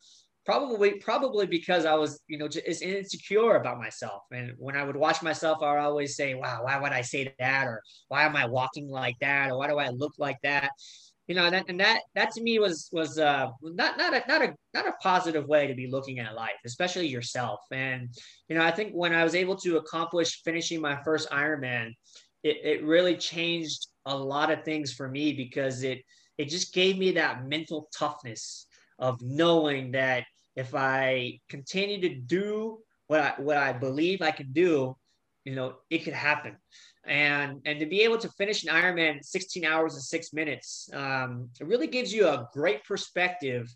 probably 0.44 0.94
probably 0.94 1.46
because 1.46 1.84
I 1.84 1.94
was 1.94 2.20
you 2.28 2.38
know 2.38 2.48
just 2.48 2.82
insecure 2.82 3.56
about 3.56 3.78
myself. 3.78 4.22
And 4.32 4.52
when 4.58 4.76
I 4.76 4.84
would 4.84 4.96
watch 4.96 5.22
myself 5.22 5.58
I 5.62 5.72
would 5.72 5.80
always 5.80 6.16
say 6.16 6.34
wow 6.34 6.60
why 6.64 6.78
would 6.78 6.92
I 6.92 7.02
say 7.02 7.34
that? 7.38 7.66
Or 7.66 7.82
why 8.08 8.24
am 8.24 8.36
I 8.36 8.46
walking 8.46 8.88
like 8.88 9.16
that? 9.20 9.50
Or 9.50 9.58
why 9.58 9.68
do 9.68 9.78
I 9.78 9.88
look 9.88 10.12
like 10.18 10.38
that? 10.42 10.70
You 11.28 11.36
know 11.36 11.44
and 11.44 11.54
that 11.54 11.68
and 11.68 11.80
that, 11.80 12.00
that 12.14 12.32
to 12.32 12.42
me 12.42 12.58
was 12.58 12.88
was 12.92 13.18
uh 13.18 13.48
not 13.62 13.96
not 13.96 14.12
a 14.14 14.24
not 14.26 14.42
a 14.42 14.54
not 14.74 14.88
a 14.88 14.92
positive 15.02 15.46
way 15.46 15.66
to 15.66 15.74
be 15.74 15.88
looking 15.90 16.18
at 16.18 16.34
life 16.34 16.50
especially 16.66 17.06
yourself. 17.06 17.60
And 17.70 18.08
you 18.48 18.56
know 18.56 18.64
I 18.64 18.72
think 18.72 18.92
when 18.92 19.14
I 19.14 19.24
was 19.24 19.34
able 19.34 19.56
to 19.58 19.76
accomplish 19.76 20.42
finishing 20.42 20.80
my 20.80 21.00
first 21.04 21.30
Ironman 21.30 21.92
it, 22.42 22.56
it 22.64 22.84
really 22.84 23.16
changed 23.16 23.86
a 24.06 24.16
lot 24.16 24.50
of 24.50 24.64
things 24.64 24.92
for 24.92 25.08
me 25.08 25.32
because 25.32 25.84
it 25.84 26.02
it 26.38 26.48
just 26.48 26.74
gave 26.74 26.98
me 26.98 27.12
that 27.12 27.46
mental 27.46 27.88
toughness 27.96 28.66
of 28.98 29.20
knowing 29.20 29.92
that 29.92 30.24
if 30.56 30.74
I 30.74 31.40
continue 31.48 32.00
to 32.00 32.14
do 32.14 32.78
what 33.06 33.20
I 33.20 33.34
what 33.38 33.56
I 33.56 33.72
believe 33.72 34.22
I 34.22 34.30
can 34.30 34.52
do, 34.52 34.96
you 35.44 35.54
know, 35.54 35.74
it 35.90 35.98
could 35.98 36.12
happen. 36.12 36.56
And 37.04 37.60
and 37.66 37.80
to 37.80 37.86
be 37.86 38.02
able 38.02 38.18
to 38.18 38.28
finish 38.30 38.64
an 38.64 38.74
Ironman 38.74 39.24
16 39.24 39.64
hours 39.64 39.94
and 39.94 40.02
six 40.02 40.32
minutes, 40.32 40.88
um, 40.94 41.48
it 41.60 41.66
really 41.66 41.88
gives 41.88 42.12
you 42.12 42.28
a 42.28 42.48
great 42.52 42.84
perspective 42.84 43.74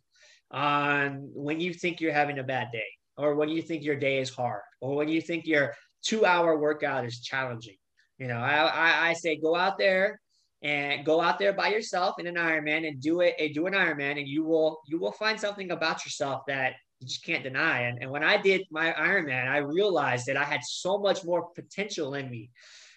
on 0.50 1.28
when 1.34 1.60
you 1.60 1.72
think 1.74 2.00
you're 2.00 2.12
having 2.12 2.38
a 2.38 2.44
bad 2.44 2.68
day, 2.72 2.86
or 3.16 3.34
when 3.34 3.48
you 3.48 3.62
think 3.62 3.82
your 3.82 3.96
day 3.96 4.18
is 4.18 4.30
hard, 4.30 4.62
or 4.80 4.94
when 4.94 5.08
you 5.08 5.20
think 5.20 5.46
your 5.46 5.74
two 6.02 6.24
hour 6.24 6.56
workout 6.56 7.04
is 7.04 7.20
challenging. 7.20 7.76
You 8.18 8.28
know, 8.28 8.38
I, 8.38 8.64
I, 8.64 9.08
I 9.08 9.12
say 9.14 9.36
go 9.36 9.56
out 9.56 9.76
there 9.76 10.20
and 10.62 11.04
go 11.04 11.20
out 11.20 11.38
there 11.38 11.52
by 11.52 11.68
yourself 11.68 12.18
in 12.18 12.26
an 12.26 12.36
Ironman 12.36 12.88
and 12.88 13.00
do 13.00 13.20
it, 13.20 13.34
eh, 13.38 13.48
do 13.52 13.66
an 13.66 13.74
Ironman, 13.74 14.18
and 14.18 14.26
you 14.28 14.44
will 14.44 14.80
you 14.86 14.98
will 14.98 15.12
find 15.12 15.38
something 15.38 15.70
about 15.70 16.04
yourself 16.04 16.42
that 16.48 16.74
you 17.00 17.06
just 17.06 17.24
can't 17.24 17.42
deny. 17.42 17.82
And, 17.82 18.02
and 18.02 18.10
when 18.10 18.24
I 18.24 18.36
did 18.40 18.62
my 18.70 18.92
Ironman, 18.92 19.46
I 19.46 19.58
realized 19.58 20.26
that 20.26 20.36
I 20.36 20.44
had 20.44 20.60
so 20.64 20.98
much 20.98 21.24
more 21.24 21.50
potential 21.54 22.14
in 22.14 22.30
me. 22.30 22.50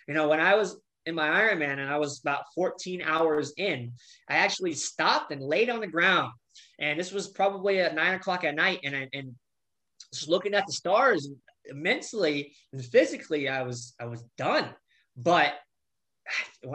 You 0.07 0.13
know, 0.13 0.29
when 0.29 0.39
I 0.39 0.55
was 0.55 0.79
in 1.05 1.15
my 1.15 1.27
Ironman 1.27 1.79
and 1.79 1.89
I 1.89 1.97
was 1.97 2.21
about 2.21 2.43
14 2.55 3.01
hours 3.01 3.53
in, 3.57 3.91
I 4.29 4.35
actually 4.35 4.73
stopped 4.73 5.31
and 5.31 5.41
laid 5.41 5.69
on 5.69 5.81
the 5.81 5.87
ground. 5.87 6.31
And 6.79 6.99
this 6.99 7.11
was 7.11 7.27
probably 7.27 7.79
at 7.79 7.95
nine 7.95 8.15
o'clock 8.15 8.43
at 8.43 8.55
night, 8.55 8.79
and 8.83 8.95
and 9.13 9.35
just 10.13 10.29
looking 10.29 10.53
at 10.53 10.65
the 10.65 10.73
stars 10.73 11.29
mentally 11.71 12.53
and 12.73 12.83
physically, 12.83 13.49
I 13.49 13.63
was 13.63 13.93
I 13.99 14.05
was 14.05 14.23
done. 14.37 14.69
But 15.17 15.53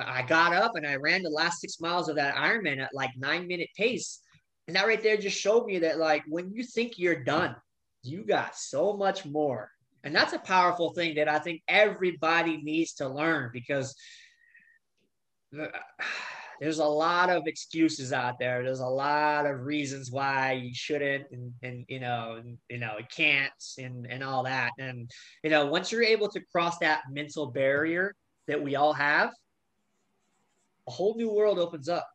I 0.05 0.23
got 0.23 0.53
up 0.53 0.73
and 0.77 0.87
I 0.87 0.97
ran 0.97 1.23
the 1.23 1.31
last 1.31 1.61
six 1.61 1.81
miles 1.81 2.09
of 2.09 2.17
that 2.17 2.35
Ironman 2.35 2.81
at 2.81 2.95
like 2.95 3.11
nine 3.17 3.47
minute 3.47 3.69
pace. 3.77 4.21
And 4.67 4.77
that 4.77 4.87
right 4.87 5.03
there 5.03 5.17
just 5.17 5.39
showed 5.39 5.67
me 5.67 5.81
that, 5.81 5.99
like, 5.99 6.25
when 6.27 6.51
you 6.53 6.63
think 6.65 6.99
you're 6.99 7.23
done, 7.23 7.55
you 8.03 8.25
got 8.25 8.57
so 8.57 8.95
much 8.95 9.27
more. 9.27 9.71
And 10.05 10.15
that's 10.15 10.33
a 10.33 10.39
powerful 10.39 10.93
thing 10.93 11.15
that 11.17 11.29
I 11.29 11.39
think 11.39 11.63
everybody 11.69 12.59
needs 12.59 12.95
to 12.95 13.09
learn 13.09 13.51
because 13.53 13.95
there's 16.61 16.79
a 16.79 16.85
lot 16.85 17.31
of 17.31 17.47
excuses 17.47 18.13
out 18.13 18.39
there. 18.39 18.63
There's 18.63 18.81
a 18.81 18.87
lot 18.87 19.47
of 19.47 19.61
reasons 19.61 20.11
why 20.11 20.53
you 20.53 20.75
shouldn't 20.75 21.27
and, 21.31 21.53
and 21.63 21.85
you 21.89 22.01
know, 22.01 22.37
and, 22.39 22.59
you 22.71 22.79
know, 22.79 22.97
it 22.99 23.11
can't 23.11 23.53
and, 23.79 24.07
and 24.07 24.23
all 24.23 24.45
that. 24.45 24.73
And, 24.79 25.11
you 25.43 25.51
know, 25.51 25.67
once 25.67 25.91
you're 25.91 26.05
able 26.05 26.29
to 26.29 26.41
cross 26.53 26.79
that 26.79 27.03
mental 27.11 27.47
barrier 27.47 28.15
that 28.47 28.63
we 28.63 28.77
all 28.77 28.93
have, 28.93 29.33
a 30.87 30.91
whole 30.91 31.15
new 31.17 31.31
world 31.31 31.59
opens 31.59 31.89
up. 31.89 32.09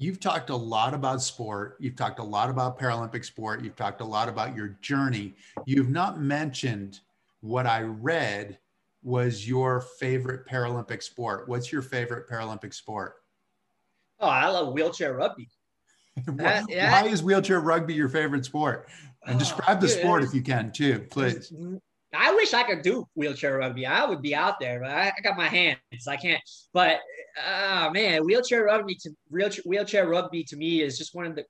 You've 0.00 0.20
talked 0.20 0.50
a 0.50 0.56
lot 0.56 0.94
about 0.94 1.20
sport. 1.22 1.76
You've 1.80 1.96
talked 1.96 2.20
a 2.20 2.24
lot 2.24 2.50
about 2.50 2.78
Paralympic 2.78 3.24
sport. 3.24 3.64
You've 3.64 3.74
talked 3.74 4.00
a 4.00 4.04
lot 4.04 4.28
about 4.28 4.54
your 4.54 4.78
journey. 4.80 5.34
You've 5.66 5.90
not 5.90 6.20
mentioned 6.20 7.00
what 7.40 7.66
I 7.66 7.82
read 7.82 8.58
was 9.02 9.48
your 9.48 9.80
favorite 9.80 10.46
Paralympic 10.46 11.02
sport. 11.02 11.48
What's 11.48 11.72
your 11.72 11.82
favorite 11.82 12.28
Paralympic 12.28 12.74
sport? 12.74 13.16
Oh, 14.20 14.28
I 14.28 14.48
love 14.48 14.72
wheelchair 14.72 15.14
rugby. 15.14 15.48
why, 16.24 16.62
why, 16.68 17.06
is 17.06 17.22
wheelchair 17.22 17.60
rugby 17.60 17.94
your 17.94 18.08
favorite 18.08 18.44
sport? 18.44 18.88
And 19.26 19.36
oh, 19.36 19.38
describe 19.38 19.80
the 19.80 19.88
sport 19.88 20.22
if 20.22 20.32
you 20.32 20.42
can 20.42 20.72
too, 20.72 21.06
please. 21.10 21.52
I 22.14 22.34
wish 22.34 22.54
I 22.54 22.62
could 22.62 22.82
do 22.82 23.06
wheelchair 23.14 23.58
rugby. 23.58 23.84
I 23.84 24.06
would 24.06 24.22
be 24.22 24.34
out 24.34 24.58
there, 24.60 24.80
but 24.80 24.90
I, 24.90 25.12
I 25.16 25.20
got 25.22 25.36
my 25.36 25.48
hands. 25.48 25.78
I 26.08 26.16
can't. 26.16 26.40
But 26.72 27.00
oh 27.46 27.90
man, 27.90 28.24
wheelchair 28.24 28.64
rugby 28.64 28.94
to 28.96 29.10
wheelchair, 29.30 29.62
wheelchair 29.66 30.08
rugby 30.08 30.44
to 30.44 30.56
me 30.56 30.80
is 30.80 30.96
just 30.96 31.14
one 31.14 31.26
of 31.26 31.36
the 31.36 31.44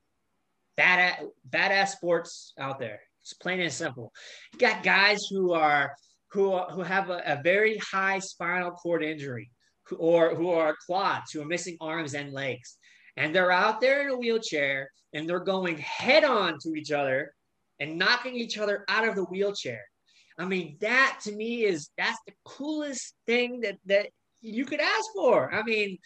badass 0.77 1.25
badass 1.49 1.89
sports 1.89 2.53
out 2.59 2.79
there. 2.79 2.99
It's 3.21 3.33
plain 3.33 3.61
and 3.61 3.71
simple. 3.71 4.11
You 4.53 4.59
got 4.59 4.83
guys 4.83 5.25
who 5.29 5.53
are 5.53 5.93
who 6.31 6.57
who 6.57 6.81
have 6.81 7.09
a, 7.09 7.21
a 7.25 7.41
very 7.41 7.77
high 7.77 8.19
spinal 8.19 8.71
cord 8.71 9.03
injury, 9.03 9.51
who, 9.83 9.95
or 9.95 10.35
who 10.35 10.49
are 10.49 10.75
quads, 10.85 11.31
who 11.31 11.41
are 11.41 11.45
missing 11.45 11.77
arms 11.79 12.15
and 12.15 12.33
legs, 12.33 12.77
and 13.15 13.33
they're 13.33 13.51
out 13.51 13.79
there 13.79 14.01
in 14.01 14.09
a 14.09 14.17
wheelchair 14.17 14.89
and 15.13 15.27
they're 15.27 15.39
going 15.39 15.77
head 15.77 16.23
on 16.23 16.57
to 16.59 16.75
each 16.75 16.91
other 16.91 17.33
and 17.79 17.97
knocking 17.97 18.35
each 18.35 18.57
other 18.57 18.85
out 18.87 19.07
of 19.07 19.15
the 19.15 19.23
wheelchair 19.23 19.81
I 20.39 20.45
mean, 20.45 20.77
that 20.79 21.19
to 21.23 21.33
me 21.33 21.65
is 21.65 21.89
that's 21.97 22.17
the 22.25 22.33
coolest 22.45 23.13
thing 23.27 23.59
that 23.61 23.77
that 23.85 24.07
you 24.41 24.65
could 24.65 24.79
ask 24.79 25.05
for. 25.13 25.53
I 25.53 25.63
mean, 25.63 25.97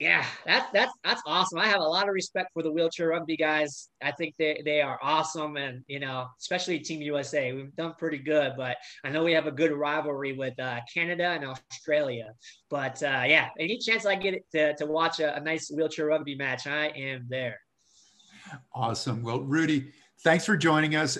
yeah, 0.00 0.26
that's 0.44 0.66
that's 0.72 0.92
that's 1.04 1.22
awesome. 1.24 1.60
I 1.60 1.68
have 1.68 1.80
a 1.80 1.84
lot 1.84 2.08
of 2.08 2.14
respect 2.14 2.50
for 2.52 2.64
the 2.64 2.72
wheelchair 2.72 3.08
rugby 3.08 3.36
guys. 3.36 3.88
I 4.02 4.10
think 4.10 4.34
they, 4.36 4.60
they 4.64 4.82
are 4.82 4.98
awesome, 5.00 5.56
and 5.56 5.84
you 5.86 6.00
know, 6.00 6.26
especially 6.40 6.80
Team 6.80 7.00
USA, 7.02 7.52
we've 7.52 7.74
done 7.76 7.94
pretty 7.96 8.18
good. 8.18 8.54
But 8.56 8.76
I 9.04 9.10
know 9.10 9.22
we 9.22 9.32
have 9.34 9.46
a 9.46 9.52
good 9.52 9.70
rivalry 9.70 10.32
with 10.32 10.58
uh, 10.58 10.80
Canada 10.92 11.28
and 11.28 11.44
Australia. 11.44 12.32
But 12.68 13.00
uh, 13.04 13.22
yeah, 13.28 13.50
any 13.60 13.78
chance 13.78 14.04
I 14.04 14.16
get 14.16 14.42
to 14.50 14.74
to 14.74 14.86
watch 14.86 15.20
a, 15.20 15.36
a 15.36 15.40
nice 15.40 15.70
wheelchair 15.70 16.06
rugby 16.06 16.34
match, 16.34 16.66
I 16.66 16.86
am 16.88 17.26
there. 17.28 17.60
Awesome. 18.74 19.22
Well, 19.22 19.42
Rudy, 19.42 19.92
thanks 20.24 20.44
for 20.44 20.56
joining 20.56 20.96
us 20.96 21.16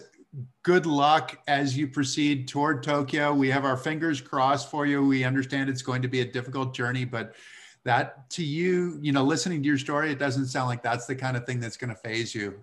good 0.62 0.86
luck 0.86 1.38
as 1.46 1.76
you 1.76 1.88
proceed 1.88 2.48
toward 2.48 2.82
Tokyo. 2.82 3.34
We 3.34 3.50
have 3.50 3.64
our 3.64 3.76
fingers 3.76 4.20
crossed 4.20 4.70
for 4.70 4.86
you. 4.86 5.04
We 5.04 5.24
understand 5.24 5.68
it's 5.68 5.82
going 5.82 6.02
to 6.02 6.08
be 6.08 6.20
a 6.20 6.24
difficult 6.24 6.74
journey, 6.74 7.04
but 7.04 7.34
that 7.84 8.30
to 8.30 8.44
you, 8.44 8.98
you 9.02 9.12
know, 9.12 9.24
listening 9.24 9.62
to 9.62 9.66
your 9.66 9.78
story, 9.78 10.10
it 10.10 10.18
doesn't 10.18 10.46
sound 10.46 10.68
like 10.68 10.82
that's 10.82 11.06
the 11.06 11.16
kind 11.16 11.36
of 11.36 11.44
thing 11.44 11.60
that's 11.60 11.76
going 11.76 11.90
to 11.90 12.00
faze 12.00 12.34
you. 12.34 12.54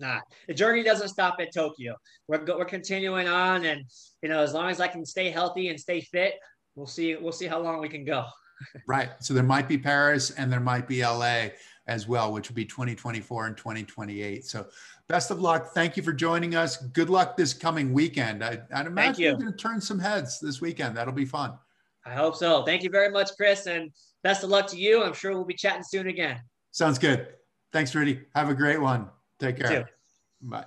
Nah, 0.00 0.20
the 0.46 0.54
journey 0.54 0.82
doesn't 0.82 1.08
stop 1.08 1.36
at 1.40 1.52
Tokyo. 1.52 1.96
We're 2.28 2.44
we're 2.44 2.64
continuing 2.64 3.26
on, 3.26 3.64
and 3.64 3.84
you 4.22 4.28
know, 4.28 4.40
as 4.40 4.54
long 4.54 4.70
as 4.70 4.80
I 4.80 4.86
can 4.86 5.04
stay 5.04 5.30
healthy 5.30 5.68
and 5.68 5.80
stay 5.80 6.00
fit, 6.00 6.34
we'll 6.76 6.86
see. 6.86 7.16
We'll 7.16 7.32
see 7.32 7.46
how 7.46 7.58
long 7.60 7.80
we 7.80 7.88
can 7.88 8.04
go. 8.04 8.24
right. 8.86 9.10
So 9.20 9.34
there 9.34 9.42
might 9.42 9.68
be 9.68 9.76
Paris, 9.76 10.30
and 10.30 10.52
there 10.52 10.60
might 10.60 10.86
be 10.86 11.02
LA 11.02 11.48
as 11.88 12.06
well, 12.06 12.32
which 12.32 12.48
would 12.48 12.54
be 12.54 12.64
2024 12.64 13.46
and 13.46 13.56
2028. 13.56 14.44
So 14.44 14.66
best 15.08 15.30
of 15.30 15.40
luck. 15.40 15.72
Thank 15.74 15.96
you 15.96 16.02
for 16.02 16.12
joining 16.12 16.54
us. 16.54 16.76
Good 16.76 17.10
luck 17.10 17.36
this 17.36 17.54
coming 17.54 17.92
weekend. 17.92 18.44
I, 18.44 18.60
would 18.76 18.86
imagine 18.86 19.22
you. 19.22 19.30
are 19.32 19.36
going 19.36 19.50
to 19.50 19.56
turn 19.58 19.80
some 19.80 19.98
heads 19.98 20.38
this 20.38 20.60
weekend. 20.60 20.96
That'll 20.96 21.14
be 21.14 21.24
fun. 21.24 21.54
I 22.04 22.12
hope 22.12 22.36
so. 22.36 22.62
Thank 22.62 22.82
you 22.82 22.90
very 22.90 23.10
much, 23.10 23.30
Chris, 23.36 23.66
and 23.66 23.90
best 24.22 24.44
of 24.44 24.50
luck 24.50 24.66
to 24.68 24.78
you. 24.78 25.02
I'm 25.02 25.14
sure 25.14 25.32
we'll 25.32 25.44
be 25.44 25.54
chatting 25.54 25.82
soon 25.82 26.06
again. 26.08 26.40
Sounds 26.70 26.98
good. 26.98 27.28
Thanks, 27.72 27.94
Rudy. 27.94 28.20
Have 28.34 28.50
a 28.50 28.54
great 28.54 28.80
one. 28.80 29.08
Take 29.40 29.58
care. 29.58 29.88
Bye. 30.40 30.64